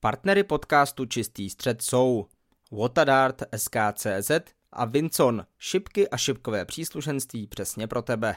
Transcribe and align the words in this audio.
Partnery 0.00 0.44
podcastu 0.44 1.04
Čistý 1.04 1.50
střed 1.50 1.82
jsou 1.82 2.26
Watadart 2.72 3.42
SKCZ 3.56 4.30
a 4.72 4.84
Vincon, 4.84 5.46
šipky 5.58 6.08
a 6.08 6.16
šipkové 6.16 6.64
příslušenství 6.64 7.46
přesně 7.46 7.86
pro 7.86 8.02
tebe. 8.02 8.36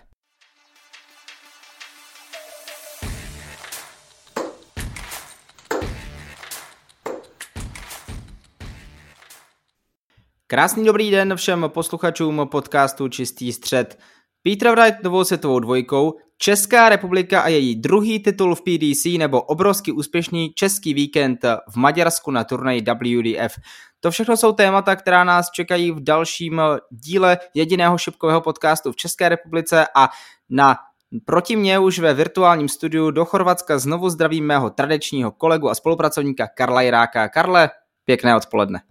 Krásný 10.47 10.85
dobrý 10.85 11.11
den 11.11 11.35
všem 11.35 11.65
posluchačům 11.67 12.47
podcastu 12.51 13.07
Čistý 13.07 13.53
střed. 13.53 13.99
Peter 14.43 14.71
Wright 14.71 15.03
novou 15.03 15.23
světovou 15.23 15.59
dvojkou, 15.59 16.17
Česká 16.37 16.89
republika 16.89 17.41
a 17.41 17.47
její 17.47 17.75
druhý 17.75 18.19
titul 18.19 18.55
v 18.55 18.61
PDC 18.61 19.05
nebo 19.17 19.41
obrovsky 19.41 19.91
úspěšný 19.91 20.53
český 20.55 20.93
víkend 20.93 21.45
v 21.69 21.75
Maďarsku 21.75 22.31
na 22.31 22.43
turnaji 22.43 22.81
WDF. 22.81 23.55
To 23.99 24.11
všechno 24.11 24.37
jsou 24.37 24.51
témata, 24.51 24.95
která 24.95 25.23
nás 25.23 25.51
čekají 25.51 25.91
v 25.91 26.03
dalším 26.03 26.61
díle 26.89 27.37
jediného 27.53 27.97
šipkového 27.97 28.41
podcastu 28.41 28.91
v 28.91 28.95
České 28.95 29.29
republice 29.29 29.85
a 29.95 30.09
na 30.49 30.77
Proti 31.25 31.55
mě 31.55 31.79
už 31.79 31.99
ve 31.99 32.13
virtuálním 32.13 32.69
studiu 32.69 33.11
do 33.11 33.25
Chorvatska 33.25 33.79
znovu 33.79 34.09
zdravím 34.09 34.45
mého 34.45 34.69
tradičního 34.69 35.31
kolegu 35.31 35.69
a 35.69 35.75
spolupracovníka 35.75 36.47
Karla 36.47 36.81
Jiráka. 36.81 37.29
Karle, 37.29 37.69
pěkné 38.05 38.35
odpoledne. 38.35 38.81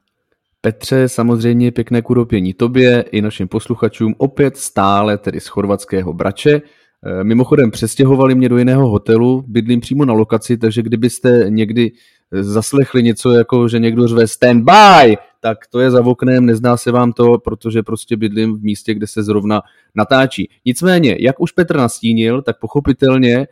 Petře, 0.61 1.09
samozřejmě 1.09 1.71
pěkné 1.71 2.03
kudopění 2.03 2.55
tobě 2.55 3.05
i 3.13 3.23
našim 3.23 3.49
posluchačům, 3.49 4.15
opět 4.19 4.57
stále 4.57 5.19
tedy 5.19 5.41
z 5.41 5.47
chorvatského 5.47 6.13
Brače. 6.13 6.53
E, 6.53 7.25
mimochodem 7.25 7.71
přestěhovali 7.71 8.35
mě 8.35 8.49
do 8.49 8.59
jiného 8.59 8.89
hotelu, 8.89 9.45
bydlím 9.47 9.81
přímo 9.81 10.05
na 10.05 10.13
lokaci, 10.13 10.57
takže 10.57 10.83
kdybyste 10.83 11.45
někdy 11.49 11.93
zaslechli 12.33 13.03
něco 13.03 13.31
jako, 13.31 13.69
že 13.69 13.79
někdo 13.79 14.09
řve 14.09 14.27
stand 14.27 14.65
by, 14.65 15.17
tak 15.41 15.59
to 15.71 15.81
je 15.81 15.91
za 15.91 16.07
oknem, 16.07 16.47
nezná 16.47 16.77
se 16.77 16.93
vám 16.93 17.13
to, 17.13 17.39
protože 17.39 17.83
prostě 17.83 18.17
bydlím 18.17 18.59
v 18.59 18.63
místě, 18.63 18.95
kde 18.95 19.07
se 19.07 19.23
zrovna 19.23 19.63
natáčí. 19.95 20.49
Nicméně, 20.65 21.17
jak 21.21 21.41
už 21.41 21.53
Petr 21.53 21.77
nastínil, 21.77 22.43
tak 22.43 22.59
pochopitelně 22.61 23.37
e, 23.37 23.47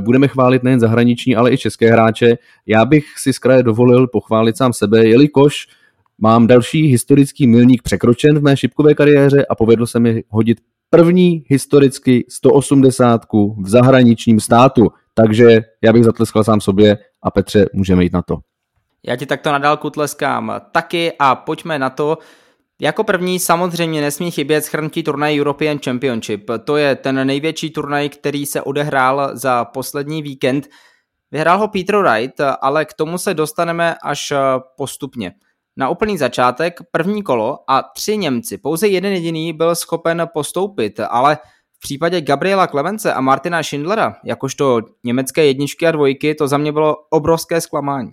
budeme 0.00 0.28
chválit 0.28 0.62
nejen 0.62 0.80
zahraniční, 0.80 1.36
ale 1.36 1.52
i 1.52 1.58
české 1.58 1.90
hráče. 1.90 2.38
Já 2.66 2.84
bych 2.84 3.04
si 3.18 3.32
z 3.32 3.38
kraje 3.38 3.62
dovolil 3.62 4.06
pochválit 4.06 4.56
sám 4.56 4.72
sebe, 4.72 5.08
jelikož 5.08 5.66
Mám 6.22 6.46
další 6.46 6.82
historický 6.82 7.46
milník 7.46 7.82
překročen 7.82 8.38
v 8.38 8.42
mé 8.42 8.56
šipkové 8.56 8.94
kariéře 8.94 9.46
a 9.46 9.54
povedlo 9.54 9.86
se 9.86 10.00
mi 10.00 10.24
hodit 10.28 10.58
první 10.90 11.44
historicky 11.46 12.26
180 12.28 13.20
v 13.62 13.68
zahraničním 13.68 14.40
státu. 14.40 14.88
Takže 15.14 15.60
já 15.82 15.92
bych 15.92 16.04
zatleskal 16.04 16.44
sám 16.44 16.60
sobě 16.60 16.98
a 17.22 17.30
Petře, 17.30 17.66
můžeme 17.72 18.02
jít 18.02 18.12
na 18.12 18.22
to. 18.22 18.38
Já 19.06 19.16
ti 19.16 19.26
takto 19.26 19.52
na 19.52 19.58
dálku 19.58 19.90
tleskám 19.90 20.60
taky 20.72 21.12
a 21.18 21.34
pojďme 21.34 21.78
na 21.78 21.90
to. 21.90 22.18
Jako 22.80 23.04
první 23.04 23.38
samozřejmě 23.38 24.00
nesmí 24.00 24.30
chybět 24.30 24.64
schrnutí 24.64 25.02
turnaj 25.02 25.40
European 25.40 25.78
Championship. 25.84 26.50
To 26.64 26.76
je 26.76 26.96
ten 26.96 27.26
největší 27.26 27.70
turnaj, 27.70 28.08
který 28.08 28.46
se 28.46 28.62
odehrál 28.62 29.30
za 29.32 29.64
poslední 29.64 30.22
víkend. 30.22 30.68
Vyhrál 31.30 31.58
ho 31.58 31.68
Peter 31.68 31.96
Wright, 31.96 32.40
ale 32.60 32.84
k 32.84 32.94
tomu 32.94 33.18
se 33.18 33.34
dostaneme 33.34 33.94
až 34.02 34.32
postupně. 34.76 35.32
Na 35.76 35.88
úplný 35.88 36.18
začátek 36.18 36.80
první 36.90 37.22
kolo 37.22 37.58
a 37.68 37.82
tři 37.82 38.16
Němci, 38.16 38.58
pouze 38.58 38.88
jeden 38.88 39.12
jediný 39.12 39.52
byl 39.52 39.74
schopen 39.74 40.28
postoupit, 40.34 41.00
ale 41.00 41.38
v 41.76 41.80
případě 41.80 42.20
Gabriela 42.20 42.66
Clemence 42.66 43.14
a 43.14 43.20
Martina 43.20 43.62
Schindlera, 43.62 44.14
jakožto 44.24 44.80
německé 45.04 45.46
jedničky 45.46 45.86
a 45.86 45.90
dvojky, 45.92 46.34
to 46.34 46.48
za 46.48 46.58
mě 46.58 46.72
bylo 46.72 46.96
obrovské 47.10 47.60
zklamání. 47.60 48.10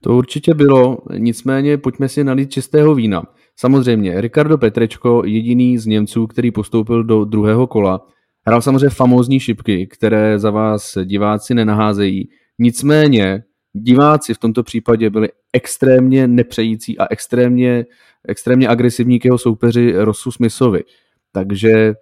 To 0.00 0.16
určitě 0.16 0.54
bylo, 0.54 0.98
nicméně 1.18 1.78
pojďme 1.78 2.08
si 2.08 2.24
nalít 2.24 2.50
čistého 2.50 2.94
vína. 2.94 3.22
Samozřejmě, 3.56 4.20
Ricardo 4.20 4.58
Petrečko, 4.58 5.22
jediný 5.24 5.78
z 5.78 5.86
Němců, 5.86 6.26
který 6.26 6.50
postoupil 6.50 7.04
do 7.04 7.24
druhého 7.24 7.66
kola, 7.66 8.06
hrál 8.46 8.62
samozřejmě 8.62 8.90
famózní 8.90 9.40
šipky, 9.40 9.86
které 9.86 10.38
za 10.38 10.50
vás 10.50 10.98
diváci 11.04 11.54
nenaházejí. 11.54 12.28
Nicméně 12.58 13.42
diváci 13.72 14.34
v 14.34 14.38
tomto 14.38 14.62
případě 14.62 15.10
byli 15.10 15.28
extrémně 15.52 16.28
nepřející 16.28 16.98
a 16.98 17.06
extrémně, 17.10 17.86
extrémně 18.28 18.68
agresivní 18.68 19.18
k 19.18 19.24
jeho 19.24 19.38
soupeři 19.38 19.92
Rosu 19.96 20.30
Smithovi. 20.30 20.84
Takže 21.32 21.70
eh, 21.70 21.94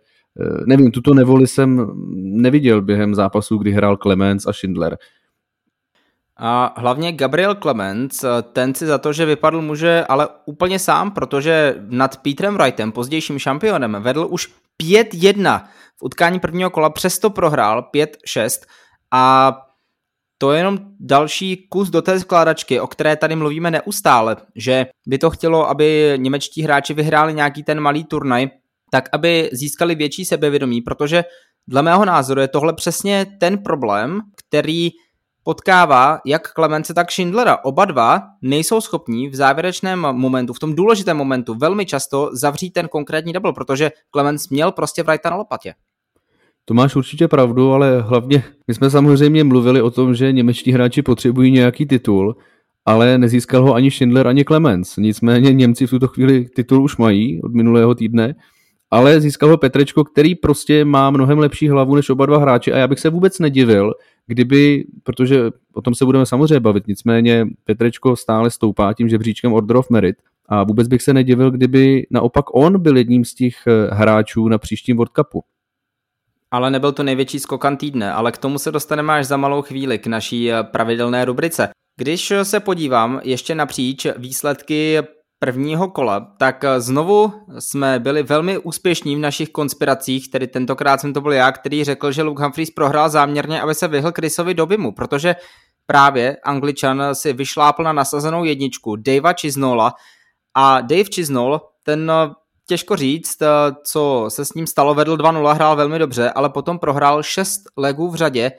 nevím, 0.67 0.91
tuto 0.91 1.15
nevoli 1.15 1.47
jsem 1.47 1.91
neviděl 2.17 2.83
během 2.83 3.15
zápasů, 3.15 3.59
kdy 3.59 3.73
hrál 3.73 3.97
Clemens 3.97 4.47
a 4.47 4.53
Schindler. 4.53 4.99
A 6.43 6.75
hlavně 6.77 7.13
Gabriel 7.13 7.55
Clemens, 7.55 8.25
ten 8.53 8.75
si 8.75 8.87
za 8.87 8.99
to, 8.99 9.13
že 9.13 9.27
vypadl 9.27 9.63
muže, 9.63 10.05
ale 10.09 10.29
úplně 10.45 10.79
sám, 10.79 11.11
protože 11.11 11.75
nad 11.89 12.17
Petrem 12.17 12.55
Wrightem, 12.55 12.93
pozdějším 12.93 13.39
šampionem, 13.39 13.97
vedl 14.01 14.27
už 14.31 14.49
5-1 14.83 15.65
v 15.97 16.03
utkání 16.03 16.41
prvního 16.41 16.71
kola, 16.71 16.91
přesto 16.91 17.31
prohrál 17.31 17.89
5-6 17.95 18.67
a 19.11 19.53
to 20.43 20.53
je 20.53 20.59
jenom 20.59 20.79
další 21.01 21.67
kus 21.69 21.91
do 21.91 22.03
té 22.03 22.21
skládačky, 22.21 22.81
o 22.81 22.87
které 22.87 23.17
tady 23.17 23.37
mluvíme 23.37 23.71
neustále, 23.71 24.37
že 24.57 24.87
by 25.07 25.19
to 25.19 25.31
chtělo, 25.31 25.69
aby 25.69 26.15
němečtí 26.17 26.63
hráči 26.63 26.95
vyhráli 26.95 27.35
nějaký 27.35 27.63
ten 27.63 27.81
malý 27.81 28.05
turnaj, 28.05 28.49
tak 28.91 29.09
aby 29.13 29.51
získali 29.53 29.95
větší 29.95 30.25
sebevědomí, 30.25 30.81
protože 30.81 31.25
dle 31.69 31.83
mého 31.83 32.05
názoru 32.05 32.41
je 32.41 32.49
tohle 32.49 32.73
přesně 32.73 33.27
ten 33.41 33.59
problém, 33.59 34.21
který 34.37 34.91
potkává 35.43 36.21
jak 36.27 36.53
Klemence, 36.53 36.95
tak 36.95 37.13
Schindlera. 37.13 37.59
Oba 37.65 37.85
dva 37.85 38.23
nejsou 38.43 38.81
schopní 38.81 39.29
v 39.29 39.35
závěrečném 39.35 40.01
momentu, 40.01 40.53
v 40.53 40.59
tom 40.59 40.75
důležitém 40.75 41.17
momentu, 41.17 41.55
velmi 41.55 41.87
často 41.87 42.31
zavřít 42.33 42.71
ten 42.71 42.89
konkrétní 42.89 43.33
double, 43.33 43.53
protože 43.53 43.91
Clemens 44.13 44.49
měl 44.49 44.73
prostě 44.73 45.03
Wrighta 45.03 45.31
na 45.31 45.37
lopatě. 45.37 45.75
To 46.71 46.75
máš 46.75 46.97
určitě 46.97 47.29
pravdu, 47.29 47.73
ale 47.73 48.01
hlavně 48.01 48.43
my 48.69 48.75
jsme 48.75 48.91
samozřejmě 48.91 49.45
mluvili 49.45 49.83
o 49.83 49.91
tom, 49.91 50.15
že 50.15 50.33
němečtí 50.33 50.73
hráči 50.73 51.03
potřebují 51.03 51.51
nějaký 51.53 51.87
titul, 51.87 52.37
ale 52.87 53.19
nezískal 53.19 53.63
ho 53.63 53.75
ani 53.75 53.91
Schindler, 53.91 54.27
ani 54.27 54.45
Clemens. 54.45 54.97
Nicméně 54.97 55.53
Němci 55.53 55.87
v 55.87 55.91
tuto 55.91 56.09
chvíli 56.09 56.45
titul 56.45 56.83
už 56.83 56.97
mají 56.97 57.43
od 57.43 57.55
minulého 57.55 57.95
týdne, 57.95 58.35
ale 58.91 59.21
získal 59.21 59.49
ho 59.49 59.57
Petrečko, 59.57 60.05
který 60.05 60.35
prostě 60.35 60.85
má 60.85 61.11
mnohem 61.11 61.39
lepší 61.39 61.69
hlavu 61.69 61.95
než 61.97 62.11
oba 62.11 62.27
dva 62.27 62.39
hráči 62.39 62.73
a 62.73 62.79
já 62.79 62.89
bych 62.89 63.01
se 63.01 63.11
vůbec 63.11 63.39
nedivil, 63.39 63.93
kdyby, 64.27 64.85
protože 65.03 65.51
o 65.75 65.83
tom 65.83 65.95
se 65.95 66.05
budeme 66.05 66.27
samozřejmě 66.27 66.61
bavit, 66.61 66.87
nicméně 66.87 67.47
Petrečko 67.65 68.17
stále 68.17 68.51
stoupá 68.51 68.93
tím 68.93 69.09
žebříčkem 69.09 69.53
Order 69.53 69.77
of 69.77 69.91
Merit 69.91 70.17
a 70.49 70.65
vůbec 70.65 70.89
bych 70.89 71.03
se 71.03 71.15
nedivil, 71.15 71.51
kdyby 71.51 72.07
naopak 72.11 72.45
on 72.55 72.83
byl 72.83 72.97
jedním 72.97 73.25
z 73.25 73.35
těch 73.35 73.55
hráčů 73.91 74.49
na 74.49 74.59
příštím 74.59 74.97
World 74.97 75.13
Cupu. 75.17 75.43
Ale 76.53 76.71
nebyl 76.71 76.93
to 76.93 77.03
největší 77.03 77.39
skokan 77.41 77.77
týdne, 77.77 78.13
ale 78.13 78.33
k 78.33 78.39
tomu 78.39 78.59
se 78.59 78.73
dostaneme 78.73 79.13
až 79.13 79.27
za 79.27 79.37
malou 79.37 79.63
chvíli 79.63 79.99
k 79.99 80.07
naší 80.07 80.53
eh, 80.53 80.63
pravidelné 80.63 81.25
rubrice. 81.25 81.69
Když 81.97 82.33
se 82.43 82.61
podívám 82.61 83.21
ještě 83.25 83.55
napříč 83.55 84.07
výsledky 84.17 84.99
prvního 85.39 85.89
kola, 85.89 86.21
tak 86.39 86.65
eh, 86.65 86.81
znovu 86.81 87.33
jsme 87.59 87.99
byli 87.99 88.23
velmi 88.23 88.59
úspěšní 88.59 89.17
v 89.17 89.19
našich 89.19 89.51
konspiracích, 89.51 90.31
tedy 90.31 90.47
tentokrát 90.47 91.01
jsem 91.01 91.13
to 91.13 91.21
byl 91.21 91.33
já, 91.33 91.53
který 91.53 91.85
řekl, 91.85 92.13
že 92.13 92.23
Luke 92.23 92.43
Humphries 92.43 92.71
prohrál 92.71 93.09
záměrně, 93.09 93.61
aby 93.61 93.75
se 93.75 93.89
vyhl 93.89 94.13
Chrisovi 94.13 94.55
Dobimu, 94.55 94.93
protože 94.93 95.37
právě 95.87 96.37
Angličan 96.45 97.03
si 97.13 97.33
vyšlápl 97.33 97.83
na 97.83 97.93
nasazenou 97.93 98.45
jedničku 98.45 98.97
Davea 98.97 99.35
Chisnola 99.41 99.95
a 100.55 100.81
Dave 100.81 101.11
Chisnall, 101.15 101.61
ten 101.85 102.11
eh, 102.11 102.35
těžko 102.71 102.97
říct, 102.97 103.43
eh, 103.43 103.47
co 103.85 104.27
se 104.29 104.45
s 104.45 104.55
ním 104.55 104.67
stalo. 104.67 104.95
Vedl 104.95 105.17
2-0, 105.17 105.53
hrál 105.53 105.77
velmi 105.77 105.99
dobře, 105.99 106.31
ale 106.31 106.51
potom 106.51 106.79
prohrál 106.79 107.23
6 107.23 107.63
legů 107.77 108.11
v 108.11 108.15
řadě. 108.15 108.53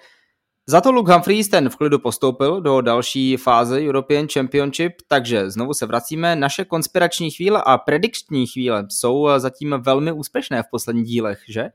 Za 0.67 0.81
to 0.81 0.91
Luke 0.91 1.13
Humphries 1.13 1.49
ten 1.49 1.69
v 1.69 1.75
klidu 1.75 1.99
postoupil 1.99 2.61
do 2.61 2.81
další 2.81 3.37
fáze 3.37 3.81
European 3.81 4.27
Championship, 4.33 4.93
takže 5.07 5.49
znovu 5.49 5.73
se 5.73 5.85
vracíme. 5.85 6.35
Naše 6.35 6.65
konspirační 6.65 7.31
chvíle 7.31 7.63
a 7.65 7.77
predikční 7.77 8.47
chvíle 8.47 8.85
jsou 8.89 9.29
eh, 9.29 9.39
zatím 9.39 9.75
velmi 9.79 10.11
úspěšné 10.11 10.63
v 10.63 10.69
posledních 10.71 11.05
dílech, 11.05 11.39
že? 11.47 11.69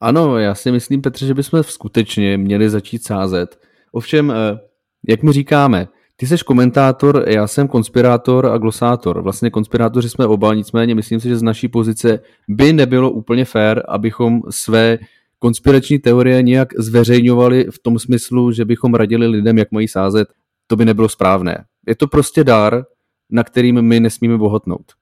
Ano, 0.00 0.38
já 0.38 0.54
si 0.54 0.72
myslím, 0.72 1.02
Petře, 1.02 1.26
že 1.26 1.34
bychom 1.34 1.62
skutečně 1.62 2.38
měli 2.38 2.70
začít 2.70 3.06
sázet. 3.06 3.60
Ovšem, 3.92 4.30
eh, 4.30 4.34
jak 5.08 5.22
my 5.22 5.32
říkáme, 5.32 5.88
ty 6.22 6.28
jsi 6.28 6.44
komentátor, 6.44 7.24
já 7.28 7.46
jsem 7.46 7.68
konspirátor 7.68 8.46
a 8.46 8.58
glosátor. 8.58 9.22
Vlastně 9.22 9.50
konspirátoři 9.50 10.08
jsme 10.08 10.26
oba, 10.26 10.54
nicméně 10.54 10.94
myslím 10.94 11.20
si, 11.20 11.28
že 11.28 11.36
z 11.36 11.42
naší 11.42 11.68
pozice 11.68 12.20
by 12.48 12.72
nebylo 12.72 13.10
úplně 13.10 13.44
fér, 13.44 13.82
abychom 13.88 14.40
své 14.50 14.98
konspirační 15.38 15.98
teorie 15.98 16.42
nějak 16.42 16.68
zveřejňovali 16.78 17.64
v 17.70 17.78
tom 17.78 17.98
smyslu, 17.98 18.52
že 18.52 18.64
bychom 18.64 18.94
radili 18.94 19.26
lidem, 19.26 19.58
jak 19.58 19.72
mají 19.72 19.88
sázet. 19.88 20.28
To 20.66 20.76
by 20.76 20.84
nebylo 20.84 21.08
správné. 21.08 21.64
Je 21.86 21.94
to 21.94 22.06
prostě 22.06 22.44
dar, 22.44 22.84
na 23.30 23.44
kterým 23.44 23.82
my 23.82 24.00
nesmíme 24.00 24.38
bohatnout. 24.38 24.92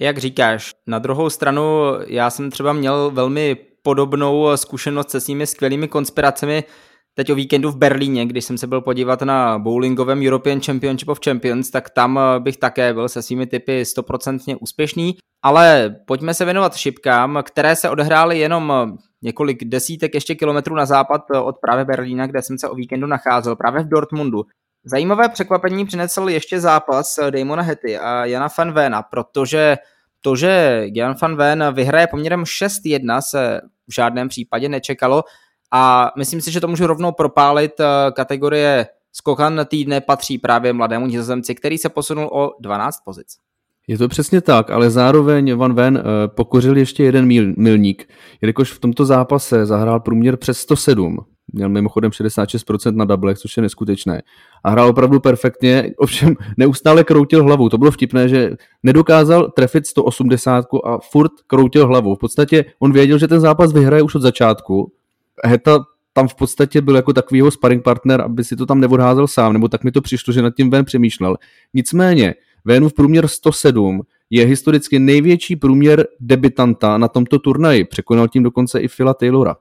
Jak 0.00 0.18
říkáš, 0.18 0.74
na 0.86 0.98
druhou 0.98 1.30
stranu 1.30 1.62
já 2.06 2.30
jsem 2.30 2.50
třeba 2.50 2.72
měl 2.72 3.10
velmi 3.10 3.56
podobnou 3.82 4.56
zkušenost 4.56 5.10
se 5.10 5.20
svými 5.20 5.46
skvělými 5.46 5.88
konspiracemi 5.88 6.64
teď 7.14 7.32
o 7.32 7.34
víkendu 7.34 7.70
v 7.70 7.76
Berlíně, 7.76 8.26
když 8.26 8.44
jsem 8.44 8.58
se 8.58 8.66
byl 8.66 8.80
podívat 8.80 9.22
na 9.22 9.58
bowlingovém 9.58 10.22
European 10.22 10.60
Championship 10.60 11.08
of 11.08 11.20
Champions, 11.24 11.70
tak 11.70 11.90
tam 11.90 12.18
eh, 12.18 12.40
bych 12.40 12.56
také 12.56 12.94
byl 12.94 13.08
se 13.08 13.22
svými 13.22 13.46
typy 13.46 13.84
stoprocentně 13.84 14.56
úspěšný. 14.56 15.16
Ale 15.42 15.96
pojďme 16.06 16.34
se 16.34 16.44
věnovat 16.44 16.76
šipkám, 16.76 17.42
které 17.46 17.76
se 17.76 17.90
odehrály 17.90 18.38
jenom 18.38 18.72
eh, 18.72 18.96
několik 19.22 19.64
desítek 19.64 20.14
ještě 20.14 20.34
kilometrů 20.34 20.74
na 20.74 20.86
západ 20.86 21.22
eh, 21.34 21.38
od 21.38 21.56
právě 21.60 21.84
Berlína, 21.84 22.26
kde 22.26 22.42
jsem 22.42 22.58
se 22.58 22.68
o 22.68 22.74
víkendu 22.74 23.06
nacházel, 23.06 23.56
právě 23.56 23.82
v 23.82 23.88
Dortmundu. 23.88 24.42
Zajímavé 24.84 25.28
překvapení 25.28 25.86
přinesl 25.86 26.28
ještě 26.28 26.60
zápas 26.60 27.18
Damona 27.30 27.62
Hetty 27.62 27.98
a 27.98 28.24
Jana 28.24 28.48
van 28.58 28.72
Vena, 28.72 29.02
protože 29.02 29.76
to, 30.20 30.36
že 30.36 30.82
Jan 30.94 31.14
van 31.22 31.36
Ven 31.36 31.64
vyhraje 31.74 32.06
poměrem 32.06 32.42
6-1 32.42 33.20
se 33.20 33.60
v 33.88 33.94
žádném 33.94 34.28
případě 34.28 34.68
nečekalo 34.68 35.24
a 35.72 36.12
myslím 36.16 36.40
si, 36.40 36.52
že 36.52 36.60
to 36.60 36.68
můžu 36.68 36.86
rovnou 36.86 37.12
propálit. 37.12 37.80
Eh, 37.80 37.84
kategorie 38.12 38.86
skokan 39.12 39.60
týdne 39.68 40.00
patří 40.00 40.38
právě 40.38 40.72
mladému 40.72 41.06
nizozemci, 41.06 41.54
který 41.54 41.78
se 41.78 41.88
posunul 41.88 42.30
o 42.32 42.50
12 42.60 42.96
pozic. 43.04 43.26
Je 43.86 43.98
to 43.98 44.08
přesně 44.08 44.40
tak, 44.40 44.70
ale 44.70 44.90
zároveň 44.90 45.54
Van 45.54 45.74
Ven 45.74 45.96
eh, 45.98 46.28
pokořil 46.28 46.76
ještě 46.76 47.04
jeden 47.04 47.26
mil, 47.26 47.52
milník, 47.56 48.08
jelikož 48.40 48.72
v 48.72 48.78
tomto 48.78 49.04
zápase 49.04 49.66
zahrál 49.66 50.00
průměr 50.00 50.36
přes 50.36 50.58
107, 50.58 51.18
měl 51.52 51.68
mimochodem 51.68 52.10
66% 52.10 52.94
na 52.94 53.04
doublech, 53.04 53.38
což 53.38 53.56
je 53.56 53.62
neskutečné. 53.62 54.22
A 54.64 54.70
hrál 54.70 54.88
opravdu 54.88 55.20
perfektně, 55.20 55.92
ovšem 55.96 56.34
neustále 56.56 57.04
kroutil 57.04 57.44
hlavu. 57.44 57.68
To 57.68 57.78
bylo 57.78 57.90
vtipné, 57.90 58.28
že 58.28 58.50
nedokázal 58.82 59.50
trefit 59.50 59.86
180 59.86 60.64
a 60.84 60.98
furt 61.10 61.32
kroutil 61.46 61.86
hlavu. 61.86 62.14
V 62.14 62.18
podstatě 62.18 62.64
on 62.78 62.92
věděl, 62.92 63.18
že 63.18 63.28
ten 63.28 63.40
zápas 63.40 63.72
vyhraje 63.72 64.02
už 64.02 64.14
od 64.14 64.22
začátku, 64.22 64.92
Heta 65.44 65.84
tam 66.12 66.28
v 66.28 66.34
podstatě 66.34 66.80
byl 66.80 66.96
jako 66.96 67.12
takovýho 67.12 67.50
sparring 67.50 67.84
partner, 67.84 68.20
aby 68.20 68.44
si 68.44 68.56
to 68.56 68.66
tam 68.66 68.80
neodházel 68.80 69.26
sám, 69.26 69.52
nebo 69.52 69.68
tak 69.68 69.84
mi 69.84 69.92
to 69.92 70.00
přišlo, 70.00 70.32
že 70.32 70.42
nad 70.42 70.54
tím 70.54 70.70
Ven 70.70 70.84
přemýšlel. 70.84 71.36
Nicméně, 71.74 72.34
v 72.64 72.94
průměr 72.96 73.28
107 73.28 74.02
je 74.30 74.46
historicky 74.46 74.98
největší 74.98 75.56
průměr 75.56 76.06
debitanta 76.20 76.98
na 76.98 77.08
tomto 77.08 77.38
turnaji. 77.38 77.84
Překonal 77.84 78.28
tím 78.28 78.42
dokonce 78.42 78.80
i 78.80 78.88
Phila 78.88 79.14
Taylora. 79.14 79.56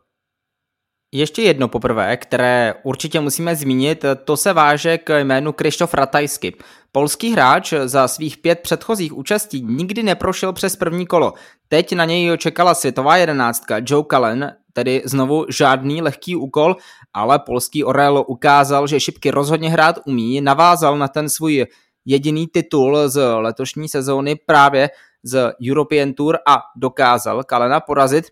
Ještě 1.13 1.41
jedno 1.41 1.67
poprvé, 1.67 2.17
které 2.17 2.73
určitě 2.83 3.19
musíme 3.19 3.55
zmínit, 3.55 4.05
to 4.23 4.37
se 4.37 4.53
váže 4.53 4.97
k 4.97 5.19
jménu 5.19 5.51
Krištof 5.51 5.93
Ratajsky. 5.93 6.55
Polský 6.91 7.31
hráč 7.31 7.73
za 7.85 8.07
svých 8.07 8.37
pět 8.37 8.59
předchozích 8.59 9.17
účastí 9.17 9.61
nikdy 9.61 10.03
neprošel 10.03 10.53
přes 10.53 10.75
první 10.75 11.07
kolo. 11.07 11.33
Teď 11.67 11.93
na 11.93 12.05
něj 12.05 12.37
čekala 12.37 12.73
světová 12.73 13.17
jedenáctka 13.17 13.77
Joe 13.85 14.03
Cullen, 14.11 14.55
tedy 14.73 15.01
znovu 15.05 15.45
žádný 15.49 16.01
lehký 16.01 16.35
úkol, 16.35 16.75
ale 17.13 17.39
polský 17.39 17.83
Orel 17.83 18.23
ukázal, 18.27 18.87
že 18.87 18.99
šipky 18.99 19.31
rozhodně 19.31 19.69
hrát 19.69 19.99
umí, 20.05 20.41
navázal 20.41 20.97
na 20.97 21.07
ten 21.07 21.29
svůj 21.29 21.65
jediný 22.05 22.47
titul 22.47 23.09
z 23.09 23.35
letošní 23.35 23.89
sezóny 23.89 24.35
právě 24.45 24.89
z 25.23 25.53
European 25.69 26.13
Tour 26.13 26.37
a 26.47 26.57
dokázal 26.75 27.43
Kalena 27.43 27.79
porazit. 27.79 28.25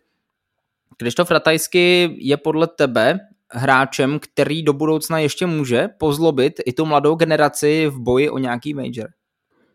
Krištof 0.98 1.32
Ratajsky 1.32 2.16
je 2.18 2.38
podle 2.38 2.68
tebe 2.68 3.20
hráčem, 3.52 4.20
který 4.20 4.64
do 4.64 4.74
budoucna 4.74 5.20
ještě 5.20 5.46
může 5.46 5.88
pozlobit 5.98 6.54
i 6.66 6.74
tu 6.74 6.86
mladou 6.86 7.16
generaci 7.16 7.88
v 7.88 8.00
boji 8.00 8.30
o 8.30 8.38
nějaký 8.38 8.74
major? 8.74 9.10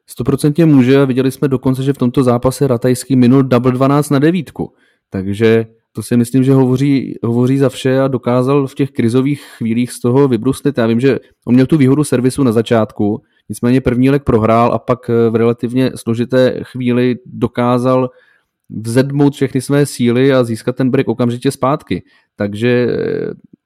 Stoprocentně 0.06 0.66
může 0.66 1.06
viděli 1.06 1.30
jsme 1.30 1.48
dokonce, 1.48 1.82
že 1.82 1.92
v 1.92 1.98
tomto 1.98 2.22
zápase 2.22 2.66
Ratajský 2.66 3.16
minul 3.16 3.42
double 3.42 3.72
12 3.72 4.10
na 4.10 4.18
devítku. 4.18 4.74
Takže 5.10 5.66
to 5.92 6.02
si 6.02 6.16
myslím, 6.16 6.44
že 6.44 6.52
hovoří, 6.52 7.14
hovoří 7.22 7.58
za 7.58 7.68
vše 7.68 8.00
a 8.00 8.08
dokázal 8.08 8.66
v 8.66 8.74
těch 8.74 8.90
krizových 8.90 9.42
chvílích 9.42 9.92
z 9.92 10.00
toho 10.00 10.28
vybruslit. 10.28 10.78
Já 10.78 10.86
vím, 10.86 11.00
že 11.00 11.18
on 11.46 11.54
měl 11.54 11.66
tu 11.66 11.76
výhodu 11.76 12.04
servisu 12.04 12.42
na 12.42 12.52
začátku, 12.52 13.22
nicméně 13.48 13.80
první 13.80 14.10
lek 14.10 14.24
prohrál 14.24 14.72
a 14.72 14.78
pak 14.78 15.08
v 15.08 15.34
relativně 15.34 15.90
složité 15.94 16.60
chvíli 16.62 17.16
dokázal 17.26 18.10
vzedmout 18.70 19.34
všechny 19.34 19.60
své 19.60 19.86
síly 19.86 20.32
a 20.32 20.44
získat 20.44 20.76
ten 20.76 20.90
break 20.90 21.08
okamžitě 21.08 21.50
zpátky. 21.50 22.02
Takže 22.36 22.96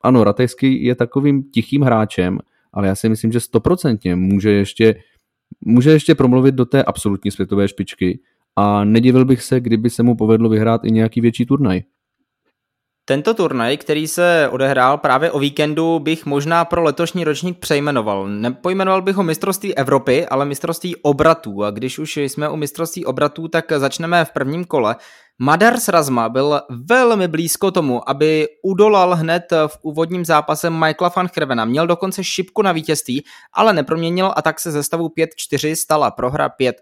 ano, 0.03 0.25
Ratejský 0.25 0.85
je 0.85 0.95
takovým 0.95 1.43
tichým 1.43 1.83
hráčem, 1.83 2.39
ale 2.73 2.87
já 2.87 2.95
si 2.95 3.09
myslím, 3.09 3.33
že 3.33 3.41
stoprocentně 3.41 4.17
může 4.17 4.51
ještě, 4.51 4.95
může 5.61 5.91
ještě 5.91 6.15
promluvit 6.15 6.55
do 6.55 6.65
té 6.65 6.83
absolutní 6.85 7.31
světové 7.31 7.69
špičky 7.69 8.21
a 8.57 8.85
nedivil 8.85 9.25
bych 9.25 9.43
se, 9.43 9.61
kdyby 9.61 9.91
se 9.91 10.03
mu 10.03 10.17
povedlo 10.17 10.49
vyhrát 10.49 10.85
i 10.85 10.91
nějaký 10.91 11.21
větší 11.21 11.47
turnaj. 11.47 11.83
Tento 13.09 13.35
turnaj, 13.35 13.77
který 13.77 14.09
se 14.09 14.49
odehrál 14.53 14.99
právě 14.99 15.31
o 15.31 15.39
víkendu, 15.39 15.99
bych 15.99 16.27
možná 16.27 16.65
pro 16.65 16.83
letošní 16.83 17.25
ročník 17.25 17.59
přejmenoval. 17.59 18.29
Nepojmenoval 18.29 19.03
bych 19.03 19.17
ho 19.17 19.23
mistrovství 19.23 19.75
Evropy, 19.75 20.27
ale 20.27 20.45
mistrovství 20.45 20.97
obratů. 20.97 21.65
A 21.65 21.71
když 21.71 21.99
už 21.99 22.17
jsme 22.17 22.49
u 22.49 22.57
mistrovství 22.57 23.05
obratů, 23.05 23.49
tak 23.49 23.73
začneme 23.77 24.25
v 24.25 24.31
prvním 24.31 24.65
kole. 24.65 24.97
Madar 25.39 25.81
Srazma 25.81 26.29
byl 26.29 26.61
velmi 26.89 27.29
blízko 27.29 27.71
tomu, 27.71 28.11
aby 28.11 28.49
udolal 28.65 29.15
hned 29.15 29.45
v 29.67 29.79
úvodním 29.83 30.25
zápase 30.25 30.71
Michaela 30.71 31.13
van 31.17 31.29
Hrvena. 31.37 31.65
Měl 31.65 31.87
dokonce 31.87 32.25
šipku 32.25 32.63
na 32.63 32.73
vítězství, 32.73 33.25
ale 33.53 33.73
neproměnil 33.73 34.33
a 34.37 34.43
tak 34.43 34.61
se 34.61 34.71
ze 34.71 34.83
stavu 34.83 35.09
5-4 35.09 35.75
stala 35.75 36.11
prohra 36.11 36.51
5-6 36.61 36.73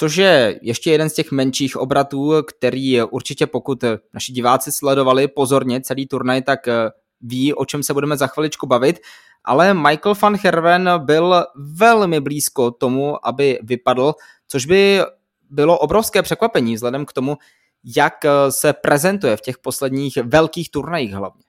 což 0.00 0.16
je 0.16 0.58
ještě 0.62 0.90
jeden 0.90 1.10
z 1.10 1.14
těch 1.14 1.32
menších 1.32 1.76
obratů, 1.76 2.32
který 2.48 3.02
určitě 3.02 3.46
pokud 3.46 3.84
naši 4.14 4.32
diváci 4.32 4.72
sledovali 4.72 5.28
pozorně 5.28 5.80
celý 5.80 6.06
turnaj, 6.06 6.42
tak 6.42 6.68
eh, 6.68 6.90
ví, 7.20 7.54
o 7.54 7.64
čem 7.64 7.82
se 7.82 7.94
budeme 7.94 8.16
za 8.16 8.26
chviličku 8.26 8.66
bavit, 8.66 9.00
ale 9.44 9.74
Michael 9.74 10.14
van 10.22 10.36
Herven 10.36 10.90
byl 10.98 11.44
velmi 11.56 12.20
blízko 12.20 12.70
tomu, 12.70 13.26
aby 13.26 13.58
vypadl, 13.62 14.14
což 14.48 14.66
by 14.66 15.00
bylo 15.50 15.78
obrovské 15.78 16.22
překvapení 16.22 16.74
vzhledem 16.74 17.06
k 17.06 17.12
tomu, 17.12 17.36
jak 17.96 18.24
eh, 18.24 18.30
se 18.48 18.72
prezentuje 18.72 19.36
v 19.36 19.40
těch 19.40 19.58
posledních 19.58 20.16
velkých 20.16 20.70
turnajích 20.70 21.12
hlavně. 21.12 21.42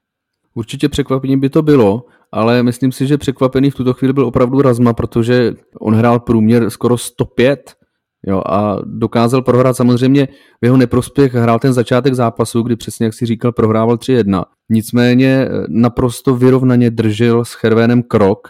Určitě 0.53 0.89
překvapení 0.89 1.37
by 1.37 1.49
to 1.49 1.61
bylo, 1.61 2.05
ale 2.31 2.63
myslím 2.63 2.91
si, 2.91 3.07
že 3.07 3.17
překvapený 3.17 3.71
v 3.71 3.75
tuto 3.75 3.93
chvíli 3.93 4.13
byl 4.13 4.25
opravdu 4.25 4.61
Razma, 4.61 4.93
protože 4.93 5.53
on 5.79 5.95
hrál 5.95 6.19
průměr 6.19 6.69
skoro 6.69 6.97
105 6.97 7.78
Jo, 8.27 8.41
a 8.45 8.77
dokázal 8.83 9.41
prohrát 9.41 9.77
samozřejmě 9.77 10.27
v 10.61 10.65
jeho 10.65 10.77
neprospěch, 10.77 11.33
hrál 11.33 11.59
ten 11.59 11.73
začátek 11.73 12.13
zápasu, 12.13 12.61
kdy 12.61 12.75
přesně 12.75 13.05
jak 13.05 13.13
si 13.13 13.25
říkal, 13.25 13.51
prohrával 13.51 13.95
3-1. 13.95 14.45
Nicméně 14.69 15.27
eh, 15.27 15.49
naprosto 15.67 16.35
vyrovnaně 16.35 16.91
držel 16.91 17.45
s 17.45 17.57
Hervénem 17.63 18.03
krok 18.03 18.49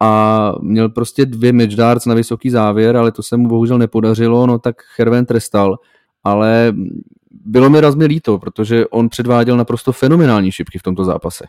a 0.00 0.52
měl 0.60 0.88
prostě 0.88 1.26
dvě 1.26 1.52
match 1.52 1.74
darts 1.74 2.06
na 2.06 2.14
vysoký 2.14 2.50
závěr, 2.50 2.96
ale 2.96 3.12
to 3.12 3.22
se 3.22 3.36
mu 3.36 3.48
bohužel 3.48 3.78
nepodařilo, 3.78 4.46
no 4.46 4.58
tak 4.58 4.76
Hervén 4.98 5.26
trestal, 5.26 5.78
ale 6.24 6.74
bylo 7.30 7.70
mi 7.70 7.80
razmě 7.80 8.06
líto, 8.06 8.38
protože 8.38 8.86
on 8.86 9.08
předváděl 9.08 9.56
naprosto 9.56 9.92
fenomenální 9.92 10.52
šipky 10.52 10.78
v 10.78 10.82
tomto 10.82 11.04
zápase. 11.04 11.44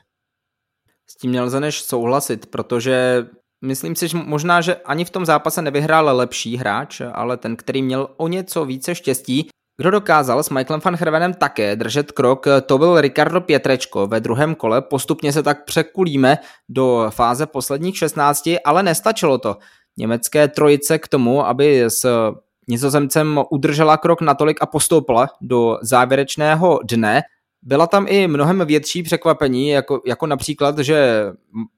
S 1.07 1.15
tím 1.17 1.31
nelze 1.31 1.59
než 1.59 1.81
souhlasit, 1.81 2.45
protože 2.45 3.25
Myslím 3.65 3.95
si, 3.95 4.07
že 4.07 4.17
možná, 4.17 4.61
že 4.61 4.75
ani 4.75 5.05
v 5.05 5.09
tom 5.09 5.25
zápase 5.25 5.61
nevyhrál 5.61 6.17
lepší 6.17 6.57
hráč, 6.57 7.01
ale 7.13 7.37
ten, 7.37 7.55
který 7.55 7.81
měl 7.81 8.07
o 8.17 8.27
něco 8.27 8.65
více 8.65 8.95
štěstí. 8.95 9.49
Kdo 9.77 9.91
dokázal 9.91 10.43
s 10.43 10.49
Michaelem 10.49 10.81
van 10.85 10.95
Hervenem 10.95 11.33
také 11.33 11.75
držet 11.75 12.11
krok, 12.11 12.45
to 12.65 12.77
byl 12.77 13.01
Ricardo 13.01 13.41
Pietrečko 13.41 14.07
ve 14.07 14.19
druhém 14.19 14.55
kole. 14.55 14.81
Postupně 14.81 15.33
se 15.33 15.43
tak 15.43 15.65
překulíme 15.65 16.37
do 16.69 17.07
fáze 17.09 17.45
posledních 17.45 17.97
16, 17.97 18.49
ale 18.65 18.83
nestačilo 18.83 19.37
to. 19.37 19.57
Německé 19.97 20.47
trojice 20.47 20.99
k 20.99 21.07
tomu, 21.07 21.45
aby 21.45 21.83
s 21.83 22.31
nizozemcem 22.67 23.43
udržela 23.51 23.97
krok 23.97 24.21
natolik 24.21 24.57
a 24.61 24.65
postoupila 24.65 25.29
do 25.41 25.77
závěrečného 25.81 26.79
dne. 26.83 27.21
Byla 27.65 27.87
tam 27.87 28.05
i 28.09 28.27
mnohem 28.27 28.65
větší 28.65 29.03
překvapení, 29.03 29.69
jako, 29.69 30.01
jako 30.05 30.27
například, 30.27 30.79
že 30.79 31.25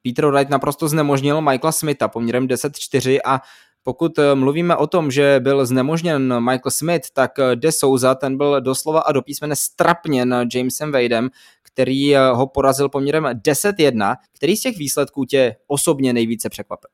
Peter 0.04 0.25
Wright 0.25 0.50
naprosto 0.50 0.88
znemožnil 0.88 1.42
Michaela 1.42 1.72
Smitha 1.72 2.08
poměrem 2.08 2.48
10-4 2.48 3.20
a 3.25 3.42
pokud 3.84 4.20
eh, 4.20 4.36
mluvíme 4.36 4.75
o 4.75 4.88
tom, 4.88 5.12
že 5.12 5.39
byl 5.44 5.65
znemožněn 5.65 6.39
Michael 6.39 6.72
Smith, 6.72 7.08
tak 7.13 7.39
eh, 7.39 7.56
De 7.56 7.72
Souza, 7.72 8.15
ten 8.15 8.38
byl 8.38 8.62
doslova 8.62 9.00
a 9.00 9.12
do 9.12 9.22
písmene 9.22 9.56
strapněn 9.56 10.48
Jamesem 10.54 10.92
Wadem, 10.92 11.30
který 11.63 12.15
eh, 12.15 12.20
ho 12.30 12.48
porazil 12.48 12.89
poměrem 12.89 13.24
10-1. 13.24 14.15
Který 14.36 14.58
z 14.58 14.62
těch 14.62 14.77
výsledků 14.77 15.25
tě 15.25 15.56
osobně 15.68 16.13
nejvíce 16.13 16.50
překvapil? 16.50 16.89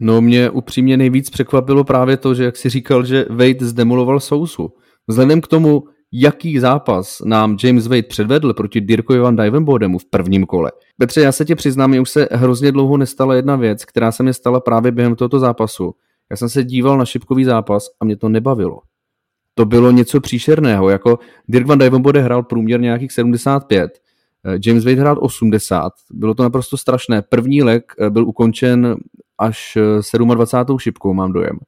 No 0.00 0.20
mě 0.20 0.50
upřímně 0.50 0.96
nejvíc 0.96 1.30
překvapilo 1.30 1.84
právě 1.84 2.16
to, 2.16 2.34
že 2.34 2.44
jak 2.44 2.56
si 2.56 2.68
říkal, 2.68 3.04
že 3.04 3.26
Wade 3.30 3.66
zdemoloval 3.66 4.20
Sousu. 4.20 4.72
Vzhledem 5.08 5.40
k 5.40 5.46
tomu, 5.46 5.82
jaký 6.16 6.58
zápas 6.58 7.22
nám 7.24 7.56
James 7.64 7.86
Wade 7.86 8.02
předvedl 8.02 8.54
proti 8.54 8.80
Dirkovi 8.80 9.18
Van 9.18 9.36
Dijvenbodemu 9.36 9.98
v 9.98 10.04
prvním 10.04 10.46
kole. 10.46 10.72
Petře, 10.98 11.20
já 11.20 11.32
se 11.32 11.44
ti 11.44 11.54
přiznám, 11.54 11.94
že 11.94 12.00
už 12.00 12.10
se 12.10 12.28
hrozně 12.32 12.72
dlouho 12.72 12.96
nestala 12.96 13.34
jedna 13.34 13.56
věc, 13.56 13.84
která 13.84 14.12
se 14.12 14.22
mi 14.22 14.34
stala 14.34 14.60
právě 14.60 14.92
během 14.92 15.16
tohoto 15.16 15.38
zápasu. 15.38 15.94
Já 16.30 16.36
jsem 16.36 16.48
se 16.48 16.64
díval 16.64 16.98
na 16.98 17.04
šipkový 17.04 17.44
zápas 17.44 17.88
a 18.00 18.04
mě 18.04 18.16
to 18.16 18.28
nebavilo. 18.28 18.80
To 19.54 19.64
bylo 19.64 19.90
něco 19.90 20.20
příšerného, 20.20 20.88
jako 20.88 21.18
Dirk 21.48 21.66
Van 21.66 21.78
Dijvenbode 21.78 22.20
hrál 22.20 22.42
průměr 22.42 22.80
nějakých 22.80 23.12
75, 23.12 23.90
James 24.66 24.84
Wade 24.84 25.00
hrál 25.00 25.16
80, 25.20 25.92
bylo 26.10 26.34
to 26.34 26.42
naprosto 26.42 26.76
strašné. 26.76 27.22
První 27.22 27.62
lek 27.62 27.92
byl 28.08 28.28
ukončen 28.28 28.96
až 29.38 29.78
27. 30.34 30.78
šipkou, 30.78 31.14
mám 31.14 31.32
dojem. 31.32 31.58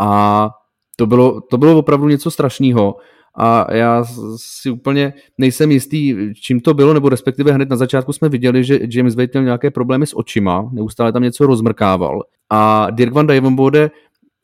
A 0.00 0.50
to 0.96 1.06
bylo, 1.06 1.40
to 1.40 1.58
bylo 1.58 1.78
opravdu 1.78 2.08
něco 2.08 2.30
strašného 2.30 2.96
a 3.34 3.74
já 3.74 4.04
si 4.36 4.70
úplně 4.70 5.12
nejsem 5.38 5.70
jistý, 5.70 6.16
čím 6.34 6.60
to 6.60 6.74
bylo, 6.74 6.94
nebo 6.94 7.08
respektive 7.08 7.52
hned 7.52 7.68
na 7.68 7.76
začátku 7.76 8.12
jsme 8.12 8.28
viděli, 8.28 8.64
že 8.64 8.80
James 8.88 9.14
Wade 9.14 9.28
měl 9.32 9.44
nějaké 9.44 9.70
problémy 9.70 10.06
s 10.06 10.16
očima, 10.16 10.70
neustále 10.72 11.12
tam 11.12 11.22
něco 11.22 11.46
rozmrkával 11.46 12.22
a 12.50 12.90
Dirk 12.90 13.12
van 13.12 13.26
Dijvenbode 13.26 13.90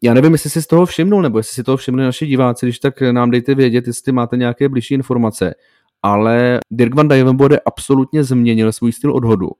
já 0.02 0.14
nevím, 0.14 0.32
jestli 0.32 0.50
si 0.50 0.62
z 0.62 0.66
toho 0.66 0.86
všimnul, 0.86 1.22
nebo 1.22 1.38
jestli 1.38 1.54
si 1.54 1.64
toho 1.64 1.76
všimli 1.76 2.04
naši 2.04 2.26
diváci, 2.26 2.66
když 2.66 2.78
tak 2.78 3.00
nám 3.00 3.30
dejte 3.30 3.54
vědět, 3.54 3.86
jestli 3.86 4.12
máte 4.12 4.36
nějaké 4.36 4.68
blížší 4.68 4.94
informace. 4.94 5.54
Ale 6.02 6.58
Dirk 6.70 6.94
van 6.94 7.08
Dijvenbode 7.08 7.60
absolutně 7.66 8.24
změnil 8.24 8.72
svůj 8.72 8.92
styl 8.92 9.16
odhodu. 9.16 9.50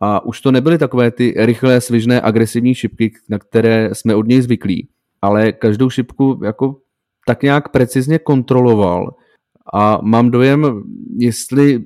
A 0.00 0.24
už 0.24 0.40
to 0.40 0.52
nebyly 0.52 0.78
takové 0.78 1.10
ty 1.10 1.34
rychlé, 1.36 1.80
svižné, 1.80 2.20
agresivní 2.20 2.74
šipky, 2.74 3.12
na 3.28 3.38
které 3.38 3.90
jsme 3.92 4.14
od 4.14 4.26
něj 4.26 4.42
zvyklí. 4.42 4.88
Ale 5.22 5.52
každou 5.52 5.90
šipku 5.90 6.40
jako 6.44 6.76
tak 7.26 7.42
nějak 7.42 7.68
precizně 7.68 8.18
kontroloval 8.18 9.14
a 9.72 9.98
mám 10.02 10.30
dojem, 10.30 10.82
jestli 11.18 11.84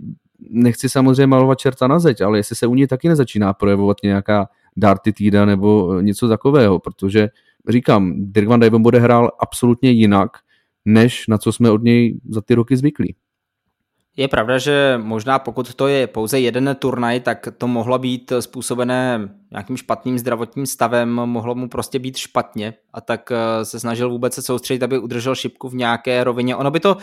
nechci 0.50 0.88
samozřejmě 0.88 1.26
malovat 1.26 1.58
čerta 1.58 1.86
na 1.86 1.98
zeď, 1.98 2.20
ale 2.20 2.38
jestli 2.38 2.56
se 2.56 2.66
u 2.66 2.74
něj 2.74 2.86
taky 2.86 3.08
nezačíná 3.08 3.52
projevovat 3.52 3.96
nějaká 4.02 4.48
týda 5.14 5.44
nebo 5.44 6.00
něco 6.00 6.28
takového, 6.28 6.78
protože 6.78 7.28
říkám, 7.68 8.14
Dirk 8.16 8.48
van 8.48 8.60
Dijven 8.60 8.82
bude 8.82 8.98
hrál 8.98 9.30
absolutně 9.40 9.90
jinak, 9.90 10.30
než 10.84 11.26
na 11.28 11.38
co 11.38 11.52
jsme 11.52 11.70
od 11.70 11.82
něj 11.82 12.20
za 12.28 12.40
ty 12.40 12.54
roky 12.54 12.76
zvyklí. 12.76 13.14
Je 14.18 14.28
pravda, 14.28 14.58
že 14.58 14.98
možná 15.02 15.38
pokud 15.38 15.74
to 15.74 15.88
je 15.88 16.06
pouze 16.06 16.40
jeden 16.40 16.76
turnaj, 16.78 17.20
tak 17.20 17.48
to 17.58 17.66
mohlo 17.66 17.98
být 17.98 18.32
způsobené 18.40 19.28
nějakým 19.50 19.76
špatným 19.76 20.18
zdravotním 20.18 20.66
stavem, 20.66 21.08
mohlo 21.08 21.54
mu 21.54 21.68
prostě 21.68 21.98
být 21.98 22.16
špatně 22.16 22.74
a 22.92 23.00
tak 23.00 23.32
eh, 23.32 23.64
se 23.64 23.80
snažil 23.80 24.10
vůbec 24.10 24.34
se 24.34 24.42
soustředit, 24.42 24.82
aby 24.82 24.98
udržel 24.98 25.34
šipku 25.34 25.68
v 25.68 25.74
nějaké 25.74 26.24
rovině. 26.24 26.56
Ono 26.56 26.70
by 26.70 26.80
to 26.80 26.96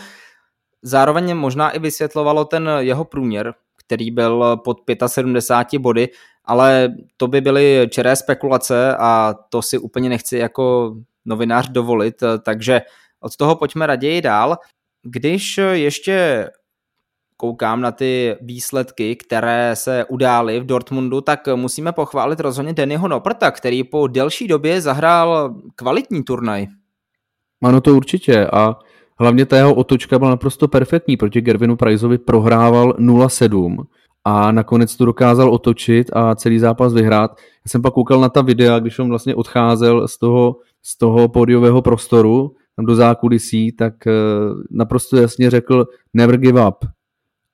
zároveň 0.82 1.34
možná 1.34 1.70
i 1.70 1.78
vysvětlovalo 1.78 2.44
ten 2.44 2.70
jeho 2.78 3.04
průměr, 3.04 3.54
který 3.86 4.10
byl 4.10 4.56
pod 4.56 4.78
75 5.06 5.78
body, 5.78 6.08
ale 6.44 6.94
to 7.16 7.28
by 7.28 7.40
byly 7.40 7.88
čeré 7.90 8.16
spekulace 8.16 8.96
a 8.98 9.34
to 9.48 9.62
si 9.62 9.78
úplně 9.78 10.08
nechci 10.08 10.38
jako 10.38 10.94
novinář 11.24 11.68
dovolit, 11.68 12.22
takže 12.42 12.80
od 13.20 13.36
toho 13.36 13.56
pojďme 13.56 13.86
raději 13.86 14.22
dál. 14.22 14.56
Když 15.02 15.60
ještě 15.72 16.46
koukám 17.36 17.80
na 17.80 17.92
ty 17.92 18.36
výsledky, 18.40 19.16
které 19.16 19.76
se 19.76 20.04
udály 20.04 20.60
v 20.60 20.66
Dortmundu, 20.66 21.20
tak 21.20 21.40
musíme 21.54 21.92
pochválit 21.92 22.40
rozhodně 22.40 22.72
Dennyho 22.72 23.08
Noprta, 23.08 23.50
který 23.50 23.84
po 23.84 24.06
delší 24.06 24.48
době 24.48 24.80
zahrál 24.80 25.54
kvalitní 25.74 26.22
turnaj. 26.22 26.66
Ano, 27.64 27.80
to 27.80 27.94
určitě 27.94 28.46
a 28.46 28.76
hlavně 29.18 29.46
ta 29.46 29.56
jeho 29.56 29.74
otočka 29.74 30.18
byla 30.18 30.30
naprosto 30.30 30.68
perfektní. 30.68 31.16
Proti 31.16 31.40
Gervinu 31.40 31.76
Priceovi 31.76 32.18
prohrával 32.18 32.92
0-7 32.92 33.76
a 34.24 34.52
nakonec 34.52 34.96
to 34.96 35.04
dokázal 35.04 35.54
otočit 35.54 36.10
a 36.12 36.34
celý 36.34 36.58
zápas 36.58 36.94
vyhrát. 36.94 37.30
Já 37.38 37.68
jsem 37.68 37.82
pak 37.82 37.94
koukal 37.94 38.20
na 38.20 38.28
ta 38.28 38.42
videa, 38.42 38.78
když 38.78 38.98
on 38.98 39.08
vlastně 39.08 39.34
odcházel 39.34 40.08
z 40.08 40.18
toho, 40.18 40.56
z 40.82 40.98
toho 40.98 41.28
pódiového 41.28 41.82
prostoru 41.82 42.54
tam 42.76 42.86
do 42.86 42.94
zákulisí, 42.94 43.72
tak 43.72 44.06
eh, 44.06 44.12
naprosto 44.70 45.16
jasně 45.16 45.50
řekl 45.50 45.86
never 46.14 46.36
give 46.36 46.68
up. 46.68 46.74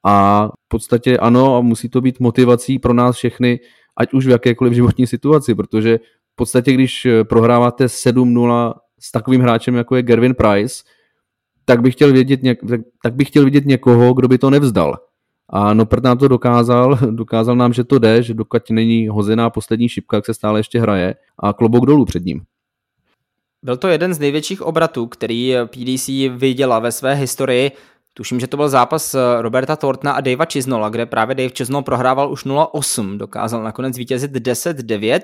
A 0.04 0.46
v 0.48 0.68
podstatě 0.68 1.18
ano, 1.18 1.56
a 1.56 1.60
musí 1.60 1.88
to 1.88 2.00
být 2.00 2.20
motivací 2.20 2.78
pro 2.78 2.94
nás 2.94 3.16
všechny, 3.16 3.60
ať 3.96 4.14
už 4.14 4.26
v 4.26 4.30
jakékoliv 4.30 4.72
životní 4.72 5.06
situaci, 5.06 5.54
protože 5.54 5.98
v 6.32 6.36
podstatě, 6.36 6.72
když 6.72 7.04
eh, 7.06 7.24
prohráváte 7.24 7.86
7-0 7.86 8.74
s 9.00 9.12
takovým 9.12 9.40
hráčem, 9.40 9.74
jako 9.74 9.96
je 9.96 10.02
Gervin 10.02 10.34
Price, 10.34 10.84
tak 11.64 11.82
bych 11.82 11.94
chtěl 11.94 12.12
vědět, 12.12 12.40
tak 13.02 13.14
bych 13.14 13.28
chtěl 13.28 13.44
vidět 13.44 13.66
někoho, 13.66 14.14
kdo 14.14 14.28
by 14.28 14.38
to 14.38 14.50
nevzdal. 14.50 14.96
A 15.48 15.74
Noprt 15.74 16.04
nám 16.04 16.18
to 16.18 16.28
dokázal, 16.28 16.98
dokázal 17.10 17.56
nám, 17.56 17.72
že 17.72 17.84
to 17.84 17.98
jde, 17.98 18.22
že 18.22 18.34
dokud 18.34 18.70
není 18.70 19.08
hozená 19.08 19.50
poslední 19.50 19.88
šipka, 19.88 20.16
jak 20.16 20.26
se 20.26 20.34
stále 20.34 20.60
ještě 20.60 20.80
hraje 20.80 21.14
a 21.38 21.52
klobouk 21.52 21.86
dolů 21.86 22.04
před 22.04 22.24
ním. 22.24 22.42
Byl 23.64 23.76
to 23.76 23.88
jeden 23.88 24.14
z 24.14 24.18
největších 24.18 24.62
obratů, 24.62 25.06
který 25.06 25.54
PDC 25.66 26.08
viděla 26.30 26.78
ve 26.78 26.92
své 26.92 27.14
historii. 27.14 27.72
Tuším, 28.14 28.40
že 28.40 28.46
to 28.46 28.56
byl 28.56 28.68
zápas 28.68 29.16
Roberta 29.40 29.76
Tortna 29.76 30.12
a 30.12 30.20
Davea 30.20 30.46
Chisnola, 30.52 30.88
kde 30.88 31.06
právě 31.06 31.34
Dave 31.34 31.48
Chisnell 31.56 31.82
prohrával 31.82 32.32
už 32.32 32.46
0-8, 32.46 33.16
dokázal 33.16 33.62
nakonec 33.62 33.98
vítězit 33.98 34.32
10-9. 34.32 35.20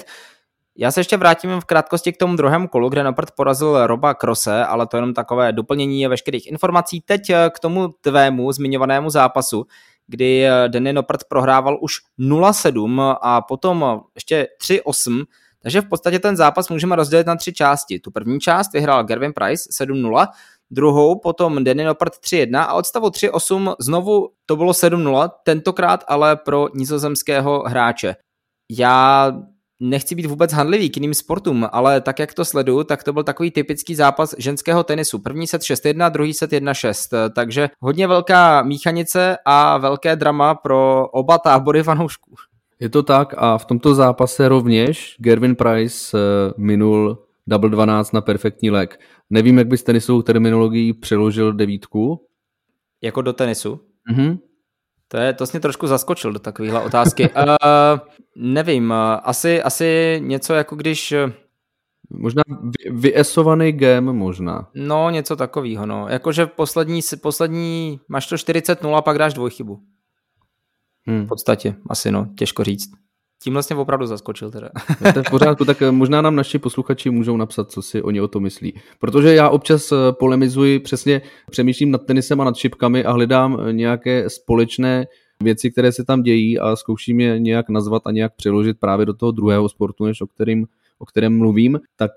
Já 0.80 0.90
se 0.90 1.00
ještě 1.00 1.16
vrátím 1.16 1.61
v 1.61 1.64
krátkosti 1.64 2.12
k 2.12 2.16
tomu 2.16 2.37
druhému 2.37 2.68
kolu, 2.68 2.88
kde 2.88 3.04
Noprt 3.04 3.30
porazil 3.30 3.87
Roba 3.87 4.14
Krose, 4.14 4.64
ale 4.64 4.87
to 4.87 4.97
je 4.97 4.99
jenom 4.99 5.14
takové 5.14 5.52
doplnění 5.52 6.07
veškerých 6.07 6.47
informací. 6.47 7.00
Teď 7.00 7.21
k 7.50 7.59
tomu 7.59 7.88
tvému 8.00 8.52
zmiňovanému 8.52 9.11
zápasu, 9.11 9.66
kdy 10.07 10.47
Danny 10.68 10.92
Noprt 10.92 11.21
prohrával 11.28 11.78
už 11.80 11.95
0-7 12.21 13.16
a 13.23 13.40
potom 13.40 14.00
ještě 14.14 14.47
3-8, 14.62 15.25
takže 15.62 15.80
v 15.80 15.88
podstatě 15.88 16.18
ten 16.18 16.37
zápas 16.37 16.68
můžeme 16.68 16.97
rozdělit 16.97 17.26
na 17.26 17.37
tři 17.37 17.52
části. 17.52 18.00
Tu 18.00 18.11
první 18.11 18.40
část 18.40 18.73
vyhrál 18.73 19.04
Gervin 19.04 19.33
Price 19.33 19.85
7-0, 19.85 20.26
druhou 20.70 21.18
potom 21.18 21.64
Danny 21.64 21.84
Noppert 21.84 22.12
3-1 22.12 22.60
a 22.60 22.72
od 22.72 22.87
stavu 22.87 23.08
3-8 23.08 23.75
znovu 23.80 24.28
to 24.46 24.56
bylo 24.56 24.72
7-0, 24.72 25.30
tentokrát 25.44 26.04
ale 26.08 26.37
pro 26.37 26.68
nizozemského 26.75 27.64
hráče. 27.66 28.16
Já 28.70 29.32
nechci 29.80 30.14
být 30.14 30.26
vůbec 30.26 30.52
handlivý 30.52 30.90
k 30.90 30.96
jiným 30.96 31.14
sportům, 31.14 31.68
ale 31.72 32.00
tak 32.00 32.18
jak 32.18 32.34
to 32.34 32.44
sleduju, 32.44 32.84
tak 32.84 33.02
to 33.02 33.12
byl 33.12 33.22
takový 33.22 33.50
typický 33.50 33.94
zápas 33.94 34.34
ženského 34.38 34.84
tenisu. 34.84 35.18
První 35.18 35.46
set 35.46 35.62
6-1, 35.62 36.10
druhý 36.10 36.34
set 36.34 36.52
1-6, 36.52 37.30
takže 37.30 37.68
hodně 37.80 38.06
velká 38.06 38.62
míchanice 38.62 39.37
a 39.44 39.78
velké 39.78 40.16
drama 40.16 40.54
pro 40.54 41.08
oba 41.08 41.38
tábory 41.38 41.82
fanoušků. 41.82 42.34
Je 42.80 42.88
to 42.88 43.02
tak 43.02 43.34
a 43.37 43.58
v 43.58 43.64
tomto 43.64 43.94
zápase 43.94 44.48
rovněž 44.48 45.16
Gervin 45.18 45.56
Price 45.56 46.18
eh, 46.18 46.52
minul 46.56 47.27
double 47.49 47.71
12 47.71 48.12
na 48.12 48.21
perfektní 48.21 48.71
leg. 48.71 49.00
Nevím, 49.31 49.59
jak 49.59 49.67
bys 49.67 49.83
tenisovou 49.83 50.23
terminologií 50.23 50.93
přeložil 50.93 51.52
devítku. 51.52 52.26
Jako 53.02 53.23
do 53.23 53.33
tenisu? 53.33 53.81
Mhm. 54.11 54.38
To, 55.09 55.17
je, 55.17 55.33
to 55.33 55.47
jsi 55.47 55.57
mě 55.57 55.61
trošku 55.61 55.87
zaskočil 55.87 56.33
do 56.33 56.38
takovéhle 56.38 56.83
otázky. 56.83 57.28
uh, 57.31 57.45
nevím, 58.37 58.93
asi, 59.23 59.62
asi 59.62 60.21
něco 60.25 60.55
jako 60.55 60.76
když... 60.76 61.14
Možná 62.11 62.43
vyesovaný 62.90 63.73
gem 63.73 64.05
možná. 64.05 64.69
No, 64.75 65.11
něco 65.11 65.37
takového, 65.37 65.87
no. 65.87 66.07
Jakože 66.09 66.47
poslední, 66.47 67.00
poslední, 67.23 68.00
máš 68.09 68.26
to 68.26 68.37
40-0, 68.37 69.02
pak 69.02 69.19
dáš 69.19 69.35
dvojchybu. 69.35 69.83
Hmm. 71.07 71.25
V 71.25 71.28
podstatě, 71.28 71.75
asi 71.90 72.12
no, 72.12 72.28
těžko 72.38 72.64
říct. 72.64 72.90
Tím 73.42 73.52
vlastně 73.52 73.76
opravdu 73.76 74.07
zaskočil 74.07 74.50
teda. 74.50 74.68
No, 75.00 75.12
to 75.12 75.18
je 75.18 75.23
v 75.23 75.30
pořádku, 75.30 75.64
tak 75.64 75.83
eh, 75.83 75.90
možná 75.90 76.23
nám 76.23 76.37
naši 76.37 76.59
posluchači 76.59 77.11
můžou 77.11 77.37
napsat, 77.37 77.71
co 77.71 77.83
si 77.83 78.02
oni 78.02 78.21
o 78.21 78.28
to 78.28 78.40
myslí. 78.40 78.75
Protože 78.99 79.35
já 79.35 79.49
občas 79.49 79.92
eh, 79.92 79.97
polemizuji, 80.12 80.78
přesně 80.78 81.23
přemýšlím 81.50 81.90
nad 81.90 82.07
tenisem 82.07 82.40
a 82.40 82.45
nad 82.45 82.57
šipkami 82.57 83.04
a 83.04 83.12
hledám 83.12 83.59
eh, 83.61 83.73
nějaké 83.73 84.30
společné 84.30 85.07
věci, 85.42 85.71
které 85.71 85.92
se 85.92 86.04
tam 86.04 86.23
dějí 86.23 86.59
a 86.59 86.76
zkouším 86.76 87.21
je 87.21 87.38
nějak 87.38 87.68
nazvat 87.68 88.02
a 88.07 88.11
nějak 88.11 88.37
přeložit 88.37 88.76
právě 88.80 89.07
do 89.07 89.14
toho 89.14 89.33
druhého 89.33 89.68
sportu, 89.68 90.04
než 90.04 90.21
o 90.21 90.26
kterým 90.26 90.66
o 91.00 91.07
kterém 91.07 91.38
mluvím, 91.38 91.80
tak 91.97 92.11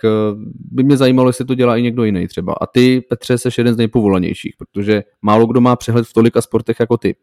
by 0.71 0.83
mě 0.83 0.97
zajímalo, 0.97 1.29
jestli 1.29 1.45
to 1.45 1.55
dělá 1.55 1.77
i 1.77 1.81
někdo 1.81 2.03
jiný 2.03 2.27
třeba. 2.27 2.53
A 2.61 2.65
ty, 2.65 3.01
Petře, 3.01 3.37
seš 3.37 3.57
jeden 3.57 3.73
z 3.73 3.77
nejpovolanějších, 3.77 4.55
protože 4.57 5.03
málo 5.21 5.47
kdo 5.47 5.61
má 5.61 5.75
přehled 5.75 6.07
v 6.07 6.13
tolika 6.13 6.41
sportech 6.41 6.79
jako 6.79 6.97
ty. 6.97 7.15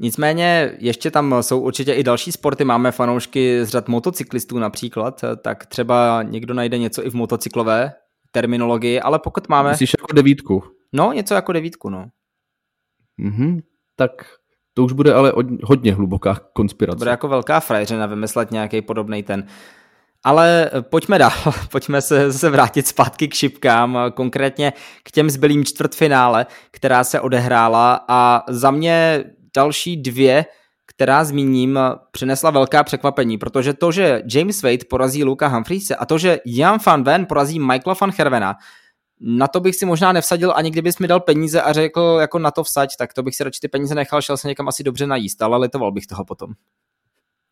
Nicméně 0.00 0.76
ještě 0.78 1.10
tam 1.10 1.34
jsou 1.42 1.60
určitě 1.60 1.92
i 1.92 2.02
další 2.02 2.32
sporty, 2.32 2.64
máme 2.64 2.92
fanoušky 2.92 3.64
z 3.64 3.68
řad 3.68 3.88
motocyklistů 3.88 4.58
například, 4.58 5.24
tak 5.42 5.66
třeba 5.66 6.22
někdo 6.22 6.54
najde 6.54 6.78
něco 6.78 7.06
i 7.06 7.10
v 7.10 7.14
motocyklové 7.14 7.92
terminologii, 8.30 9.00
ale 9.00 9.18
pokud 9.18 9.48
máme... 9.48 9.70
Myslíš 9.70 9.92
jako 9.98 10.12
devítku? 10.12 10.62
No, 10.92 11.12
něco 11.12 11.34
jako 11.34 11.52
devítku, 11.52 11.90
no. 11.90 12.06
Mhm, 13.18 13.60
tak 13.96 14.10
to 14.74 14.84
už 14.84 14.92
bude 14.92 15.14
ale 15.14 15.32
hodně 15.64 15.94
hluboká 15.94 16.40
konspirace. 16.52 16.98
Bude 16.98 17.10
jako 17.10 17.28
velká 17.28 17.60
frajeřina 17.60 18.06
vymyslet 18.06 18.50
nějaký 18.50 18.82
podobný 18.82 19.22
ten. 19.22 19.46
Ale 20.24 20.70
pojďme 20.80 21.18
dál, 21.18 21.32
pojďme 21.70 22.02
se, 22.02 22.32
se 22.32 22.50
vrátit 22.50 22.86
zpátky 22.86 23.28
k 23.28 23.34
šipkám, 23.34 23.98
konkrétně 24.14 24.72
k 25.02 25.10
těm 25.10 25.30
zbylým 25.30 25.64
čtvrtfinále, 25.64 26.46
která 26.70 27.04
se 27.04 27.20
odehrála 27.20 28.04
a 28.08 28.44
za 28.48 28.70
mě 28.70 29.24
další 29.58 29.96
dvě, 29.96 30.44
která 30.86 31.24
zmíním, 31.24 31.78
přinesla 32.10 32.50
velká 32.50 32.84
překvapení, 32.84 33.38
protože 33.38 33.74
to, 33.74 33.92
že 33.92 34.22
James 34.34 34.62
Wade 34.62 34.86
porazí 34.90 35.24
Luka 35.24 35.48
Humphreys 35.48 35.90
a 35.98 36.06
to, 36.06 36.18
že 36.18 36.38
Jan 36.46 36.78
van 36.86 37.02
Ven 37.02 37.26
porazí 37.26 37.58
Michaela 37.58 37.96
van 38.00 38.12
Hervena, 38.18 38.54
na 39.20 39.48
to 39.48 39.60
bych 39.60 39.76
si 39.76 39.86
možná 39.86 40.12
nevsadil, 40.12 40.52
ani 40.56 40.70
kdybys 40.70 40.98
mi 40.98 41.08
dal 41.08 41.20
peníze 41.20 41.62
a 41.62 41.72
řekl 41.72 42.18
jako 42.20 42.38
na 42.38 42.50
to 42.50 42.64
vsaď, 42.64 42.96
tak 42.98 43.12
to 43.12 43.22
bych 43.22 43.34
si 43.34 43.44
radši 43.44 43.60
ty 43.60 43.68
peníze 43.68 43.94
nechal, 43.94 44.22
šel 44.22 44.36
se 44.36 44.48
někam 44.48 44.68
asi 44.68 44.82
dobře 44.82 45.06
najíst, 45.06 45.42
ale 45.42 45.58
litoval 45.58 45.92
bych 45.92 46.06
toho 46.06 46.24
potom. 46.24 46.54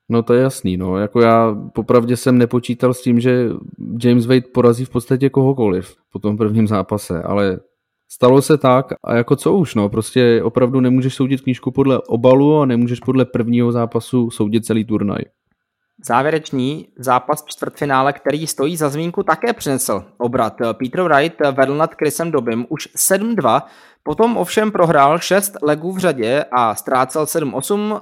No 0.08 0.22
to 0.22 0.34
je 0.34 0.42
jasný, 0.42 0.76
no. 0.76 0.98
Jako 0.98 1.20
já 1.20 1.54
popravdě 1.74 2.16
jsem 2.16 2.38
nepočítal 2.38 2.94
s 2.94 3.02
tím, 3.02 3.20
že 3.20 3.48
James 4.02 4.26
Wade 4.26 4.48
porazí 4.54 4.84
v 4.84 4.90
podstatě 4.90 5.30
kohokoliv 5.30 5.96
po 6.12 6.18
tom 6.18 6.36
prvním 6.36 6.68
zápase, 6.68 7.22
ale 7.22 7.58
stalo 8.08 8.42
se 8.42 8.58
tak 8.58 8.86
a 9.04 9.16
jako 9.16 9.36
co 9.36 9.54
už, 9.54 9.74
no. 9.74 9.88
Prostě 9.88 10.42
opravdu 10.42 10.80
nemůžeš 10.80 11.14
soudit 11.14 11.40
knížku 11.40 11.70
podle 11.70 12.00
obalu 12.08 12.60
a 12.60 12.66
nemůžeš 12.66 13.00
podle 13.00 13.24
prvního 13.24 13.72
zápasu 13.72 14.30
soudit 14.30 14.66
celý 14.66 14.84
turnaj. 14.84 15.18
Závěrečný 16.04 16.88
zápas 16.98 17.44
čtvrtfinále, 17.44 18.12
který 18.12 18.46
stojí 18.46 18.76
za 18.76 18.88
zmínku, 18.88 19.22
také 19.22 19.52
přinesl 19.52 20.04
obrat. 20.18 20.54
Peter 20.72 21.02
Wright 21.02 21.40
vedl 21.52 21.76
nad 21.76 21.94
Chrisem 21.94 22.30
Dobym 22.30 22.66
už 22.68 22.88
7-2, 22.96 23.62
potom 24.02 24.36
ovšem 24.36 24.72
prohrál 24.72 25.18
6 25.18 25.52
legů 25.62 25.92
v 25.92 25.98
řadě 25.98 26.44
a 26.52 26.74
ztrácel 26.74 27.24
7-8, 27.24 28.00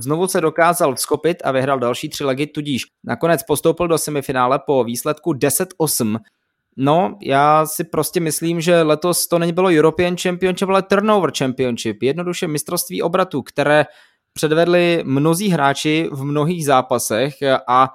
Znovu 0.00 0.26
se 0.26 0.40
dokázal 0.40 0.94
vskopit 0.94 1.36
a 1.44 1.52
vyhrál 1.52 1.78
další 1.78 2.08
tři 2.08 2.24
legy, 2.24 2.46
tudíž 2.46 2.82
nakonec 3.04 3.42
postoupil 3.42 3.88
do 3.88 3.98
semifinále 3.98 4.58
po 4.66 4.84
výsledku 4.84 5.32
10-8. 5.32 6.18
No, 6.80 7.18
já 7.22 7.66
si 7.66 7.84
prostě 7.84 8.20
myslím, 8.20 8.60
že 8.60 8.82
letos 8.82 9.26
to 9.26 9.38
není 9.38 9.52
bylo 9.52 9.68
European 9.68 10.16
Championship, 10.16 10.68
ale 10.68 10.82
Turnover 10.82 11.30
Championship, 11.38 12.02
jednoduše 12.02 12.48
mistrovství 12.48 13.02
obratu, 13.02 13.42
které 13.42 13.86
předvedli 14.32 15.02
mnozí 15.04 15.48
hráči 15.48 16.08
v 16.12 16.24
mnohých 16.24 16.64
zápasech 16.64 17.34
a 17.68 17.88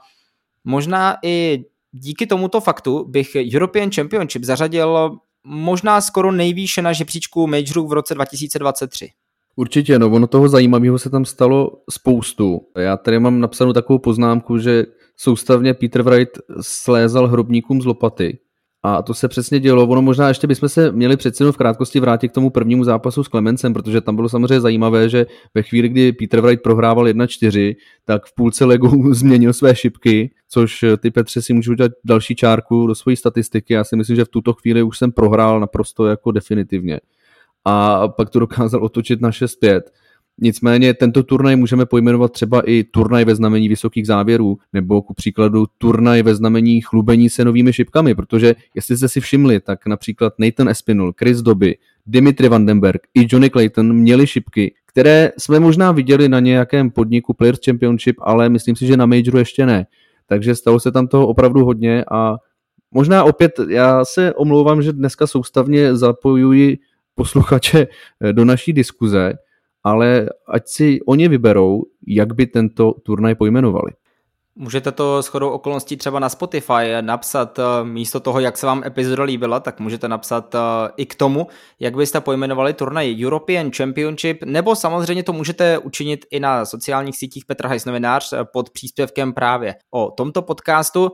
možná 0.64 1.16
i 1.24 1.66
díky 1.92 2.28
tomuto 2.28 2.62
faktu 2.62 3.06
bych 3.10 3.36
European 3.56 3.92
Championship 3.92 4.44
zařadil 4.44 5.18
možná 5.44 6.02
skoro 6.02 6.32
nejvýše 6.32 6.82
na 6.82 6.94
žebříčku 6.94 7.48
majorů 7.48 7.88
v 7.88 7.94
roce 7.94 8.14
2023. 8.14 9.10
Určitě, 9.56 10.00
no 10.00 10.10
ono 10.10 10.28
toho 10.28 10.50
zajímavého 10.50 11.00
se 11.00 11.10
tam 11.10 11.26
stalo 11.26 11.72
spoustu. 11.90 12.62
Já 12.78 12.98
tady 12.98 13.20
mám 13.20 13.40
napsanou 13.40 13.74
takovou 13.74 14.00
poznámku, 14.00 14.58
že 14.58 14.84
soustavně 15.18 15.74
Peter 15.74 16.02
Wright 16.02 16.40
slézal 16.62 17.28
hrobníkům 17.28 17.82
z 17.82 17.86
lopaty. 17.86 18.40
A 18.86 19.02
to 19.02 19.14
se 19.14 19.28
přesně 19.28 19.60
dělo. 19.60 19.88
Ono 19.88 20.02
možná 20.02 20.28
ještě 20.28 20.48
bychom 20.48 20.70
se 20.70 20.92
měli 20.92 21.18
přeci 21.18 21.44
v 21.44 21.58
krátkosti 21.58 22.00
vrátit 22.00 22.30
k 22.30 22.34
tomu 22.34 22.50
prvnímu 22.50 22.84
zápasu 22.84 23.24
s 23.24 23.28
Klemencem, 23.28 23.74
protože 23.74 24.02
tam 24.02 24.16
bylo 24.16 24.30
samozřejmě 24.30 24.62
zajímavé, 24.62 25.10
že 25.10 25.26
ve 25.54 25.64
chvíli, 25.64 25.90
kdy 25.90 26.12
Peter 26.12 26.42
Wright 26.42 26.64
prohrával 26.64 27.06
1-4, 27.06 27.76
tak 28.06 28.26
v 28.26 28.36
půlce 28.36 28.66
legu 28.66 29.14
změnil 29.14 29.54
své 29.54 29.76
šipky, 29.76 30.32
což 30.50 30.86
ty 31.00 31.12
Petře 31.12 31.42
si 31.42 31.54
můžu 31.54 31.72
udělat 31.72 31.92
další 32.06 32.36
čárku 32.36 32.88
do 32.88 32.96
své 32.96 33.16
statistiky. 33.16 33.74
Já 33.74 33.84
si 33.84 33.96
myslím, 33.96 34.16
že 34.16 34.26
v 34.26 34.30
tuto 34.30 34.54
chvíli 34.54 34.84
už 34.84 34.98
jsem 34.98 35.12
prohrál 35.12 35.60
naprosto 35.60 36.06
jako 36.08 36.32
definitivně 36.32 37.00
a 37.66 38.08
pak 38.08 38.30
to 38.30 38.40
dokázal 38.40 38.84
otočit 38.84 39.22
na 39.22 39.30
6-5. 39.30 39.82
Nicméně 40.42 40.94
tento 40.94 41.24
turnaj 41.24 41.56
můžeme 41.56 41.86
pojmenovat 41.86 42.32
třeba 42.32 42.62
i 42.70 42.84
turnaj 42.84 43.26
ve 43.26 43.36
znamení 43.36 43.70
vysokých 43.70 44.08
závěrů, 44.08 44.58
nebo 44.74 45.02
ku 45.02 45.14
příkladu 45.14 45.66
turnaj 45.78 46.24
ve 46.24 46.36
znamení 46.36 46.82
chlubení 46.82 47.30
se 47.30 47.46
novými 47.46 47.74
šipkami, 47.74 48.16
protože 48.16 48.56
jestli 48.76 48.98
jste 48.98 49.10
si 49.10 49.22
všimli, 49.22 49.60
tak 49.60 49.86
například 49.86 50.34
Nathan 50.40 50.70
Espinul, 50.70 51.14
Chris 51.20 51.42
Doby, 51.42 51.78
Dimitri 52.06 52.50
Vandenberg 52.50 53.02
i 53.14 53.28
Johnny 53.30 53.50
Clayton 53.50 53.94
měli 53.94 54.28
šipky, 54.28 54.74
které 54.86 55.32
jsme 55.38 55.60
možná 55.60 55.92
viděli 55.92 56.30
na 56.30 56.40
nějakém 56.40 56.92
podniku 56.92 57.34
Players 57.34 57.60
Championship, 57.66 58.16
ale 58.20 58.50
myslím 58.50 58.76
si, 58.76 58.86
že 58.86 58.98
na 58.98 59.06
Majoru 59.06 59.38
ještě 59.38 59.66
ne. 59.66 59.86
Takže 60.28 60.56
stalo 60.56 60.80
se 60.80 60.92
tam 60.92 61.08
toho 61.08 61.28
opravdu 61.28 61.66
hodně 61.66 62.06
a 62.12 62.36
možná 62.92 63.24
opět, 63.24 63.52
já 63.70 64.06
se 64.06 64.34
omlouvám, 64.34 64.82
že 64.82 64.94
dneska 64.94 65.28
soustavně 65.28 65.96
zapojuji 65.96 66.78
posluchače 67.16 67.88
do 68.32 68.46
naší 68.46 68.74
diskuze, 68.74 69.34
ale 69.84 70.30
ať 70.48 70.64
si 70.68 71.00
oni 71.08 71.28
vyberou, 71.28 71.84
jak 72.08 72.34
by 72.34 72.46
tento 72.48 72.94
turnaj 73.04 73.36
pojmenovali. 73.36 73.92
Můžete 74.56 74.92
to 74.92 75.24
s 75.24 75.28
chodou 75.28 75.50
okolností 75.50 75.98
třeba 75.98 76.20
na 76.20 76.30
Spotify 76.30 77.02
napsat 77.02 77.60
eh, 77.60 77.64
místo 77.84 78.20
toho, 78.20 78.40
jak 78.40 78.58
se 78.58 78.66
vám 78.66 78.84
epizoda 78.86 79.24
líbila, 79.24 79.60
tak 79.60 79.80
můžete 79.80 80.08
napsat 80.08 80.56
eh, 80.56 80.60
i 80.98 81.06
k 81.06 81.16
tomu, 81.16 81.48
jak 81.80 81.96
byste 81.96 82.22
pojmenovali 82.22 82.74
turnaj 82.74 83.26
European 83.26 83.72
Championship, 83.72 84.44
nebo 84.44 84.76
samozřejmě 84.76 85.24
to 85.24 85.34
můžete 85.34 85.78
učinit 85.78 86.26
i 86.32 86.40
na 86.40 86.66
sociálních 86.66 87.18
sítích 87.18 87.46
Petr 87.46 87.68
Hajs 87.68 87.86
novinář 87.86 88.34
pod 88.54 88.70
příspěvkem 88.70 89.34
právě 89.34 89.76
o 89.92 90.12
tomto 90.12 90.42
podcastu. 90.42 91.12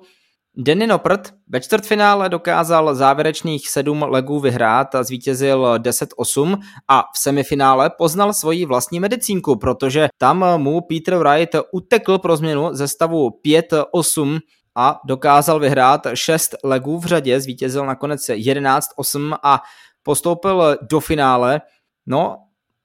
Danny 0.62 0.88
Noppert 0.88 1.34
ve 1.48 1.62
čtvrtfinále 1.62 2.30
dokázal 2.30 2.96
závěrečných 2.96 3.70
sedm 3.70 4.04
legů 4.04 4.40
vyhrát 4.40 4.96
a 4.96 5.04
zvítězil 5.04 5.78
10-8 5.78 6.60
a 6.88 7.02
v 7.02 7.20
semifinále 7.20 7.90
poznal 7.98 8.34
svoji 8.34 8.66
vlastní 8.66 9.00
medicínku, 9.00 9.56
protože 9.56 10.08
tam 10.18 10.46
mu 10.58 10.82
Peter 10.82 11.18
Wright 11.18 11.56
utekl 11.72 12.18
pro 12.18 12.38
změnu 12.38 12.70
ze 12.72 12.88
stavu 12.88 13.30
5-8 13.46 14.40
a 14.76 15.00
dokázal 15.06 15.60
vyhrát 15.60 16.08
6 16.14 16.56
legů 16.64 17.00
v 17.00 17.06
řadě, 17.06 17.42
zvítězil 17.42 17.86
nakonec 17.86 18.22
11-8 18.22 19.38
a 19.44 19.62
postoupil 20.04 20.78
do 20.82 21.00
finále. 21.00 21.62
No 22.08 22.38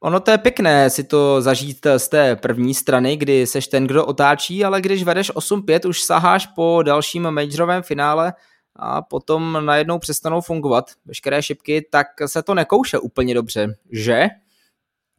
Ono 0.04 0.20
to 0.20 0.30
je 0.30 0.38
pěkné 0.38 0.90
si 0.90 1.04
to 1.04 1.42
zažít 1.42 1.86
z 1.96 2.08
té 2.08 2.36
první 2.36 2.74
strany, 2.74 3.16
kdy 3.16 3.46
seš 3.46 3.66
ten, 3.68 3.86
kdo 3.86 4.06
otáčí, 4.06 4.64
ale 4.64 4.80
když 4.80 5.04
vedeš 5.04 5.30
8-5, 5.30 5.88
už 5.88 6.02
saháš 6.02 6.46
po 6.46 6.82
dalším 6.82 7.30
majorovém 7.30 7.82
finále 7.82 8.32
a 8.76 9.02
potom 9.02 9.58
najednou 9.64 9.98
přestanou 9.98 10.40
fungovat 10.40 10.84
veškeré 11.06 11.42
šipky, 11.42 11.86
tak 11.90 12.06
se 12.26 12.42
to 12.42 12.54
nekouše 12.54 12.98
úplně 12.98 13.34
dobře, 13.34 13.74
že? 13.92 14.26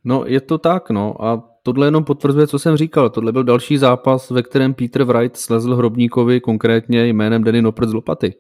No 0.04 0.24
je 0.28 0.42
to 0.42 0.58
tak, 0.58 0.90
no 0.90 1.26
a 1.26 1.44
tohle 1.64 1.88
jenom 1.88 2.04
potvrzuje, 2.04 2.48
co 2.48 2.60
jsem 2.60 2.78
říkal. 2.78 3.10
Tohle 3.10 3.32
byl 3.32 3.44
další 3.44 3.78
zápas, 3.78 4.30
ve 4.30 4.44
kterém 4.44 4.74
Peter 4.74 5.04
Wright 5.04 5.38
slezl 5.38 5.76
Hrobníkovi 5.76 6.42
konkrétně 6.42 7.08
jménem 7.08 7.44
Denny 7.44 7.62
Noprt 7.62 7.90
z 7.90 7.94
lopaty. 7.94 8.34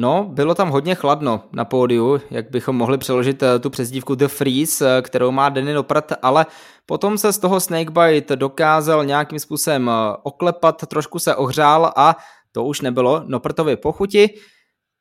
No, 0.00 0.24
bylo 0.24 0.54
tam 0.54 0.70
hodně 0.70 0.94
chladno 0.94 1.42
na 1.52 1.64
pódiu, 1.64 2.20
jak 2.30 2.50
bychom 2.50 2.76
mohli 2.76 2.98
přeložit 2.98 3.42
eh, 3.42 3.58
tu 3.58 3.70
přezdívku 3.70 4.14
The 4.14 4.28
Freeze, 4.28 4.98
eh, 4.98 5.02
kterou 5.02 5.30
má 5.30 5.48
Denny 5.48 5.74
Noprat, 5.74 6.12
ale 6.22 6.46
potom 6.86 7.18
se 7.18 7.32
z 7.32 7.38
toho 7.38 7.60
Snakebite 7.60 8.36
dokázal 8.36 9.04
nějakým 9.04 9.38
způsobem 9.38 9.88
eh, 9.88 10.16
oklepat, 10.22 10.86
trošku 10.86 11.18
se 11.18 11.36
ohřál 11.36 11.92
a 11.96 12.16
to 12.52 12.64
už 12.64 12.80
nebylo 12.80 13.22
Noprtovi 13.26 13.76
pochuti. 13.76 14.30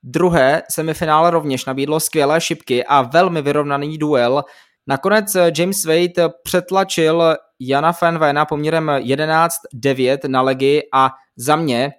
Druhé 0.03 0.63
semifinále 0.71 1.31
rovněž 1.31 1.65
nabídlo 1.65 1.99
skvělé 1.99 2.41
šipky 2.41 2.86
a 2.86 3.01
velmi 3.01 3.41
vyrovnaný 3.41 3.97
duel. 3.97 4.43
Nakonec 4.88 5.38
James 5.57 5.86
Wade 5.86 6.29
přetlačil 6.43 7.36
Jana 7.60 7.91
Fenvena 7.91 8.45
poměrem 8.45 8.88
11-9 8.88 10.17
na 10.27 10.41
legy 10.41 10.81
a 10.93 11.12
za 11.38 11.55
mě 11.55 11.91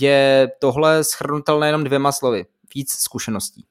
je 0.00 0.48
tohle 0.60 1.04
schrnutelné 1.04 1.68
jenom 1.68 1.84
dvěma 1.84 2.12
slovy. 2.12 2.46
Víc 2.74 2.92
zkušeností. 2.92 3.64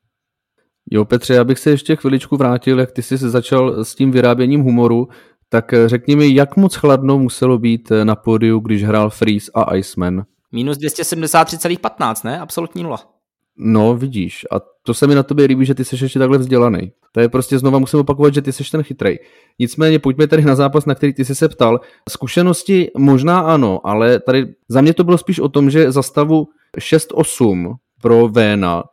Jo, 0.91 1.05
Petře, 1.05 1.33
já 1.33 1.43
bych 1.43 1.59
se 1.59 1.69
ještě 1.69 1.95
chviličku 1.95 2.37
vrátil, 2.37 2.79
jak 2.79 2.91
ty 2.91 3.01
jsi 3.01 3.17
začal 3.17 3.85
s 3.85 3.95
tím 3.95 4.11
vyráběním 4.11 4.61
humoru, 4.61 5.07
tak 5.49 5.73
řekni 5.85 6.15
mi, 6.15 6.35
jak 6.35 6.57
moc 6.57 6.75
chladno 6.75 7.19
muselo 7.19 7.57
být 7.57 7.91
na 8.03 8.15
pódiu, 8.15 8.59
když 8.59 8.83
hrál 8.83 9.09
Freeze 9.09 9.51
a 9.53 9.75
Iceman? 9.75 10.23
Minus 10.51 10.77
273,15, 10.77 12.25
ne? 12.25 12.39
Absolutní 12.39 12.83
nula. 12.83 13.12
No, 13.57 13.95
vidíš. 13.97 14.45
A 14.51 14.61
to 14.83 14.93
se 14.93 15.07
mi 15.07 15.15
na 15.15 15.23
tobě 15.23 15.45
líbí, 15.45 15.65
že 15.65 15.75
ty 15.75 15.85
jsi 15.85 16.03
ještě 16.03 16.19
takhle 16.19 16.37
vzdělaný. 16.37 16.91
To 17.11 17.19
je 17.19 17.29
prostě 17.29 17.59
znova 17.59 17.79
musím 17.79 17.99
opakovat, 17.99 18.33
že 18.33 18.41
ty 18.41 18.51
jsi 18.51 18.63
ten 18.71 18.83
chytrej. 18.83 19.19
Nicméně 19.59 19.99
pojďme 19.99 20.27
tady 20.27 20.41
na 20.41 20.55
zápas, 20.55 20.85
na 20.85 20.95
který 20.95 21.13
ty 21.13 21.25
jsi 21.25 21.35
se 21.35 21.49
ptal. 21.49 21.79
Zkušenosti 22.09 22.91
možná 22.97 23.39
ano, 23.39 23.87
ale 23.87 24.19
tady 24.19 24.53
za 24.69 24.81
mě 24.81 24.93
to 24.93 25.03
bylo 25.03 25.17
spíš 25.17 25.39
o 25.39 25.49
tom, 25.49 25.69
že 25.69 25.91
za 25.91 26.03
stavu 26.03 26.47
6-8 26.77 27.75
pro 28.01 28.27
Véna 28.27 28.83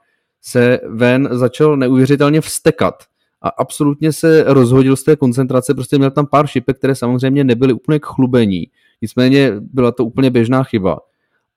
se 0.43 0.81
Vén 0.89 1.29
začal 1.33 1.77
neuvěřitelně 1.77 2.41
vstekat 2.41 2.95
a 3.43 3.49
absolutně 3.49 4.13
se 4.13 4.45
rozhodil 4.47 4.97
z 4.97 5.03
té 5.03 5.17
koncentrace, 5.17 5.75
prostě 5.75 5.99
měl 5.99 6.11
tam 6.11 6.27
pár 6.27 6.47
šipek, 6.47 6.79
které 6.79 6.95
samozřejmě 6.95 7.45
nebyly 7.45 7.73
úplně 7.73 7.99
k 7.99 8.07
chlubení. 8.07 8.65
Nicméně 9.03 9.53
byla 9.61 9.93
to 9.93 10.05
úplně 10.05 10.31
běžná 10.31 10.63
chyba. 10.63 10.99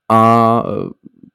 A 0.09 0.63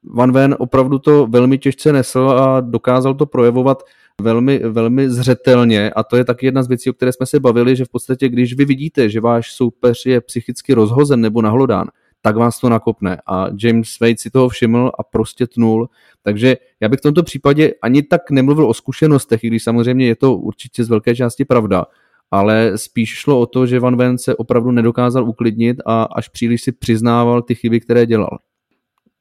Van 0.04 0.32
Ven 0.32 0.56
opravdu 0.58 0.98
to 0.98 1.26
velmi 1.26 1.58
těžce 1.58 1.92
nesl 1.92 2.30
a 2.30 2.60
dokázal 2.60 3.14
to 3.14 3.26
projevovat 3.26 3.82
velmi, 4.20 4.58
velmi 4.58 5.10
zřetelně. 5.10 5.90
A 5.90 6.02
to 6.02 6.16
je 6.16 6.24
taky 6.24 6.46
jedna 6.46 6.62
z 6.62 6.68
věcí, 6.68 6.90
o 6.90 6.92
které 6.92 7.12
jsme 7.12 7.26
se 7.26 7.40
bavili, 7.40 7.76
že 7.76 7.84
v 7.84 7.88
podstatě, 7.88 8.28
když 8.28 8.54
vy 8.54 8.64
vidíte, 8.64 9.08
že 9.08 9.20
váš 9.20 9.52
soupeř 9.52 10.06
je 10.06 10.20
psychicky 10.20 10.74
rozhozen 10.74 11.20
nebo 11.20 11.42
nahlodán, 11.42 11.88
tak 12.22 12.36
vás 12.36 12.60
to 12.60 12.68
nakopne. 12.68 13.18
A 13.26 13.46
James 13.62 14.00
Wade 14.00 14.18
si 14.18 14.30
toho 14.30 14.48
všiml 14.48 14.92
a 14.98 15.02
prostě 15.02 15.46
tnul, 15.46 15.88
takže 16.22 16.56
já 16.80 16.88
bych 16.88 16.98
v 16.98 17.02
tomto 17.02 17.22
případě 17.22 17.74
ani 17.82 18.02
tak 18.02 18.30
nemluvil 18.30 18.68
o 18.68 18.74
zkušenostech, 18.74 19.44
i 19.44 19.46
když 19.46 19.64
samozřejmě 19.64 20.06
je 20.06 20.16
to 20.16 20.36
určitě 20.36 20.84
z 20.84 20.88
velké 20.88 21.16
části 21.16 21.44
pravda, 21.44 21.86
ale 22.30 22.72
spíš 22.76 23.14
šlo 23.14 23.40
o 23.40 23.46
to, 23.46 23.66
že 23.66 23.80
Van 23.80 23.96
Ven 23.96 24.18
se 24.18 24.36
opravdu 24.36 24.70
nedokázal 24.70 25.28
uklidnit 25.28 25.76
a 25.86 26.02
až 26.02 26.28
příliš 26.28 26.62
si 26.62 26.72
přiznával 26.72 27.42
ty 27.42 27.54
chyby, 27.54 27.80
které 27.80 28.06
dělal. 28.06 28.38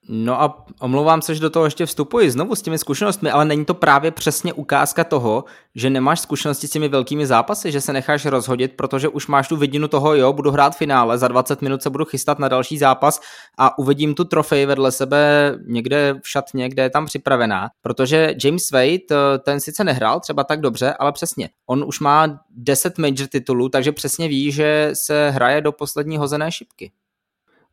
No 0.09 0.41
a 0.41 0.65
omlouvám 0.79 1.21
se, 1.21 1.35
že 1.35 1.41
do 1.41 1.49
toho 1.49 1.65
ještě 1.65 1.85
vstupuji 1.85 2.31
znovu 2.31 2.55
s 2.55 2.61
těmi 2.61 2.77
zkušenostmi, 2.77 3.31
ale 3.31 3.45
není 3.45 3.65
to 3.65 3.73
právě 3.73 4.11
přesně 4.11 4.53
ukázka 4.53 5.03
toho, 5.03 5.43
že 5.75 5.89
nemáš 5.89 6.19
zkušenosti 6.19 6.67
s 6.67 6.71
těmi 6.71 6.87
velkými 6.87 7.27
zápasy, 7.27 7.71
že 7.71 7.81
se 7.81 7.93
necháš 7.93 8.25
rozhodit, 8.25 8.73
protože 8.75 9.07
už 9.07 9.27
máš 9.27 9.47
tu 9.47 9.55
vidinu 9.55 9.87
toho, 9.87 10.15
jo, 10.15 10.33
budu 10.33 10.51
hrát 10.51 10.75
finále, 10.77 11.17
za 11.17 11.27
20 11.27 11.61
minut 11.61 11.81
se 11.81 11.89
budu 11.89 12.05
chystat 12.05 12.39
na 12.39 12.47
další 12.47 12.77
zápas 12.77 13.21
a 13.57 13.77
uvidím 13.77 14.15
tu 14.15 14.23
trofej 14.23 14.65
vedle 14.65 14.91
sebe 14.91 15.53
někde 15.67 16.15
v 16.23 16.29
šatně, 16.29 16.69
kde 16.69 16.83
je 16.83 16.89
tam 16.89 17.05
připravená, 17.05 17.69
protože 17.81 18.35
James 18.43 18.71
Wade, 18.71 18.87
eh, 19.11 19.37
ten 19.43 19.59
sice 19.59 19.83
nehrál 19.83 20.19
třeba 20.19 20.43
tak 20.43 20.61
dobře, 20.61 20.93
ale 20.99 21.11
přesně, 21.11 21.49
on 21.65 21.83
už 21.87 21.99
má 21.99 22.39
10 22.49 22.97
major 22.97 23.27
titulů, 23.27 23.69
takže 23.69 23.91
přesně 23.91 24.27
ví, 24.27 24.51
že 24.51 24.89
se 24.93 25.29
hraje 25.29 25.61
do 25.61 25.71
poslední 25.71 26.17
hozené 26.17 26.51
šipky. 26.51 26.91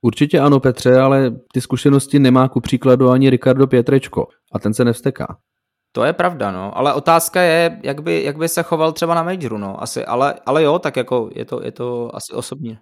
Určitě 0.04 0.40
ano, 0.40 0.60
Petře, 0.60 1.00
ale 1.00 1.30
ty 1.52 1.60
zkušenosti 1.60 2.18
nemá 2.18 2.48
ku 2.48 2.60
příkladu 2.60 3.10
ani 3.10 3.30
Ricardo 3.30 3.66
Pietrečko 3.66 4.26
a 4.52 4.58
ten 4.58 4.74
se 4.74 4.84
nevsteká. 4.84 5.36
To 5.92 6.04
je 6.04 6.12
pravda, 6.12 6.52
no, 6.52 6.78
ale 6.78 6.94
otázka 6.94 7.42
je, 7.42 7.80
jak 7.82 8.02
by, 8.02 8.24
jak 8.24 8.38
by 8.38 8.48
se 8.48 8.62
choval 8.62 8.92
třeba 8.92 9.14
na 9.14 9.22
majoru, 9.22 9.58
no, 9.58 9.82
asi, 9.82 10.04
ale, 10.04 10.34
ale 10.46 10.62
jo, 10.62 10.78
tak 10.78 10.96
jako 10.96 11.30
je 11.34 11.44
to, 11.44 11.60
je 11.64 11.72
to 11.72 12.16
asi 12.16 12.32
osobní. 12.32 12.78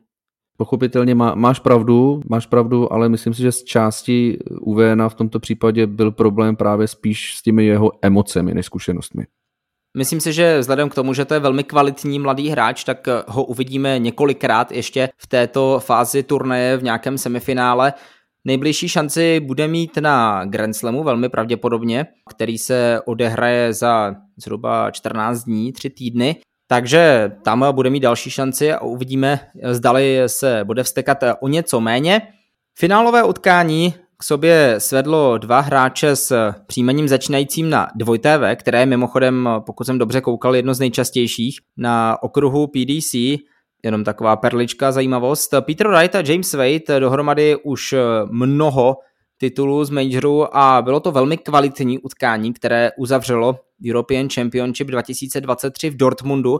Pochopitelně 0.58 1.14
má, 1.14 1.34
máš 1.34 1.58
pravdu, 1.58 2.20
máš 2.30 2.46
pravdu, 2.46 2.92
ale 2.92 3.08
myslím 3.08 3.34
si, 3.34 3.42
že 3.42 3.52
z 3.52 3.64
části 3.64 4.38
UVN 4.60 5.08
v 5.08 5.14
tomto 5.14 5.40
případě 5.40 5.86
byl 5.86 6.10
problém 6.10 6.56
právě 6.56 6.88
spíš 6.88 7.34
s 7.36 7.42
těmi 7.42 7.64
jeho 7.64 7.90
emocemi 8.02 8.54
než 8.54 8.66
zkušenostmi. 8.66 9.26
Myslím 9.98 10.20
si, 10.20 10.32
že 10.32 10.58
vzhledem 10.58 10.88
k 10.88 10.94
tomu, 10.94 11.14
že 11.14 11.24
to 11.24 11.34
je 11.34 11.40
velmi 11.40 11.64
kvalitní 11.64 12.18
mladý 12.18 12.48
hráč, 12.48 12.84
tak 12.84 13.08
ho 13.26 13.44
uvidíme 13.44 13.98
několikrát 13.98 14.72
ještě 14.72 15.08
v 15.18 15.26
této 15.26 15.80
fázi 15.80 16.22
turnaje 16.22 16.76
v 16.76 16.82
nějakém 16.82 17.18
semifinále. 17.18 17.92
Nejbližší 18.44 18.88
šanci 18.88 19.40
bude 19.40 19.68
mít 19.68 19.96
na 19.96 20.44
Grand 20.44 20.76
Slamu 20.76 21.02
velmi 21.02 21.28
pravděpodobně, 21.28 22.06
který 22.30 22.58
se 22.58 23.00
odehraje 23.06 23.72
za 23.72 24.14
zhruba 24.36 24.90
14 24.90 25.44
dní, 25.44 25.72
3 25.72 25.90
týdny. 25.90 26.36
Takže 26.68 27.32
tam 27.44 27.64
bude 27.72 27.90
mít 27.90 28.00
další 28.00 28.30
šanci 28.30 28.72
a 28.72 28.80
uvidíme, 28.80 29.40
zdali 29.64 30.22
se 30.26 30.64
bude 30.64 30.82
vstekat 30.82 31.18
o 31.40 31.48
něco 31.48 31.80
méně. 31.80 32.22
Finálové 32.78 33.22
utkání 33.22 33.94
k 34.22 34.24
sobě 34.24 34.74
svedlo 34.78 35.38
dva 35.38 35.60
hráče 35.60 36.16
s 36.16 36.52
příjmením 36.66 37.08
začínajícím 37.08 37.70
na 37.70 37.88
2TV, 38.00 38.56
které 38.56 38.80
je 38.80 38.86
mimochodem, 38.86 39.48
pokud 39.66 39.84
jsem 39.84 39.98
dobře 39.98 40.20
koukal, 40.20 40.56
jedno 40.56 40.74
z 40.74 40.80
nejčastějších 40.80 41.60
na 41.76 42.22
okruhu 42.22 42.66
PDC, 42.66 43.14
jenom 43.84 44.04
taková 44.04 44.36
perlička, 44.36 44.92
zajímavost. 44.92 45.54
Peter 45.60 45.88
Wright 45.88 46.14
a 46.14 46.22
James 46.26 46.54
Wade 46.54 47.00
dohromady 47.00 47.56
už 47.64 47.94
mnoho 48.30 48.96
titulů 49.38 49.84
z 49.84 49.90
majoru 49.90 50.56
a 50.56 50.82
bylo 50.82 51.00
to 51.00 51.12
velmi 51.12 51.36
kvalitní 51.36 51.98
utkání, 51.98 52.52
které 52.52 52.90
uzavřelo 52.98 53.58
European 53.88 54.28
Championship 54.34 54.88
2023 54.88 55.90
v 55.90 55.96
Dortmundu 55.96 56.58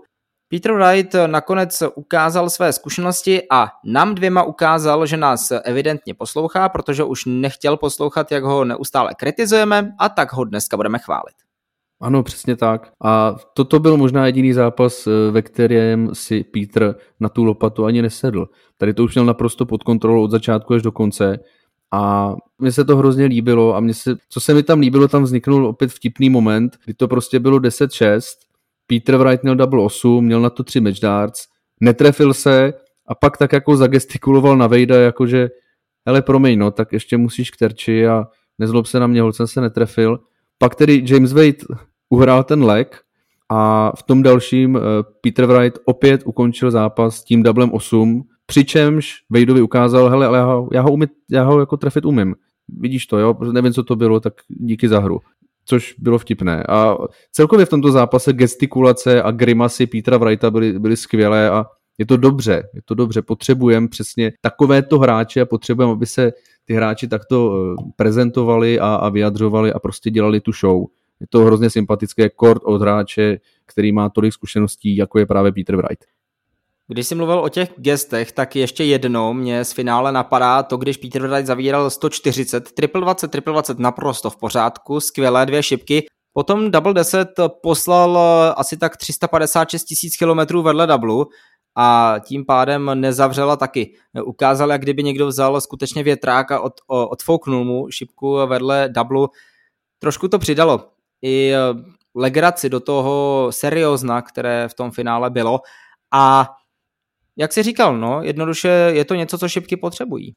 Peter 0.53 0.73
Wright 0.73 1.15
nakonec 1.27 1.83
ukázal 1.95 2.51
své 2.51 2.73
zkušenosti 2.73 3.43
a 3.51 3.69
nám 3.85 4.15
dvěma 4.15 4.43
ukázal, 4.43 5.07
že 5.07 5.17
nás 5.17 5.53
evidentně 5.65 6.15
poslouchá, 6.15 6.69
protože 6.69 7.05
už 7.05 7.25
nechtěl 7.27 7.77
poslouchat, 7.77 8.33
jak 8.33 8.45
ho 8.45 8.65
neustále 8.65 9.11
kritizujeme 9.15 9.93
a 9.99 10.09
tak 10.09 10.33
ho 10.33 10.45
dneska 10.45 10.77
budeme 10.77 10.99
chválit. 10.99 11.35
Ano, 12.01 12.23
přesně 12.23 12.57
tak. 12.57 12.93
A 13.05 13.37
toto 13.55 13.79
byl 13.79 13.97
možná 13.97 14.27
jediný 14.27 14.53
zápas, 14.53 15.09
ve 15.31 15.43
kterém 15.43 16.11
si 16.13 16.45
Peter 16.45 16.95
na 17.21 17.29
tu 17.29 17.45
lopatu 17.45 17.85
ani 17.85 18.03
nesedl. 18.03 18.49
Tady 18.79 18.95
to 18.95 19.05
už 19.05 19.15
měl 19.15 19.25
naprosto 19.25 19.67
pod 19.67 19.83
kontrolou 19.83 20.25
od 20.25 20.31
začátku 20.31 20.75
až 20.75 20.83
do 20.83 20.93
konce. 20.93 21.39
A 21.93 22.33
mně 22.59 22.73
se 22.73 22.85
to 22.85 22.97
hrozně 22.97 23.25
líbilo 23.25 23.77
a 23.77 23.81
mě 23.81 23.95
se, 23.95 24.17
co 24.29 24.41
se 24.41 24.55
mi 24.55 24.63
tam 24.63 24.81
líbilo, 24.81 25.09
tam 25.09 25.23
vzniknul 25.23 25.67
opět 25.67 25.93
vtipný 25.93 26.31
moment, 26.31 26.77
kdy 26.85 26.95
to 26.95 27.09
prostě 27.09 27.41
bylo 27.41 27.59
10-6 27.59 28.21
Peter 28.87 29.17
Wright 29.17 29.43
měl 29.43 29.57
double 29.57 29.83
8, 29.83 30.25
měl 30.25 30.41
na 30.41 30.51
to 30.51 30.65
tři 30.65 30.81
match 30.81 31.01
darts, 31.01 31.47
netrefil 31.81 32.35
se 32.35 32.73
a 33.07 33.15
pak 33.15 33.37
tak 33.37 33.53
jako 33.53 33.77
zagestikuloval 33.77 34.57
na 34.57 34.67
Vejda, 34.67 35.01
jakože 35.01 35.49
hele 36.07 36.23
promiň, 36.23 36.59
no, 36.59 36.71
tak 36.71 36.93
ještě 36.93 37.17
musíš 37.17 37.51
k 37.51 37.57
terči 37.57 38.07
a 38.07 38.25
nezlob 38.59 38.87
se 38.87 39.01
na 39.01 39.07
mě, 39.07 39.23
holcem 39.23 39.47
se 39.47 39.61
netrefil. 39.61 40.21
Pak 40.59 40.75
tedy 40.75 41.03
James 41.07 41.33
Wade 41.33 41.57
uhrál 42.11 42.45
ten 42.45 42.65
leg 42.65 43.01
a 43.49 43.93
v 43.97 44.03
tom 44.03 44.23
dalším 44.23 44.75
uh, 44.75 44.81
Peter 45.21 45.47
Wright 45.47 45.79
opět 45.85 46.23
ukončil 46.25 46.71
zápas 46.71 47.25
tím 47.25 47.43
doublem 47.43 47.73
8, 47.73 48.23
přičemž 48.47 49.15
Wadeovi 49.31 49.63
ukázal, 49.63 50.09
hele, 50.09 50.27
ale 50.27 50.39
já 50.39 50.45
ho, 50.45 50.69
já 50.73 50.81
ho, 50.83 50.93
umí, 50.93 51.07
já 51.31 51.45
ho 51.45 51.61
jako 51.61 51.77
trefit 51.77 52.05
umím. 52.05 52.35
Vidíš 52.79 53.07
to, 53.07 53.19
jo? 53.19 53.35
Nevím, 53.53 53.73
co 53.73 53.83
to 53.83 53.97
bylo, 53.97 54.21
tak 54.21 54.35
díky 54.49 54.89
za 54.89 55.01
hru 55.01 55.21
což 55.65 55.95
bylo 55.99 56.19
vtipné. 56.19 56.65
A 56.69 56.97
celkově 57.33 57.67
v 57.67 57.71
tomto 57.71 57.93
zápase 57.93 58.33
gestikulace 58.33 59.23
a 59.23 59.31
grimasy 59.31 59.87
Petra 59.87 60.19
Wrighta 60.19 60.51
byly, 60.51 60.79
byly 60.79 60.97
skvělé 60.97 61.51
a 61.51 61.67
je 61.99 62.07
to 62.07 62.17
dobře, 62.17 62.69
je 62.75 62.81
to 62.85 62.95
dobře. 62.95 63.23
Potřebujeme 63.23 63.89
přesně 63.89 64.33
takovéto 64.41 64.99
hráče 64.99 65.41
a 65.41 65.47
potřebujeme, 65.47 65.93
aby 65.93 66.07
se 66.07 66.33
ty 66.65 66.75
hráči 66.75 67.09
takto 67.09 67.55
eh, 67.55 67.83
prezentovali 67.97 68.81
a, 68.81 68.95
a 68.95 69.09
vyjadřovali 69.09 69.73
a 69.73 69.79
prostě 69.79 70.11
dělali 70.11 70.41
tu 70.41 70.53
show. 70.53 70.85
Je 71.21 71.27
to 71.31 71.45
hrozně 71.45 71.71
sympatické 71.71 72.31
kort 72.31 72.63
od 72.65 72.83
hráče, 72.83 73.39
který 73.67 73.93
má 73.93 74.09
tolik 74.09 74.33
zkušeností, 74.33 74.97
jako 74.97 75.19
je 75.19 75.27
právě 75.27 75.53
Peter 75.53 75.77
Wright. 75.77 76.05
Když 76.93 77.07
jsi 77.07 77.15
mluvil 77.15 77.39
o 77.39 77.49
těch 77.49 77.73
gestech, 77.77 78.33
tak 78.33 78.57
ještě 78.57 78.85
jednou 78.85 79.33
mě 79.33 79.65
z 79.65 79.73
finále 79.73 80.13
napadá 80.13 80.63
to, 80.63 80.77
když 80.77 80.97
Peter 80.97 81.27
Wright 81.27 81.47
zavíral 81.47 81.91
140, 81.91 82.73
triple 82.73 83.01
20, 83.01 83.31
triple 83.31 83.53
20 83.53 83.79
naprosto 83.79 84.31
v 84.31 84.37
pořádku, 84.37 85.01
skvělé 85.01 85.47
dvě 85.47 85.63
šipky. 85.63 86.07
Potom 86.33 86.71
double 86.71 86.95
10 86.95 87.29
poslal 87.63 88.19
eh, 88.19 88.55
asi 88.55 88.77
tak 88.77 88.97
356 88.97 89.85
tisíc 89.85 90.17
kilometrů 90.17 90.63
vedle 90.63 90.87
double 90.87 91.25
a 91.77 92.17
tím 92.25 92.45
pádem 92.45 92.91
nezavřela 92.95 93.57
taky. 93.57 93.95
Ukázal, 94.25 94.71
jak 94.71 94.81
kdyby 94.81 95.03
někdo 95.03 95.27
vzal 95.27 95.61
skutečně 95.61 96.03
větrák 96.03 96.51
a 96.51 96.61
od, 96.61 96.75
odfouknul 96.87 97.65
mu 97.65 97.91
šipku 97.91 98.47
vedle 98.47 98.89
double. 98.89 99.29
Trošku 99.99 100.29
to 100.29 100.39
přidalo 100.39 100.89
i 101.23 101.53
eh, 101.55 101.59
legraci 102.15 102.69
do 102.69 102.81
toho 102.81 103.47
seriózna, 103.51 104.23
které 104.23 104.69
v 104.69 104.75
tom 104.75 104.91
finále 104.91 105.31
bylo. 105.31 105.61
A 106.15 106.49
jak 107.39 107.53
jsi 107.53 107.63
říkal, 107.63 107.99
no, 107.99 108.23
jednoduše 108.23 108.69
je 108.69 109.05
to 109.05 109.15
něco, 109.15 109.39
co 109.39 109.49
šipky 109.49 109.77
potřebují. 109.77 110.33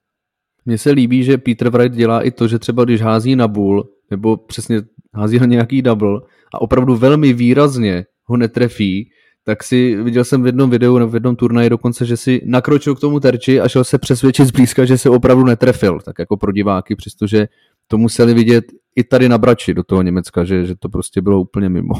Mně 0.66 0.78
se 0.78 0.92
líbí, 0.92 1.24
že 1.24 1.38
Peter 1.38 1.70
Wright 1.70 1.98
dělá 1.98 2.22
i 2.22 2.32
to, 2.32 2.48
že 2.48 2.60
třeba 2.60 2.84
když 2.84 3.02
hází 3.02 3.36
na 3.36 3.48
bull, 3.48 3.90
nebo 4.12 4.38
přesně 4.38 4.82
hází 5.14 5.40
na 5.40 5.46
nějaký 5.46 5.82
double 5.82 6.22
a 6.54 6.62
opravdu 6.62 6.96
velmi 6.96 7.34
výrazně 7.34 8.06
ho 8.24 8.38
netrefí, 8.38 9.10
tak 9.44 9.64
si 9.64 9.96
viděl 10.04 10.24
jsem 10.24 10.44
v 10.44 10.46
jednom 10.46 10.70
videu 10.70 10.98
nebo 10.98 11.12
v 11.12 11.14
jednom 11.14 11.36
turnaji 11.36 11.70
dokonce, 11.70 12.06
že 12.06 12.18
si 12.18 12.42
nakročil 12.46 12.96
k 12.96 13.00
tomu 13.00 13.20
terči 13.20 13.62
a 13.62 13.68
šel 13.68 13.84
se 13.84 13.98
přesvědčit 13.98 14.46
zblízka, 14.46 14.86
že 14.86 14.98
se 14.98 15.10
opravdu 15.10 15.44
netrefil, 15.44 16.00
tak 16.00 16.20
jako 16.20 16.38
pro 16.38 16.52
diváky, 16.52 16.96
přestože 16.96 17.48
to 17.88 17.98
museli 17.98 18.34
vidět 18.34 18.66
i 18.96 19.04
tady 19.04 19.30
na 19.30 19.38
Brači 19.38 19.74
do 19.74 19.84
toho 19.84 20.02
Německa, 20.02 20.44
že, 20.44 20.66
že 20.66 20.76
to 20.76 20.90
prostě 20.90 21.22
bylo 21.22 21.42
úplně 21.42 21.70
mimo. 21.70 21.94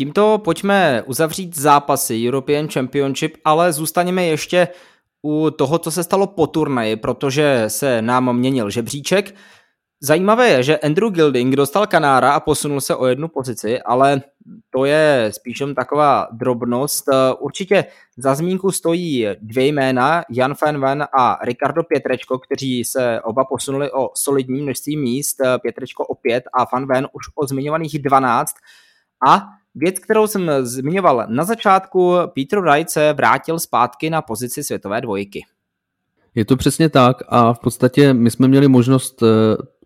Tímto 0.00 0.40
pojďme 0.44 1.02
uzavřít 1.06 1.58
zápasy 1.58 2.26
European 2.26 2.68
Championship, 2.68 3.36
ale 3.44 3.72
zůstaněme 3.72 4.24
ještě 4.24 4.68
u 5.22 5.50
toho, 5.50 5.78
co 5.78 5.90
se 5.90 6.04
stalo 6.04 6.26
po 6.26 6.46
turnaji, 6.46 6.96
protože 6.96 7.64
se 7.68 8.02
nám 8.02 8.36
měnil 8.36 8.70
žebříček. 8.70 9.34
Zajímavé 10.02 10.48
je, 10.48 10.62
že 10.62 10.78
Andrew 10.78 11.10
Gilding 11.10 11.56
dostal 11.56 11.86
Kanára 11.86 12.32
a 12.32 12.40
posunul 12.40 12.80
se 12.80 12.96
o 12.96 13.06
jednu 13.06 13.28
pozici, 13.28 13.80
ale 13.80 14.22
to 14.70 14.84
je 14.84 15.30
spíš 15.34 15.62
taková 15.76 16.28
drobnost. 16.32 17.04
Určitě 17.38 17.84
za 18.16 18.34
zmínku 18.34 18.72
stojí 18.72 19.26
dvě 19.40 19.66
jména, 19.66 20.22
Jan 20.30 20.54
van 20.62 20.80
Ven 20.80 21.06
a 21.18 21.38
Ricardo 21.44 21.82
Pietrečko, 21.82 22.38
kteří 22.38 22.84
se 22.84 23.20
oba 23.20 23.44
posunuli 23.44 23.92
o 23.92 24.10
solidní 24.14 24.62
množství 24.62 24.96
míst, 24.96 25.36
Pietrečko 25.62 26.06
o 26.06 26.14
pět 26.14 26.44
a 26.54 26.64
Van 26.72 26.86
Ven 26.86 27.08
už 27.12 27.24
o 27.34 27.46
zmiňovaných 27.46 28.02
12. 28.02 28.54
A 29.28 29.59
Věc, 29.80 29.98
kterou 29.98 30.26
jsem 30.26 30.50
zmiňoval 30.62 31.26
na 31.28 31.44
začátku, 31.44 32.14
Peter 32.34 32.60
Wright 32.60 32.90
se 32.90 33.12
vrátil 33.12 33.58
zpátky 33.58 34.10
na 34.10 34.22
pozici 34.22 34.64
světové 34.64 35.00
dvojky. 35.00 35.44
Je 36.34 36.44
to 36.44 36.56
přesně 36.56 36.88
tak 36.88 37.16
a 37.28 37.52
v 37.52 37.58
podstatě 37.58 38.14
my 38.14 38.30
jsme 38.30 38.48
měli 38.48 38.68
možnost 38.68 39.22
uh, 39.22 39.28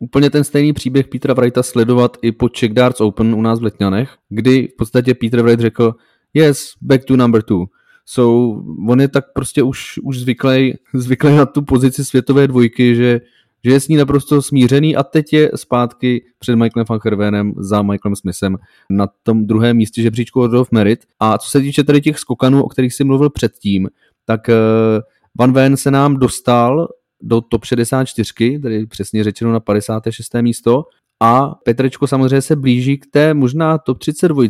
úplně 0.01 0.31
ten 0.31 0.45
stejný 0.45 0.73
příběh 0.73 1.09
Petra 1.09 1.35
Wrighta 1.35 1.63
sledovat 1.63 2.17
i 2.23 2.33
po 2.33 2.49
Czech 2.49 2.73
Darts 2.73 3.01
Open 3.01 3.35
u 3.35 3.43
nás 3.43 3.61
v 3.61 3.63
Letňanech, 3.63 4.17
kdy 4.29 4.69
v 4.73 4.77
podstatě 4.77 5.15
Peter 5.15 5.43
Wright 5.43 5.61
řekl 5.61 5.95
yes, 6.35 6.73
back 6.83 7.05
to 7.05 7.17
number 7.17 7.43
two. 7.43 7.65
So, 8.07 8.63
on 8.89 9.01
je 9.01 9.09
tak 9.09 9.25
prostě 9.35 9.63
už, 9.63 9.99
už 10.03 10.19
zvyklý, 10.19 10.75
zvyklý 10.95 11.37
na 11.37 11.47
tu 11.47 11.63
pozici 11.63 12.05
světové 12.05 12.49
dvojky, 12.49 12.95
že 12.95 13.21
že 13.65 13.71
je 13.71 13.81
s 13.81 13.89
ní 13.89 13.97
naprosto 13.97 14.43
smířený 14.43 14.97
a 14.97 15.03
teď 15.03 15.33
je 15.33 15.51
zpátky 15.55 16.25
před 16.39 16.57
Michaelem 16.57 16.87
van 16.89 17.01
Hervenem 17.05 17.53
za 17.57 17.83
Michaelem 17.83 18.17
Smithem 18.17 18.57
na 18.91 19.09
tom 19.23 19.47
druhém 19.47 19.77
místě 19.77 20.03
žebříčku 20.03 20.41
Order 20.41 20.61
of 20.61 20.73
Merit. 20.73 21.05
A 21.21 21.39
co 21.39 21.51
se 21.51 21.61
týče 21.61 21.85
tady 21.85 22.01
těch 22.01 22.19
skokanů, 22.19 22.63
o 22.63 22.69
kterých 22.69 22.95
jsem 22.95 23.07
mluvil 23.07 23.31
předtím, 23.31 23.89
tak 24.25 24.49
eh, 24.49 24.55
Van 25.39 25.53
Ven 25.53 25.77
se 25.77 25.91
nám 25.91 26.17
dostal 26.17 26.89
do 27.23 27.41
top 27.41 27.65
64, 27.65 28.59
tedy 28.59 28.87
přesně 28.87 29.25
řečeno 29.25 29.53
na 29.53 29.61
56. 29.61 30.35
místo. 30.41 30.85
A 31.23 31.55
Petrečko 31.65 32.07
samozřejmě 32.07 32.43
se 32.43 32.57
blíží 32.57 32.99
k 32.99 33.07
té 33.11 33.35
možná 33.35 33.79
top 33.79 33.99
32. 33.99 34.45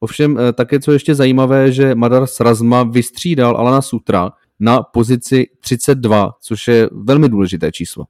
Ovšem 0.00 0.38
eh, 0.38 0.52
také, 0.52 0.80
co 0.80 0.92
ještě 0.92 1.14
zajímavé, 1.14 1.72
že 1.72 1.94
Madar 1.94 2.26
Srazma 2.26 2.82
vystřídal 2.82 3.56
Alana 3.56 3.82
Sutra 3.82 4.30
na 4.60 4.82
pozici 4.82 5.46
32, 5.60 6.32
což 6.40 6.68
je 6.68 6.88
velmi 6.92 7.28
důležité 7.28 7.72
číslo. 7.72 8.04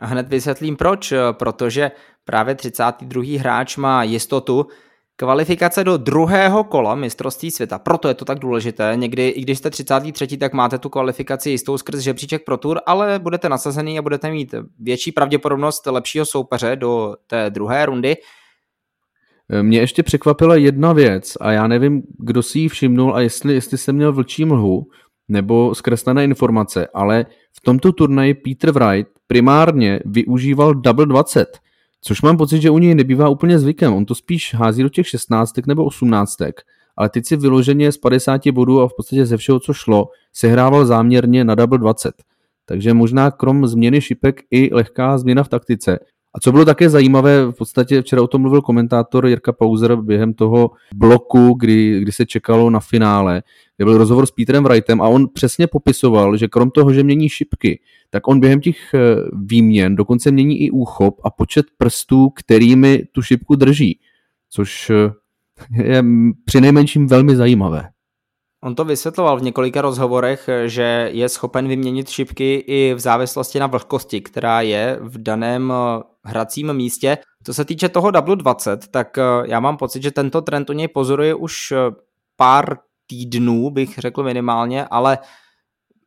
Hned 0.00 0.28
vysvětlím 0.28 0.76
proč, 0.76 1.12
protože 1.32 1.90
právě 2.24 2.54
32. 2.54 3.38
hráč 3.38 3.76
má 3.76 4.02
jistotu, 4.02 4.66
Kvalifikace 5.18 5.84
do 5.84 5.96
druhého 5.96 6.64
kola 6.64 6.94
mistrovství 6.94 7.50
světa, 7.50 7.78
proto 7.78 8.08
je 8.08 8.14
to 8.14 8.24
tak 8.24 8.38
důležité. 8.38 8.92
Někdy, 8.96 9.28
i 9.28 9.40
když 9.40 9.58
jste 9.58 9.70
33, 9.70 10.36
tak 10.36 10.52
máte 10.52 10.78
tu 10.78 10.88
kvalifikaci 10.88 11.50
jistou 11.50 11.78
skrz 11.78 12.00
žebříček 12.00 12.44
pro 12.44 12.56
tur, 12.56 12.80
ale 12.86 13.18
budete 13.18 13.48
nasazený 13.48 13.98
a 13.98 14.02
budete 14.02 14.30
mít 14.30 14.54
větší 14.78 15.12
pravděpodobnost 15.12 15.86
lepšího 15.86 16.26
soupeře 16.26 16.76
do 16.76 17.14
té 17.26 17.50
druhé 17.50 17.86
rundy. 17.86 18.16
Mě 19.62 19.78
ještě 19.78 20.02
překvapila 20.02 20.56
jedna 20.56 20.92
věc 20.92 21.36
a 21.40 21.52
já 21.52 21.66
nevím, 21.66 22.02
kdo 22.18 22.42
si 22.42 22.58
ji 22.58 22.68
všimnul 22.68 23.14
a 23.14 23.20
jestli, 23.20 23.54
jestli 23.54 23.78
jsem 23.78 23.96
měl 23.96 24.12
vlčí 24.12 24.44
mlhu 24.44 24.86
nebo 25.28 25.74
zkreslené 25.74 26.24
informace, 26.24 26.88
ale 26.94 27.26
v 27.52 27.60
tomto 27.60 27.92
turnaji 27.92 28.34
Peter 28.34 28.70
Wright 28.70 29.10
primárně 29.26 30.00
využíval 30.04 30.74
double 30.74 31.06
20– 31.06 31.48
Což 32.06 32.22
mám 32.22 32.36
pocit, 32.36 32.62
že 32.62 32.70
u 32.70 32.78
něj 32.78 32.94
nebývá 32.94 33.28
úplně 33.28 33.58
zvykem. 33.58 33.94
On 33.94 34.04
to 34.04 34.14
spíš 34.14 34.54
hází 34.54 34.82
do 34.82 34.88
těch 34.88 35.08
16 35.08 35.66
nebo 35.66 35.84
18. 35.84 36.36
Ale 36.96 37.08
teď 37.08 37.26
si 37.26 37.36
vyloženě 37.36 37.92
z 37.92 37.98
50 37.98 38.48
bodů 38.48 38.80
a 38.80 38.88
v 38.88 38.92
podstatě 38.96 39.26
ze 39.26 39.36
všeho, 39.36 39.60
co 39.60 39.72
šlo, 39.72 40.08
sehrával 40.32 40.86
záměrně 40.86 41.44
na 41.44 41.54
double 41.54 41.78
20. 41.78 42.14
Takže 42.66 42.94
možná 42.94 43.30
krom 43.30 43.66
změny 43.66 44.00
šipek 44.00 44.40
i 44.50 44.74
lehká 44.74 45.18
změna 45.18 45.42
v 45.42 45.48
taktice. 45.48 45.98
A 46.36 46.40
co 46.40 46.52
bylo 46.52 46.64
také 46.64 46.90
zajímavé, 46.90 47.46
v 47.46 47.52
podstatě 47.52 48.02
včera 48.02 48.22
o 48.22 48.26
tom 48.26 48.40
mluvil 48.40 48.62
komentátor 48.62 49.26
Jirka 49.26 49.52
Pauzer 49.52 49.96
během 49.96 50.34
toho 50.34 50.70
bloku, 50.94 51.54
kdy, 51.60 52.00
kdy 52.00 52.12
se 52.12 52.26
čekalo 52.26 52.70
na 52.70 52.80
finále, 52.80 53.42
kde 53.76 53.84
byl 53.84 53.98
rozhovor 53.98 54.26
s 54.26 54.30
Petrem 54.30 54.64
Wrightem 54.64 55.02
a 55.02 55.08
on 55.08 55.28
přesně 55.34 55.66
popisoval, 55.66 56.36
že 56.36 56.48
krom 56.48 56.70
toho, 56.70 56.92
že 56.92 57.02
mění 57.02 57.28
šipky, 57.28 57.80
tak 58.10 58.28
on 58.28 58.40
během 58.40 58.60
těch 58.60 58.94
eh, 58.94 58.98
výměn 59.44 59.96
dokonce 59.96 60.30
mění 60.30 60.60
i 60.60 60.70
úchop 60.70 61.20
a 61.24 61.30
počet 61.30 61.66
prstů, 61.78 62.30
kterými 62.30 63.02
tu 63.12 63.22
šipku 63.22 63.56
drží, 63.56 63.98
což 64.50 64.90
eh, 64.90 65.12
je 65.82 66.04
přinejmenším 66.44 67.06
velmi 67.06 67.36
zajímavé. 67.36 67.88
On 68.64 68.74
to 68.74 68.84
vysvětloval 68.84 69.38
v 69.38 69.42
několika 69.42 69.80
rozhovorech, 69.80 70.48
že 70.66 71.10
je 71.12 71.28
schopen 71.28 71.68
vyměnit 71.68 72.08
šipky 72.08 72.54
i 72.54 72.94
v 72.94 73.00
závislosti 73.00 73.58
na 73.58 73.66
vlhkosti, 73.66 74.20
která 74.20 74.60
je 74.60 74.98
v 75.00 75.22
daném 75.22 75.72
eh, 75.72 76.02
hracím 76.24 76.72
místě. 76.72 77.18
Co 77.44 77.54
se 77.54 77.64
týče 77.64 77.88
toho 77.88 78.10
W20, 78.10 78.78
tak 78.90 79.16
já 79.44 79.60
mám 79.60 79.76
pocit, 79.76 80.02
že 80.02 80.10
tento 80.10 80.42
trend 80.42 80.70
u 80.70 80.72
něj 80.72 80.88
pozoruje 80.88 81.34
už 81.34 81.72
pár 82.36 82.78
týdnů, 83.06 83.70
bych 83.70 83.98
řekl 83.98 84.22
minimálně, 84.22 84.84
ale 84.84 85.18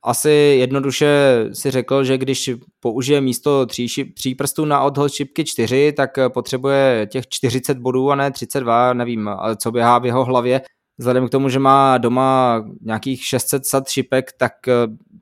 asi 0.03 0.29
jednoduše 0.59 1.45
si 1.53 1.71
řekl, 1.71 2.03
že 2.03 2.17
když 2.17 2.51
použije 2.79 3.21
místo 3.21 3.65
tří, 3.65 3.87
tří 4.13 4.35
prstů 4.35 4.65
na 4.65 4.81
odhod 4.81 5.11
šipky 5.11 5.45
čtyři, 5.45 5.93
tak 5.97 6.09
potřebuje 6.33 7.07
těch 7.11 7.27
40 7.29 7.77
bodů 7.77 8.11
a 8.11 8.15
ne 8.15 8.31
32, 8.31 8.93
nevím, 8.93 9.29
co 9.57 9.71
běhá 9.71 9.99
v 9.99 10.05
jeho 10.05 10.25
hlavě. 10.25 10.61
Vzhledem 10.99 11.27
k 11.27 11.31
tomu, 11.31 11.49
že 11.49 11.59
má 11.59 11.97
doma 11.97 12.63
nějakých 12.81 13.25
600 13.25 13.65
sad 13.65 13.89
šipek, 13.89 14.31
tak 14.37 14.53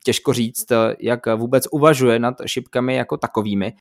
těžko 0.04 0.34
říct, 0.34 0.66
jak 1.00 1.20
vůbec 1.36 1.64
uvažuje 1.72 2.20
nad 2.20 2.36
šipkami 2.46 2.96
jako 2.96 3.18
takovými. 3.18 3.74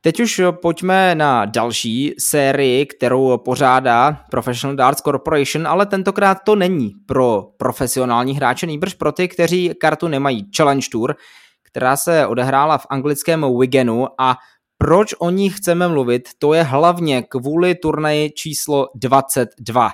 Teď 0.00 0.20
už 0.20 0.40
pojďme 0.62 1.14
na 1.14 1.44
další 1.44 2.14
sérii, 2.18 2.86
kterou 2.86 3.38
pořádá 3.38 4.20
Professional 4.30 4.76
Darts 4.76 5.02
Corporation, 5.02 5.68
ale 5.68 5.86
tentokrát 5.86 6.38
to 6.44 6.56
není 6.56 6.90
pro 7.06 7.48
profesionální 7.56 8.36
hráče, 8.36 8.66
nejbrž 8.66 8.94
pro 8.94 9.12
ty, 9.12 9.28
kteří 9.28 9.70
kartu 9.80 10.08
nemají 10.08 10.46
Challenge 10.56 10.86
Tour, 10.92 11.14
která 11.62 11.96
se 11.96 12.26
odehrála 12.26 12.78
v 12.78 12.86
anglickém 12.90 13.58
Wigenu 13.58 14.06
a 14.18 14.36
proč 14.78 15.14
o 15.18 15.30
ní 15.30 15.50
chceme 15.50 15.88
mluvit, 15.88 16.28
to 16.38 16.54
je 16.54 16.62
hlavně 16.62 17.22
kvůli 17.22 17.74
turnaji 17.74 18.30
číslo 18.30 18.88
22. 18.94 19.90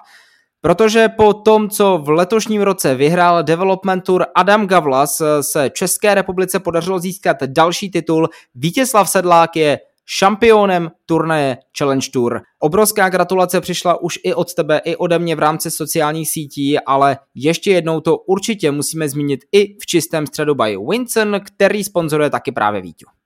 Protože 0.60 1.08
po 1.08 1.34
tom, 1.34 1.68
co 1.68 1.98
v 1.98 2.08
letošním 2.08 2.62
roce 2.62 2.94
vyhrál 2.94 3.42
Development 3.42 4.04
Tour 4.04 4.26
Adam 4.34 4.66
Gavlas, 4.66 5.22
se 5.40 5.70
České 5.70 6.14
republice 6.14 6.60
podařilo 6.60 6.98
získat 6.98 7.36
další 7.42 7.90
titul. 7.90 8.28
Vítězslav 8.54 9.10
Sedlák 9.10 9.56
je 9.56 9.78
šampionem 10.06 10.90
turnaje 11.06 11.56
Challenge 11.78 12.08
Tour. 12.12 12.40
Obrovská 12.60 13.08
gratulace 13.08 13.60
přišla 13.60 14.02
už 14.02 14.18
i 14.24 14.34
od 14.34 14.54
tebe, 14.54 14.80
i 14.84 14.96
ode 14.96 15.18
mě 15.18 15.36
v 15.36 15.38
rámci 15.38 15.70
sociálních 15.70 16.30
sítí, 16.30 16.78
ale 16.78 17.18
ještě 17.34 17.70
jednou 17.70 18.00
to 18.00 18.16
určitě 18.16 18.70
musíme 18.70 19.08
zmínit 19.08 19.40
i 19.52 19.76
v 19.82 19.86
čistém 19.86 20.26
středu 20.26 20.54
by 20.54 20.76
Winston, 20.90 21.40
který 21.44 21.84
sponzoruje 21.84 22.30
taky 22.30 22.52
právě 22.52 22.80
Víťu. 22.80 23.17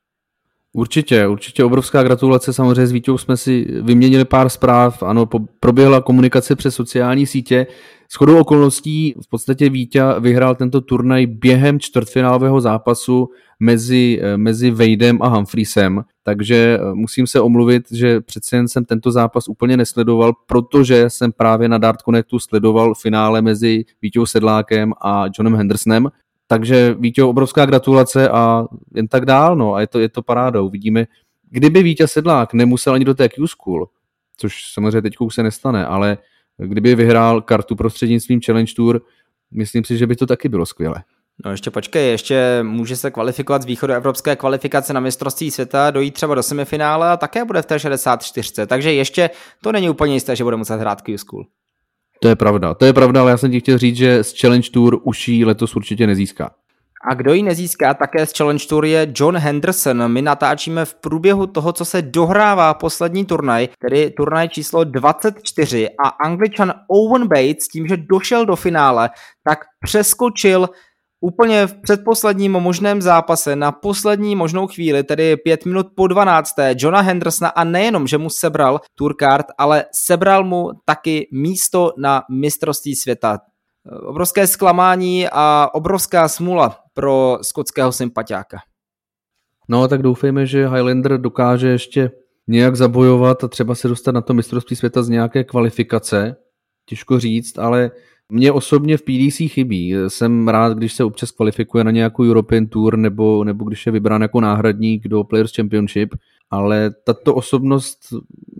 Určitě, 0.74 1.26
určitě 1.26 1.64
obrovská 1.64 2.02
gratulace. 2.02 2.52
Samozřejmě 2.52 2.86
s 2.86 2.92
Vítou 2.92 3.18
jsme 3.18 3.36
si 3.36 3.66
vyměnili 3.82 4.24
pár 4.24 4.48
zpráv. 4.48 5.02
Ano, 5.02 5.28
proběhla 5.60 6.00
komunikace 6.00 6.56
přes 6.56 6.74
sociální 6.74 7.26
sítě. 7.26 7.66
S 8.08 8.14
chodou 8.14 8.40
okolností 8.40 9.14
v 9.24 9.28
podstatě 9.28 9.68
Vítě 9.68 10.02
vyhrál 10.20 10.54
tento 10.54 10.80
turnaj 10.80 11.26
během 11.26 11.80
čtvrtfinálového 11.80 12.60
zápasu 12.60 13.28
mezi, 13.60 14.20
mezi 14.36 14.70
Vejdem 14.70 15.22
a 15.22 15.28
Humphreysem, 15.28 16.02
takže 16.22 16.78
eh, 16.80 16.94
musím 16.94 17.26
se 17.26 17.40
omluvit, 17.40 17.92
že 17.92 18.20
přece 18.20 18.56
jen 18.56 18.68
jsem 18.68 18.84
tento 18.84 19.12
zápas 19.12 19.48
úplně 19.48 19.76
nesledoval, 19.76 20.32
protože 20.46 21.10
jsem 21.10 21.32
právě 21.32 21.68
na 21.68 21.78
Dart 21.78 22.00
Connectu 22.02 22.38
sledoval 22.38 22.94
finále 22.94 23.42
mezi 23.42 23.84
Vítěou 24.02 24.26
Sedlákem 24.26 24.92
a 25.00 25.24
Johnem 25.38 25.56
Hendersonem, 25.56 26.08
takže 26.52 26.94
Vítě, 26.98 27.22
obrovská 27.22 27.66
gratulace 27.66 28.28
a 28.28 28.64
jen 28.94 29.08
tak 29.08 29.26
dál, 29.26 29.56
no 29.56 29.74
a 29.74 29.80
je 29.80 29.86
to, 29.86 29.98
je 29.98 30.08
to 30.08 30.22
parádou. 30.22 30.68
Vidíme, 30.68 31.06
kdyby 31.50 31.82
Vítě 31.82 32.08
Sedlák 32.08 32.54
nemusel 32.54 32.94
ani 32.94 33.04
do 33.04 33.14
té 33.14 33.28
Q-School, 33.28 33.86
což 34.36 34.54
samozřejmě 34.72 35.02
teď 35.02 35.14
se 35.30 35.42
nestane, 35.42 35.86
ale 35.86 36.18
kdyby 36.56 36.94
vyhrál 36.94 37.40
kartu 37.40 37.76
prostřednictvím 37.76 38.40
Challenge 38.46 38.72
Tour, 38.76 39.00
myslím 39.50 39.84
si, 39.84 39.98
že 39.98 40.06
by 40.06 40.16
to 40.16 40.26
taky 40.26 40.48
bylo 40.48 40.66
skvělé. 40.66 41.02
No 41.44 41.50
ještě 41.50 41.70
počkej, 41.70 42.10
ještě 42.10 42.58
může 42.62 42.96
se 42.96 43.10
kvalifikovat 43.10 43.62
z 43.62 43.66
východu 43.66 43.92
evropské 43.92 44.36
kvalifikace 44.36 44.92
na 44.92 45.00
mistrovství 45.00 45.50
světa, 45.50 45.90
dojít 45.90 46.14
třeba 46.14 46.34
do 46.34 46.42
semifinále 46.42 47.10
a 47.10 47.16
také 47.16 47.44
bude 47.44 47.62
v 47.62 47.66
té 47.66 47.78
64. 47.78 48.66
Takže 48.66 48.92
ještě 48.92 49.30
to 49.62 49.72
není 49.72 49.90
úplně 49.90 50.14
jisté, 50.14 50.36
že 50.36 50.44
bude 50.44 50.56
muset 50.56 50.76
hrát 50.76 51.02
Q-School. 51.02 51.44
To 52.22 52.28
je 52.28 52.36
pravda, 52.36 52.74
to 52.74 52.84
je 52.84 52.92
pravda, 52.92 53.20
ale 53.20 53.30
já 53.30 53.36
jsem 53.36 53.50
ti 53.50 53.60
chtěl 53.60 53.78
říct, 53.78 53.96
že 53.96 54.24
z 54.24 54.40
Challenge 54.40 54.70
Tour 54.70 55.00
už 55.02 55.28
ji 55.28 55.44
letos 55.44 55.76
určitě 55.76 56.06
nezíská. 56.06 56.50
A 57.10 57.14
kdo 57.14 57.32
ji 57.34 57.42
nezíská 57.42 57.94
také 57.94 58.26
z 58.26 58.32
Challenge 58.36 58.66
Tour 58.66 58.84
je 58.84 59.12
John 59.16 59.36
Henderson. 59.36 60.12
My 60.12 60.22
natáčíme 60.22 60.84
v 60.84 60.94
průběhu 60.94 61.46
toho, 61.46 61.72
co 61.72 61.84
se 61.84 62.02
dohrává 62.02 62.74
poslední 62.74 63.24
turnaj, 63.24 63.68
tedy 63.78 64.10
turnaj 64.10 64.48
číslo 64.48 64.84
24 64.84 65.88
a 66.04 66.08
angličan 66.08 66.72
Owen 66.88 67.28
Bates 67.28 67.68
tím, 67.68 67.88
že 67.88 67.96
došel 67.96 68.46
do 68.46 68.56
finále, 68.56 69.10
tak 69.48 69.58
přeskočil 69.84 70.68
úplně 71.22 71.66
v 71.66 71.74
předposledním 71.80 72.52
možném 72.52 73.02
zápase 73.02 73.56
na 73.56 73.72
poslední 73.72 74.36
možnou 74.36 74.66
chvíli, 74.66 75.04
tedy 75.04 75.36
pět 75.36 75.64
minut 75.64 75.86
po 75.96 76.06
12. 76.06 76.54
Johna 76.76 77.00
Hendersona 77.00 77.48
a 77.48 77.64
nejenom, 77.64 78.06
že 78.06 78.18
mu 78.18 78.30
sebral 78.30 78.80
Tourcard, 78.94 79.46
ale 79.58 79.84
sebral 80.06 80.44
mu 80.44 80.70
taky 80.84 81.28
místo 81.32 81.92
na 81.98 82.22
mistrovství 82.30 82.96
světa. 82.96 83.38
Obrovské 84.06 84.46
zklamání 84.46 85.28
a 85.32 85.68
obrovská 85.74 86.28
smula 86.28 86.78
pro 86.94 87.38
skotského 87.42 87.92
sympatiáka. 87.92 88.58
No 89.68 89.88
tak 89.88 90.02
doufejme, 90.02 90.46
že 90.46 90.68
Highlander 90.68 91.20
dokáže 91.20 91.68
ještě 91.68 92.10
nějak 92.48 92.76
zabojovat 92.76 93.44
a 93.44 93.48
třeba 93.48 93.74
se 93.74 93.88
dostat 93.88 94.12
na 94.12 94.20
to 94.20 94.34
mistrovství 94.34 94.76
světa 94.76 95.02
z 95.02 95.08
nějaké 95.08 95.44
kvalifikace. 95.44 96.36
Těžko 96.86 97.20
říct, 97.20 97.58
ale 97.58 97.90
mně 98.32 98.52
osobně 98.52 98.96
v 98.96 99.02
PDC 99.02 99.36
chybí. 99.36 99.94
Jsem 100.08 100.48
rád, 100.48 100.72
když 100.72 100.92
se 100.92 101.04
občas 101.04 101.30
kvalifikuje 101.30 101.84
na 101.84 101.90
nějakou 101.90 102.24
European 102.24 102.66
Tour 102.66 102.96
nebo, 102.96 103.44
nebo 103.44 103.64
když 103.64 103.86
je 103.86 103.92
vybrán 103.92 104.22
jako 104.22 104.40
náhradník 104.40 105.08
do 105.08 105.24
Players 105.24 105.56
Championship, 105.56 106.14
ale 106.50 106.90
tato 107.04 107.34
osobnost 107.34 107.98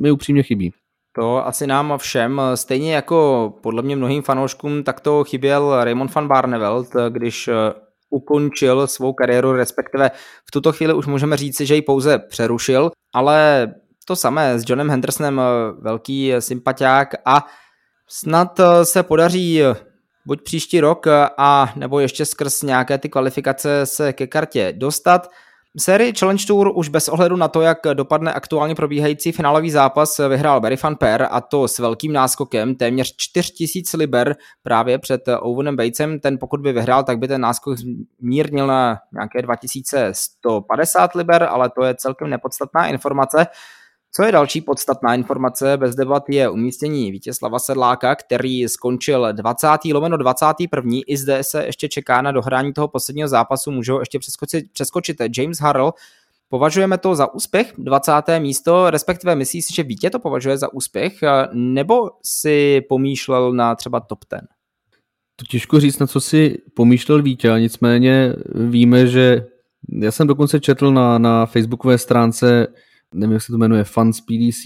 mi 0.01 0.11
upřímně 0.11 0.43
chybí. 0.43 0.73
To 1.15 1.47
asi 1.47 1.67
nám 1.67 1.95
všem, 1.99 2.41
stejně 2.55 2.95
jako 2.95 3.53
podle 3.63 3.83
mě 3.83 3.97
mnohým 3.97 4.23
fanouškům, 4.23 4.85
tak 4.85 5.01
to 5.01 5.25
chyběl 5.25 5.85
Raymond 5.85 6.15
van 6.15 6.29
Barneveld, 6.29 6.89
když 7.09 7.49
eh, 7.49 7.55
ukončil 8.11 8.87
svou 8.87 9.13
kariéru, 9.13 9.53
respektive 9.53 10.11
v 10.49 10.51
tuto 10.53 10.73
chvíli 10.73 10.95
už 10.95 11.07
můžeme 11.07 11.37
říci, 11.37 11.67
že 11.67 11.75
ji 11.75 11.83
pouze 11.83 12.19
přerušil, 12.19 12.91
ale 13.15 13.69
to 14.07 14.17
samé 14.17 14.59
s 14.59 14.65
Johnem 14.69 14.91
Hendersonem, 14.91 15.41
eh, 15.41 15.43
velký 15.83 16.33
sympatiák 16.39 17.15
a 17.25 17.47
Snad 18.15 18.61
eh, 18.61 18.85
se 18.85 19.03
podaří 19.03 19.63
eh, 19.63 19.75
buď 20.27 20.43
příští 20.43 20.81
rok 20.81 21.07
eh, 21.07 21.29
a 21.39 21.73
nebo 21.77 22.01
ještě 22.01 22.27
skrz 22.27 22.63
nějaké 22.63 22.99
ty 22.99 23.09
kvalifikace 23.09 23.87
se 23.87 24.13
ke 24.13 24.27
kartě 24.27 24.75
dostat. 24.77 25.31
sérii 25.79 26.13
Challenge 26.19 26.47
Tour 26.47 26.73
už 26.75 26.89
bez 26.89 27.09
ohledu 27.09 27.37
na 27.37 27.49
to, 27.49 27.61
jak 27.61 27.79
dopadne 27.95 28.33
aktuálně 28.33 28.75
probíhající 28.75 29.33
finálový 29.33 29.71
zápas, 29.71 30.19
vyhrál 30.29 30.61
Barry 30.61 30.77
Van 30.83 30.97
Per 30.97 31.29
a 31.31 31.41
to 31.41 31.69
s 31.69 31.79
velkým 31.79 32.13
náskokem, 32.13 32.75
téměř 32.75 33.15
4000 33.17 33.97
liber 33.97 34.37
právě 34.63 34.99
před 34.99 35.23
Owenem 35.41 35.77
Batesem. 35.77 36.21
Ten 36.21 36.39
pokud 36.39 36.61
by 36.61 36.73
vyhrál, 36.73 37.05
tak 37.05 37.19
by 37.19 37.29
ten 37.29 37.41
náskok 37.41 37.79
mírnil 38.21 38.67
na 38.67 38.99
nějaké 39.13 39.43
2150 39.43 41.15
liber, 41.15 41.43
ale 41.43 41.71
to 41.71 41.85
je 41.85 41.95
celkem 41.95 42.31
nepodstatná 42.31 42.87
informace. 42.87 43.47
Co 44.15 44.23
je 44.23 44.33
další 44.33 44.61
podstatná 44.61 45.15
informace 45.15 45.77
bez 45.77 45.95
debat 45.95 46.25
je 46.29 46.51
umístění 46.51 47.13
Vítězslava 47.13 47.59
Sedláka, 47.59 48.15
který 48.15 48.69
skončil 48.69 49.33
20. 49.33 49.67
lomeno 49.93 50.17
21. 50.17 50.99
I 51.07 51.17
zde 51.17 51.45
se 51.45 51.65
ještě 51.67 51.89
čeká 51.89 52.23
na 52.23 52.33
dohrání 52.33 52.73
toho 52.73 52.89
posledního 52.89 53.29
zápasu, 53.29 53.71
můžou 53.71 54.01
ještě 54.01 54.19
přeskočit, 54.19 54.65
přeskočit 54.73 55.17
James 55.39 55.59
Harrell. 55.59 55.93
Považujeme 56.49 56.99
to 56.99 57.15
za 57.15 57.35
úspěch, 57.35 57.73
20. 57.79 58.13
místo, 58.39 58.91
respektive 58.91 59.35
myslíš 59.35 59.65
si, 59.65 59.75
že 59.75 59.83
Vítě 59.83 60.11
to 60.11 60.19
považuje 60.19 60.59
za 60.59 60.73
úspěch, 60.73 61.19
nebo 61.53 62.11
si 62.25 62.81
pomýšlel 62.89 63.53
na 63.53 63.75
třeba 63.75 64.01
top 64.01 64.19
10? 64.33 64.47
To 65.37 65.47
těžko 65.47 65.81
říct, 65.81 65.99
na 65.99 66.07
co 66.07 66.21
si 66.21 66.59
pomýšlel 66.75 67.23
Vítě, 67.23 67.55
nicméně 67.59 68.35
víme, 68.55 69.07
že 69.07 69.47
já 69.99 70.11
jsem 70.11 70.27
dokonce 70.27 70.61
četl 70.61 70.93
na, 70.93 71.19
na 71.19 71.47
facebookové 71.47 71.99
stránce 71.99 72.67
nevím, 73.15 73.33
jak 73.33 73.43
se 73.43 73.53
to 73.53 73.59
jmenuje, 73.59 73.85
Fans 73.85 74.21
PDC, 74.21 74.63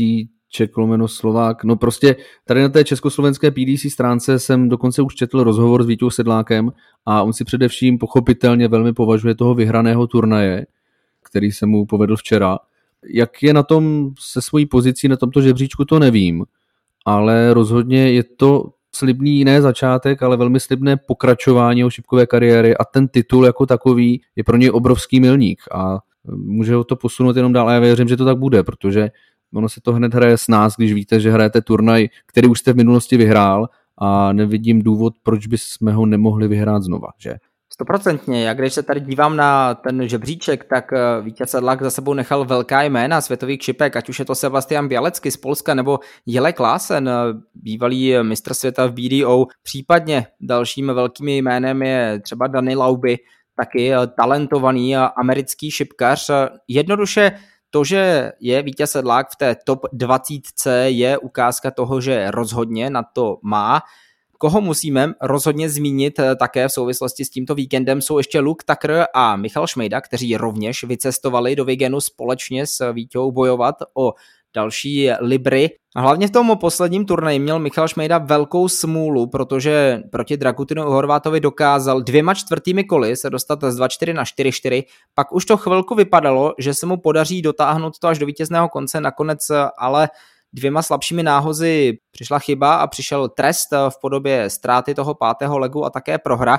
Ček 0.49 0.77
lomeno 0.77 1.09
Slovák. 1.09 1.65
No 1.65 1.77
prostě 1.77 2.17
tady 2.45 2.63
na 2.63 2.69
té 2.69 2.85
československé 2.85 3.51
PDC 3.51 3.93
stránce 3.93 4.39
jsem 4.39 4.69
dokonce 4.69 5.03
už 5.03 5.15
četl 5.15 5.45
rozhovor 5.45 5.83
s 5.83 5.87
Vítou 5.87 6.11
Sedlákem 6.11 6.73
a 7.07 7.23
on 7.23 7.33
si 7.33 7.45
především 7.45 7.99
pochopitelně 7.99 8.69
velmi 8.69 8.93
považuje 8.93 9.35
toho 9.35 9.55
vyhraného 9.55 10.07
turnaje, 10.07 10.67
který 11.23 11.53
se 11.53 11.67
mu 11.67 11.87
povedl 11.87 12.17
včera. 12.17 12.59
Jak 13.09 13.43
je 13.43 13.55
na 13.55 13.63
tom 13.63 14.11
se 14.19 14.43
svojí 14.43 14.67
pozicí 14.67 15.09
na 15.09 15.17
tomto 15.17 15.41
žebříčku, 15.41 15.85
to 15.85 15.99
nevím, 15.99 16.45
ale 17.05 17.55
rozhodně 17.55 18.13
je 18.13 18.25
to 18.25 18.71
slibný 18.95 19.45
ne 19.45 19.63
začátek, 19.63 20.23
ale 20.23 20.37
velmi 20.37 20.61
slibné 20.61 20.97
pokračování 20.97 21.79
jeho 21.81 21.91
šipkové 21.91 22.27
kariéry 22.27 22.77
a 22.77 22.85
ten 22.85 23.09
titul 23.09 23.47
jako 23.47 23.67
takový 23.67 24.21
je 24.37 24.45
pro 24.45 24.57
něj 24.57 24.71
obrovský 24.71 25.21
milník 25.21 25.61
a 25.75 25.99
může 26.29 26.75
ho 26.75 26.85
to 26.85 26.97
posunout 26.97 27.37
jenom 27.37 27.53
dál 27.53 27.69
a 27.69 27.73
já 27.73 27.81
věřím, 27.81 28.09
že 28.09 28.17
to 28.17 28.25
tak 28.25 28.39
bude, 28.39 28.63
protože 28.63 29.11
ono 29.55 29.69
se 29.69 29.81
to 29.81 29.93
hned 29.93 30.15
hraje 30.15 30.39
s 30.39 30.49
nás, 30.49 30.77
když 30.77 30.93
víte, 30.93 31.21
že 31.21 31.31
hrajete 31.31 31.63
turnaj, 31.63 32.09
který 32.27 32.49
už 32.49 32.59
jste 32.59 32.73
v 32.73 32.77
minulosti 32.77 33.17
vyhrál 33.17 33.69
a 33.99 34.33
nevidím 34.33 34.83
důvod, 34.83 35.15
proč 35.23 35.47
bychom 35.47 35.93
ho 35.93 36.07
nemohli 36.07 36.49
vyhrát 36.49 36.83
znova, 36.83 37.09
že? 37.19 37.35
Stoprocentně. 37.73 38.45
Já 38.45 38.55
když 38.55 38.75
se 38.75 38.83
tady 38.83 39.01
dívám 39.01 39.37
na 39.37 39.75
ten 39.75 40.09
žebříček, 40.09 40.65
tak 40.65 40.93
eh, 40.93 41.23
Vítěz 41.23 41.51
Sedlák 41.51 41.83
za 41.83 41.91
sebou 41.91 42.15
nechal 42.15 42.45
velká 42.45 42.83
jména 42.83 43.21
světových 43.21 43.63
šipek, 43.63 43.97
ať 43.97 44.09
už 44.09 44.19
je 44.19 44.25
to 44.25 44.35
Sebastian 44.35 44.89
Bialecky 44.89 45.31
z 45.31 45.37
Polska 45.37 45.75
nebo 45.75 45.99
Jele 46.27 46.53
Klásen, 46.53 47.09
eh, 47.09 47.13
bývalý 47.55 48.15
mistr 48.23 48.55
světa 48.55 48.87
v 48.87 48.93
BDO. 48.93 49.47
Případně 49.63 50.27
dalším 50.41 50.87
velkým 50.87 51.29
jménem 51.29 51.83
je 51.83 52.21
třeba 52.23 52.47
Dani 52.47 52.77
Lauby, 52.77 53.17
taky 53.57 53.95
eh, 53.95 54.07
talentovaný 54.07 54.97
americký 54.97 55.71
šipkař. 55.71 56.31
Jednoduše 56.69 57.33
to, 57.71 57.85
že 57.85 58.33
je 58.41 58.63
Vítěz 58.63 58.91
Sedlák 58.91 59.27
v 59.31 59.37
té 59.37 59.57
top 59.65 59.81
20 59.93 60.43
je 60.87 61.19
ukázka 61.19 61.71
toho, 61.71 62.01
že 62.01 62.31
rozhodně 62.31 62.91
na 62.91 63.03
to 63.03 63.39
má. 63.43 63.83
Koho 64.39 64.61
musíme 64.61 65.13
rozhodně 65.23 65.71
zmínit 65.71 66.19
eh, 66.19 66.37
také 66.37 66.69
v 66.69 66.73
souvislosti 66.73 67.25
s 67.25 67.31
tímto 67.31 67.55
víkendem 67.55 68.01
jsou 68.03 68.19
ještě 68.19 68.41
Luke 68.41 68.65
Tucker 68.67 69.07
a 69.15 69.37
Michal 69.37 69.67
Šmejda, 69.67 70.01
kteří 70.01 70.37
rovněž 70.37 70.85
vycestovali 70.85 71.57
do 71.57 71.65
Vigenu 71.65 72.01
společně 72.01 72.67
s 72.67 72.93
Vítěou 72.93 73.33
bojovat 73.33 73.75
o 73.95 74.13
další 74.57 75.11
Libry. 75.21 75.71
A 75.97 76.01
hlavně 76.01 76.29
v 76.29 76.31
tom 76.31 76.59
posledním 76.61 77.05
turnaji 77.05 77.39
měl 77.39 77.59
Michal 77.59 77.89
Šmejda 77.89 78.19
velkou 78.19 78.69
smůlu, 78.69 79.27
protože 79.27 80.03
proti 80.13 80.37
Dragutinu 80.37 80.83
Horvátovi 80.83 81.41
dokázal 81.41 82.01
dvěma 82.01 82.35
čtvrtými 82.35 82.85
koly 82.85 83.17
se 83.17 83.31
dostat 83.31 83.59
z 83.65 83.81
2-4 83.81 84.15
na 84.15 84.25
4-4. 84.25 84.85
Pak 85.15 85.33
už 85.33 85.45
to 85.45 85.57
chvilku 85.57 85.95
vypadalo, 85.95 86.55
že 86.59 86.75
se 86.75 86.87
mu 86.87 86.97
podaří 86.97 87.43
dotáhnout 87.43 87.99
to 87.99 88.09
až 88.09 88.19
do 88.19 88.27
vítězného 88.27 88.69
konce, 88.69 89.01
nakonec 89.01 89.41
ale 89.79 90.09
dvěma 90.53 90.83
slabšími 90.83 91.23
náhozy 91.23 91.99
přišla 92.11 92.39
chyba 92.39 92.75
a 92.75 92.87
přišel 92.87 93.29
trest 93.29 93.69
v 93.89 94.01
podobě 94.01 94.51
ztráty 94.51 94.95
toho 94.95 95.15
pátého 95.15 95.59
legu 95.59 95.85
a 95.85 95.91
také 95.91 96.19
prohra 96.19 96.59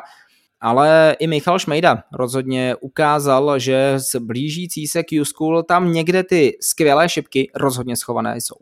ale 0.61 1.15
i 1.19 1.27
Michal 1.27 1.59
Šmejda 1.59 2.03
rozhodně 2.13 2.75
ukázal, 2.81 3.59
že 3.59 3.93
z 3.97 4.15
blížící 4.15 4.87
se 4.87 5.03
Q-School 5.03 5.63
tam 5.63 5.93
někde 5.93 6.23
ty 6.23 6.57
skvělé 6.61 7.09
šipky 7.09 7.51
rozhodně 7.55 7.95
schované 7.95 8.35
jsou. 8.35 8.55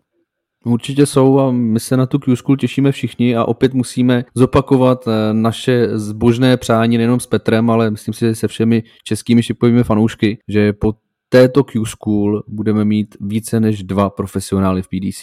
Určitě 0.65 1.05
jsou 1.05 1.39
a 1.39 1.51
my 1.51 1.79
se 1.79 1.97
na 1.97 2.05
tu 2.05 2.17
Q-School 2.17 2.57
těšíme 2.57 2.91
všichni 2.91 3.35
a 3.35 3.45
opět 3.45 3.73
musíme 3.73 4.25
zopakovat 4.35 5.07
eh, 5.07 5.33
naše 5.33 5.97
zbožné 5.99 6.57
přání 6.57 6.97
nejenom 6.97 7.19
s 7.19 7.27
Petrem, 7.27 7.69
ale 7.69 7.91
myslím 7.91 8.13
si, 8.13 8.25
že 8.25 8.35
se 8.35 8.47
všemi 8.47 8.83
českými 9.03 9.43
šipkovými 9.43 9.83
fanoušky, 9.83 10.37
že 10.47 10.73
po 10.73 10.93
této 11.29 11.63
Q-School 11.63 12.41
budeme 12.47 12.85
mít 12.85 13.15
více 13.21 13.59
než 13.59 13.83
dva 13.83 14.09
profesionály 14.09 14.81
v 14.81 14.87
PDC. 14.87 15.21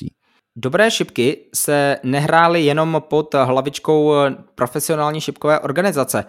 Dobré 0.57 0.91
šipky 0.91 1.37
se 1.55 1.97
nehrály 2.03 2.63
jenom 2.63 3.03
pod 3.09 3.35
hlavičkou 3.35 4.13
profesionální 4.55 5.21
šipkové 5.21 5.61
organizace. 5.61 6.25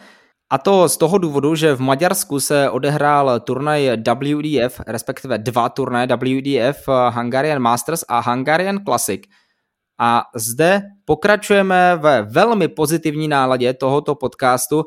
A 0.53 0.57
to 0.57 0.89
z 0.89 0.97
toho 0.97 1.17
důvodu, 1.17 1.55
že 1.55 1.75
v 1.75 1.81
Maďarsku 1.81 2.39
se 2.39 2.69
odehrál 2.69 3.39
turnaj 3.39 3.97
WDF, 3.97 4.81
respektive 4.87 5.37
dva 5.37 5.69
turnaje 5.69 6.07
WDF, 6.07 6.87
Hungarian 7.09 7.59
Masters 7.59 8.03
a 8.09 8.19
Hungarian 8.19 8.79
Classic. 8.85 9.21
A 9.99 10.23
zde 10.35 10.81
pokračujeme 11.05 11.95
ve 11.95 12.21
velmi 12.21 12.67
pozitivní 12.67 13.27
náladě 13.27 13.73
tohoto 13.73 14.15
podcastu, 14.15 14.83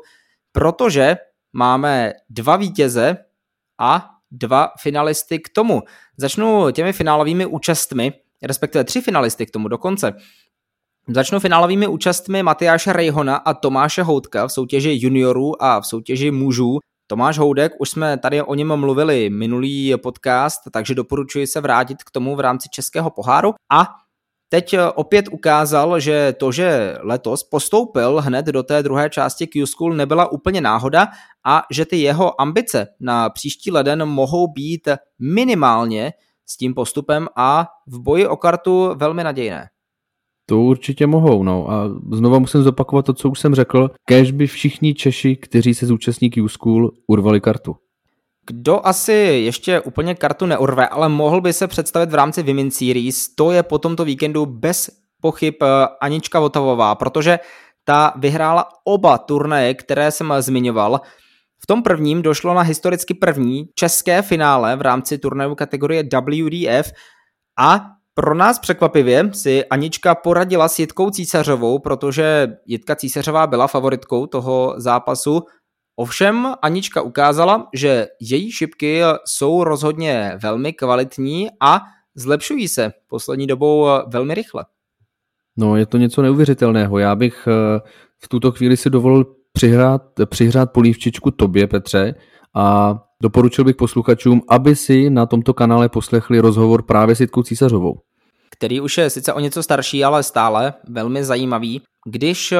protože 0.51 1.17
máme 1.53 2.13
dva 2.29 2.55
vítěze 2.55 3.17
a 3.79 4.09
dva 4.31 4.71
finalisty 4.79 5.39
k 5.39 5.49
tomu. 5.49 5.81
Začnu 6.17 6.71
těmi 6.71 6.93
finálovými 6.93 7.45
účastmi, 7.45 8.13
respektive 8.43 8.83
tři 8.83 9.01
finalisty 9.01 9.45
k 9.45 9.51
tomu 9.51 9.67
dokonce. 9.67 10.13
Začnu 11.09 11.39
finálovými 11.39 11.87
účastmi 11.87 12.43
Matyáše 12.43 12.93
Rejhona 12.93 13.35
a 13.35 13.53
Tomáše 13.53 14.03
Houdka 14.03 14.47
v 14.47 14.51
soutěži 14.51 14.97
juniorů 15.01 15.63
a 15.63 15.81
v 15.81 15.85
soutěži 15.85 16.31
mužů. 16.31 16.79
Tomáš 17.07 17.37
Houdek, 17.37 17.71
už 17.79 17.89
jsme 17.89 18.17
tady 18.17 18.41
o 18.41 18.55
něm 18.55 18.75
mluvili 18.75 19.29
minulý 19.29 19.93
podcast, 20.03 20.61
takže 20.71 20.95
doporučuji 20.95 21.47
se 21.47 21.61
vrátit 21.61 22.03
k 22.03 22.11
tomu 22.11 22.35
v 22.35 22.39
rámci 22.39 22.69
Českého 22.69 23.09
poháru. 23.09 23.53
A 23.71 23.87
teď 24.49 24.75
opět 24.95 25.25
ukázal, 25.31 25.99
že 25.99 26.33
to, 26.39 26.51
že 26.51 26.97
letos 27.01 27.43
postoupil 27.43 28.21
hned 28.21 28.45
do 28.45 28.63
té 28.63 28.83
druhé 28.83 29.09
části 29.09 29.45
Q-School 29.47 29.95
nebyla 29.95 30.31
úplně 30.31 30.61
náhoda 30.61 31.07
a 31.45 31.63
že 31.71 31.85
ty 31.85 31.97
jeho 31.97 32.41
ambice 32.41 32.87
na 32.99 33.29
příští 33.29 33.71
leden 33.71 34.05
mohou 34.05 34.47
být 34.47 34.89
minimálně 35.19 36.13
s 36.45 36.57
tím 36.57 36.73
postupem 36.73 37.27
a 37.35 37.67
v 37.87 37.99
boji 37.99 38.27
o 38.27 38.37
kartu 38.37 38.93
velmi 38.95 39.23
nadějné. 39.23 39.69
To 40.49 40.59
určitě 40.61 41.07
mohou, 41.07 41.43
no. 41.43 41.71
A 41.71 41.89
znova 42.11 42.39
musím 42.39 42.63
zopakovat 42.63 43.05
to, 43.05 43.13
co 43.13 43.29
už 43.29 43.39
jsem 43.39 43.55
řekl. 43.55 43.91
Kež 44.05 44.31
by 44.31 44.47
všichni 44.47 44.93
Češi, 44.93 45.35
kteří 45.35 45.73
se 45.73 45.85
zúčastní 45.85 46.29
Q-School, 46.29 46.91
urvali 47.07 47.41
kartu. 47.41 47.75
Kdo 48.47 48.87
asi 48.87 49.11
ještě 49.13 49.79
úplně 49.79 50.15
kartu 50.15 50.45
neurve, 50.45 50.87
ale 50.87 51.09
mohl 51.09 51.41
by 51.41 51.53
se 51.53 51.67
představit 51.67 52.11
v 52.11 52.15
rámci 52.15 52.43
Women 52.43 52.71
Series, 52.71 53.35
to 53.35 53.51
je 53.51 53.63
po 53.63 53.77
tomto 53.77 54.05
víkendu 54.05 54.45
bez 54.45 54.89
pochyb 55.21 55.55
eh, 55.61 55.67
Anička 56.01 56.39
Votavová, 56.39 56.95
protože 56.95 57.39
ta 57.83 58.13
vyhrála 58.15 58.65
oba 58.83 59.17
turnaje, 59.17 59.73
které 59.73 60.11
jsem 60.11 60.33
zmiňoval. 60.39 61.01
V 61.63 61.67
tom 61.67 61.83
prvním 61.83 62.21
došlo 62.21 62.53
na 62.53 62.61
historicky 62.61 63.13
první 63.13 63.65
české 63.75 64.21
finále 64.21 64.75
v 64.75 64.81
rámci 64.81 65.17
turnaju 65.17 65.55
kategorie 65.55 66.03
WDF 66.03 66.91
a 67.59 67.96
pro 68.17 68.35
nás 68.35 68.59
překvapivě 68.59 69.29
si 69.33 69.65
Anička 69.65 70.15
poradila 70.15 70.67
s 70.67 70.79
Jitkou 70.79 71.09
Císařovou, 71.09 71.79
protože 71.79 72.47
Jitka 72.65 72.95
Císařová 72.95 73.47
byla 73.47 73.67
favoritkou 73.67 74.25
toho 74.25 74.73
zápasu. 74.77 75.41
Ovšem 75.95 76.53
Anička 76.61 77.01
ukázala, 77.01 77.67
že 77.73 78.07
její 78.21 78.51
šipky 78.51 79.01
jsou 79.25 79.63
rozhodně 79.63 80.37
velmi 80.41 80.73
kvalitní 80.73 81.47
a 81.59 81.81
zlepšují 82.15 82.67
se 82.67 82.91
poslední 83.07 83.47
dobou 83.47 83.87
velmi 84.07 84.33
rychle. 84.33 84.65
No, 85.57 85.75
je 85.75 85.85
to 85.85 85.97
něco 85.97 86.21
neuvěřitelného. 86.21 86.99
Já 86.99 87.15
bych 87.15 87.47
eh, 87.47 87.79
v 88.23 88.27
tuto 88.27 88.51
chvíli 88.51 88.77
si 88.77 88.89
dovolil 88.89 89.25
přihrát, 89.53 90.01
přihrát 90.25 90.71
polívčičku 90.71 91.31
tobě, 91.31 91.67
Petře, 91.67 92.15
a 92.55 92.95
doporučil 93.21 93.65
bych 93.65 93.75
posluchačům, 93.75 94.41
aby 94.49 94.75
si 94.75 95.09
na 95.09 95.25
tomto 95.25 95.53
kanále 95.53 95.89
poslechli 95.89 96.39
rozhovor 96.39 96.81
právě 96.81 97.15
s 97.15 97.19
Jitkou 97.19 97.43
Císařovou 97.43 98.06
který 98.51 98.81
už 98.81 98.97
je 98.97 99.09
sice 99.09 99.33
o 99.33 99.39
něco 99.39 99.63
starší, 99.63 100.03
ale 100.03 100.23
stále 100.23 100.73
velmi 100.89 101.23
zajímavý. 101.23 101.81
Když 102.05 102.51
eh, 102.51 102.57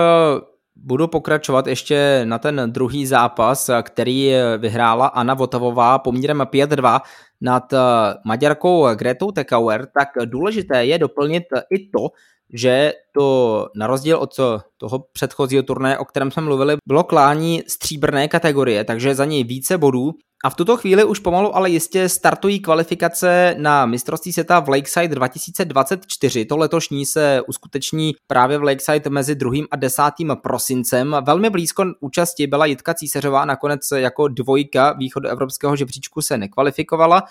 budu 0.75 1.07
pokračovat 1.07 1.67
ještě 1.67 2.21
na 2.23 2.39
ten 2.39 2.61
druhý 2.67 3.05
zápas, 3.05 3.69
který 3.81 4.31
vyhrála 4.57 5.07
Anna 5.07 5.33
Votavová 5.33 5.99
poměrem 5.99 6.39
5-2 6.39 7.01
nad 7.41 7.73
eh, 7.73 7.77
Maďarkou 8.25 8.87
Gretou 8.95 9.31
Tekauer, 9.31 9.87
tak 9.99 10.09
důležité 10.25 10.85
je 10.85 10.99
doplnit 10.99 11.43
i 11.71 11.89
to, 11.89 12.07
že 12.53 12.93
to 13.13 13.67
na 13.75 13.87
rozdíl 13.87 14.17
od 14.17 14.29
toho 14.77 14.99
předchozího 15.13 15.63
turnaje, 15.63 15.97
o 15.97 16.05
kterém 16.05 16.31
jsme 16.31 16.41
mluvili, 16.41 16.77
bylo 16.87 17.03
klání 17.03 17.61
stříbrné 17.67 18.27
kategorie, 18.27 18.83
takže 18.83 19.15
za 19.15 19.25
něj 19.25 19.43
více 19.43 19.77
bodů. 19.77 20.11
A 20.43 20.49
v 20.49 20.55
tuto 20.55 20.77
chvíli 20.77 21.03
už 21.03 21.19
pomalu 21.19 21.55
ale 21.55 21.69
jistě 21.69 22.09
startují 22.09 22.59
kvalifikace 22.59 23.55
na 23.57 23.85
mistrovství 23.85 24.33
světa 24.33 24.59
v 24.59 24.69
Lakeside 24.69 25.15
2024. 25.15 26.45
To 26.45 26.57
letošní 26.57 27.05
se 27.05 27.41
uskuteční 27.47 28.15
právě 28.27 28.57
v 28.57 28.63
Lakeside 28.63 29.09
mezi 29.09 29.35
2. 29.35 29.51
a 29.71 29.75
10. 29.75 30.03
prosincem. 30.41 31.15
Velmi 31.21 31.49
blízko 31.49 31.85
účasti 31.99 32.47
byla 32.47 32.65
Jitka 32.65 32.93
Císařová, 32.93 33.45
nakonec 33.45 33.81
jako 33.95 34.27
dvojka 34.27 34.93
východoevropského 34.93 35.75
žebříčku 35.75 36.21
se 36.21 36.37
nekvalifikovala, 36.37 37.23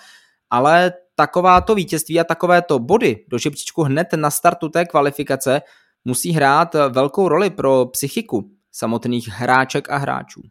ale 0.49 0.93
takováto 1.15 1.75
vítězství 1.75 2.19
a 2.19 2.23
takovéto 2.23 2.79
body 2.79 3.25
do 3.27 3.37
žebříčku 3.37 3.83
hned 3.83 4.07
na 4.15 4.31
startu 4.31 4.69
té 4.69 4.85
kvalifikace 4.85 5.61
musí 6.05 6.31
hrát 6.31 6.75
velkou 6.89 7.27
roli 7.27 7.49
pro 7.49 7.85
psychiku 7.85 8.51
samotných 8.71 9.27
hráček 9.27 9.89
a 9.89 9.97
hráčů. 9.97 10.41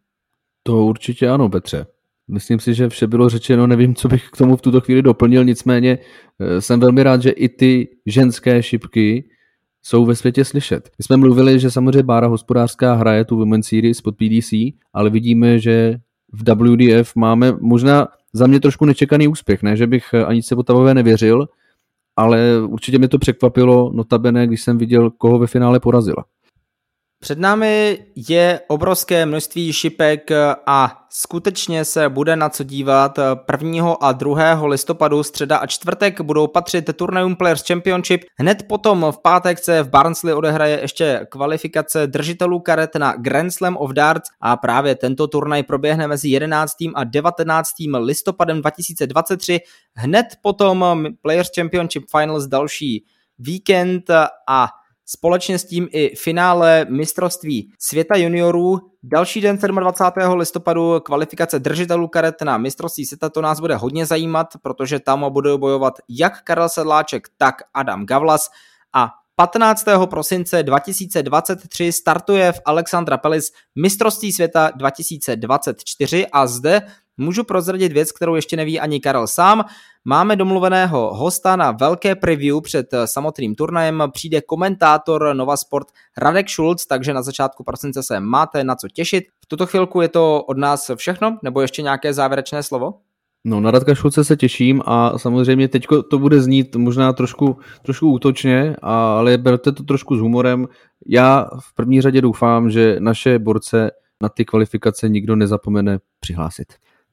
To 0.62 0.84
určitě 0.84 1.28
ano, 1.28 1.48
Petře. 1.48 1.86
Myslím 2.28 2.60
si, 2.60 2.74
že 2.74 2.88
vše 2.88 3.06
bylo 3.06 3.28
řečeno, 3.28 3.66
nevím, 3.66 3.94
co 3.94 4.08
bych 4.08 4.28
k 4.28 4.36
tomu 4.36 4.56
v 4.56 4.62
tuto 4.62 4.80
chvíli 4.80 5.02
doplnil, 5.02 5.44
nicméně 5.44 5.98
eh, 6.40 6.60
jsem 6.60 6.80
velmi 6.80 7.02
rád, 7.02 7.22
že 7.22 7.30
i 7.30 7.48
ty 7.48 7.88
ženské 8.06 8.62
šipky 8.62 9.28
jsou 9.82 10.04
ve 10.04 10.16
světě 10.16 10.44
slyšet. 10.44 10.90
My 10.98 11.04
jsme 11.04 11.16
mluvili, 11.16 11.58
že 11.58 11.70
samozřejmě 11.70 12.02
Bára 12.02 12.26
hospodářská 12.26 12.94
hraje 12.94 13.24
tu 13.24 13.36
Women's 13.36 13.66
Series 13.68 14.00
pod 14.00 14.16
PDC, 14.16 14.52
ale 14.92 15.10
vidíme, 15.10 15.58
že 15.58 15.96
v 16.32 16.54
WDF 16.54 17.16
máme 17.16 17.52
možná 17.60 18.08
za 18.32 18.46
mě 18.46 18.60
trošku 18.60 18.84
nečekaný 18.84 19.28
úspěch, 19.28 19.62
ne, 19.62 19.76
že 19.76 19.86
bych 19.86 20.04
eh, 20.14 20.24
ani 20.24 20.42
se 20.42 20.54
Votavové 20.54 20.94
nevěřil, 20.94 21.48
ale 22.16 22.62
určitě 22.66 22.98
mě 22.98 23.08
to 23.08 23.18
překvapilo, 23.18 23.92
notabene, 23.94 24.46
když 24.46 24.62
jsem 24.62 24.78
viděl, 24.78 25.10
koho 25.10 25.38
ve 25.38 25.46
finále 25.46 25.80
porazila. 25.80 26.24
Před 27.20 27.38
námi 27.38 27.98
je 28.28 28.60
obrovské 28.68 29.26
množství 29.26 29.72
šipek 29.72 30.30
a 30.66 31.06
skutečně 31.10 31.84
se 31.84 32.08
bude 32.08 32.36
na 32.36 32.48
co 32.48 32.64
dívat. 32.64 33.18
1. 33.62 33.92
a 34.00 34.12
2. 34.12 34.66
listopadu, 34.66 35.22
středa 35.22 35.56
a 35.56 35.66
čtvrtek 35.66 36.20
budou 36.20 36.46
patřit 36.46 36.96
turnajům 36.96 37.36
Players 37.36 37.66
Championship. 37.66 38.24
Hned 38.38 38.62
potom 38.68 39.06
v 39.10 39.18
pátek 39.22 39.58
se 39.58 39.82
v 39.82 39.88
Barnsley 39.88 40.34
odehraje 40.34 40.80
ještě 40.80 41.26
kvalifikace 41.30 42.06
držitelů 42.06 42.60
karet 42.60 42.94
na 42.94 43.16
Grand 43.16 43.52
Slam 43.52 43.76
of 43.76 43.90
Darts 43.90 44.30
a 44.40 44.56
právě 44.56 44.94
tento 44.94 45.26
turnaj 45.26 45.62
proběhne 45.62 46.08
mezi 46.08 46.28
11. 46.28 46.72
a 46.94 47.04
19. 47.04 47.70
listopadem 47.98 48.60
2023. 48.60 49.60
Hned 49.94 50.26
potom 50.42 51.06
Players 51.22 51.48
Championship 51.54 52.04
Finals 52.10 52.46
další 52.46 53.04
víkend 53.38 54.10
a 54.48 54.68
Společně 55.08 55.58
s 55.58 55.64
tím 55.64 55.88
i 55.92 56.16
finále 56.16 56.86
mistrovství 56.88 57.72
světa 57.78 58.16
juniorů. 58.16 58.78
Další 59.02 59.40
den 59.40 59.58
27. 59.58 60.38
listopadu 60.38 61.00
kvalifikace 61.00 61.58
držitelů 61.58 62.08
karet 62.08 62.42
na 62.42 62.58
mistrovství 62.58 63.06
světa, 63.06 63.28
to 63.28 63.40
nás 63.40 63.60
bude 63.60 63.76
hodně 63.76 64.06
zajímat, 64.06 64.46
protože 64.62 65.00
tam 65.00 65.32
budou 65.32 65.58
bojovat 65.58 65.94
jak 66.08 66.42
Karel 66.42 66.68
Sedláček, 66.68 67.28
tak 67.36 67.54
Adam 67.74 68.06
Gavlas 68.06 68.50
a 68.94 69.08
15. 69.36 69.84
prosince 70.10 70.62
2023 70.62 71.92
startuje 71.92 72.52
v 72.52 72.60
Alexandra 72.64 73.18
Pelis 73.18 73.52
mistrovství 73.74 74.32
světa 74.32 74.70
2024 74.76 76.26
a 76.26 76.46
zde 76.46 76.82
Můžu 77.18 77.44
prozradit 77.44 77.92
věc, 77.92 78.12
kterou 78.12 78.34
ještě 78.34 78.56
neví 78.56 78.80
ani 78.80 79.00
Karel 79.00 79.26
sám. 79.26 79.64
Máme 80.04 80.36
domluveného 80.36 81.14
hosta 81.14 81.56
na 81.56 81.70
velké 81.70 82.14
preview 82.14 82.60
před 82.60 82.86
samotným 83.04 83.54
turnajem. 83.54 84.02
Přijde 84.12 84.40
komentátor 84.40 85.34
Nova 85.34 85.56
Sport 85.56 85.86
Radek 86.16 86.48
Schulz, 86.48 86.86
takže 86.86 87.14
na 87.14 87.22
začátku 87.22 87.64
prosince 87.64 88.02
se 88.02 88.20
máte 88.20 88.64
na 88.64 88.76
co 88.76 88.88
těšit. 88.88 89.24
V 89.42 89.46
tuto 89.46 89.66
chvilku 89.66 90.00
je 90.00 90.08
to 90.08 90.42
od 90.42 90.58
nás 90.58 90.90
všechno, 90.96 91.38
nebo 91.42 91.60
ještě 91.60 91.82
nějaké 91.82 92.14
závěrečné 92.14 92.62
slovo? 92.62 92.94
No, 93.48 93.60
na 93.60 93.70
Radka 93.70 93.94
Šulce 93.94 94.24
se 94.24 94.36
těším 94.36 94.82
a 94.84 95.18
samozřejmě 95.18 95.68
teď 95.68 95.86
to 96.10 96.18
bude 96.18 96.40
znít 96.40 96.76
možná 96.76 97.12
trošku, 97.12 97.56
trošku 97.82 98.12
útočně, 98.12 98.76
ale 98.82 99.38
berte 99.38 99.72
to 99.72 99.82
trošku 99.82 100.16
s 100.16 100.20
humorem. 100.20 100.68
Já 101.06 101.46
v 101.60 101.74
první 101.74 102.00
řadě 102.00 102.20
doufám, 102.20 102.70
že 102.70 102.96
naše 103.00 103.38
borce 103.38 103.90
na 104.22 104.28
ty 104.28 104.44
kvalifikace 104.44 105.08
nikdo 105.08 105.36
nezapomene 105.36 105.98
přihlásit. 106.20 106.66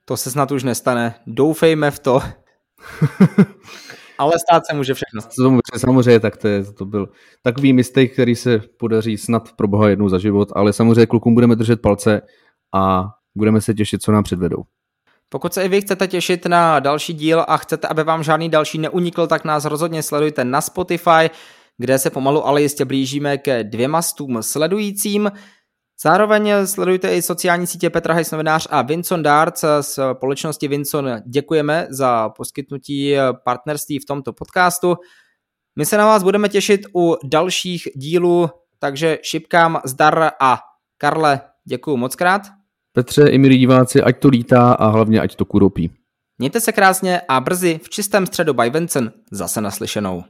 To 0.06 0.18
se 0.18 0.32
snad 0.32 0.52
už 0.52 0.64
nestane. 0.64 1.16
Doufejme 1.28 1.92
v 1.92 2.00
to. 2.00 2.22
Ale 4.18 4.32
stát 4.50 4.64
se 4.70 4.76
může 4.76 4.94
všechno. 4.94 5.22
Samozřejmě, 5.78 6.20
tak 6.20 6.38
to, 6.38 6.48
je, 6.48 6.64
to 6.64 6.86
byl 6.86 7.10
takový 7.42 7.74
mistake, 7.74 8.14
který 8.14 8.36
se 8.36 8.62
podaří 8.78 9.18
snad 9.18 9.52
pro 9.56 9.68
boha 9.68 9.90
jednou 9.90 10.10
za 10.10 10.18
život, 10.18 10.50
ale 10.56 10.74
samozřejmě 10.74 11.06
klukům 11.06 11.34
budeme 11.34 11.56
držet 11.56 11.82
palce 11.82 12.22
a 12.74 13.10
budeme 13.36 13.62
se 13.62 13.74
těšit, 13.74 14.02
co 14.02 14.12
nám 14.12 14.24
předvedou. 14.24 14.64
Pokud 15.34 15.54
se 15.54 15.64
i 15.64 15.68
vy 15.68 15.82
chcete 15.82 16.08
těšit 16.08 16.46
na 16.46 16.80
další 16.80 17.14
díl 17.14 17.46
a 17.48 17.58
chcete, 17.58 17.88
aby 17.88 18.04
vám 18.04 18.24
žádný 18.24 18.50
další 18.50 18.78
neunikl, 18.78 19.28
tak 19.28 19.46
nás 19.46 19.66
rozhodně 19.66 20.04
sledujte 20.04 20.46
na 20.46 20.62
Spotify, 20.62 21.30
kde 21.78 22.00
se 22.00 22.10
pomalu 22.10 22.48
ale 22.48 22.62
jistě 22.62 22.86
blížíme 22.86 23.38
ke 23.38 23.64
dvěma 23.64 24.02
stům 24.02 24.44
sledujícím. 24.44 25.32
Zároveň 26.04 26.52
sledujte 26.66 27.16
i 27.16 27.22
sociální 27.22 27.68
sítě 27.68 27.90
Petra 27.90 28.14
Hejs 28.14 28.32
novinář 28.32 28.68
a 28.70 28.82
Vincent 28.82 29.24
Darts 29.24 29.64
z 29.82 30.00
společnosti 30.14 30.68
Vincent. 30.68 31.24
Děkujeme 31.28 31.88
za 31.90 32.30
poskytnutí 32.30 33.16
partnerství 33.44 34.00
v 34.00 34.06
tomto 34.06 34.34
podcastu. 34.34 34.96
My 35.76 35.86
se 35.86 35.98
na 35.98 36.06
vás 36.06 36.24
budeme 36.24 36.50
těšit 36.50 36.82
u 36.96 37.16
dalších 37.24 37.88
dílů, 37.96 38.50
takže 38.80 39.18
šipkám 39.22 39.82
zdar 39.86 40.32
a 40.40 40.60
Karle, 40.98 41.42
děkuji 41.66 41.98
moc 41.98 42.16
krát. 42.16 42.63
Petře 42.96 43.28
i 43.28 43.38
milí 43.38 43.58
diváci, 43.58 44.02
ať 44.02 44.20
to 44.20 44.28
lítá 44.28 44.74
a 44.74 44.88
hlavně 44.88 45.22
ať 45.22 45.36
to 45.36 45.46
kuropí. 45.46 45.92
Mějte 46.38 46.60
se 46.60 46.72
krásně 46.72 47.22
a 47.28 47.40
brzy 47.40 47.80
v 47.84 47.90
čistém 47.90 48.26
středu 48.26 48.54
by 48.54 48.70
Vincent 48.70 49.14
zase 49.32 49.62
naslyšenou. 49.62 50.24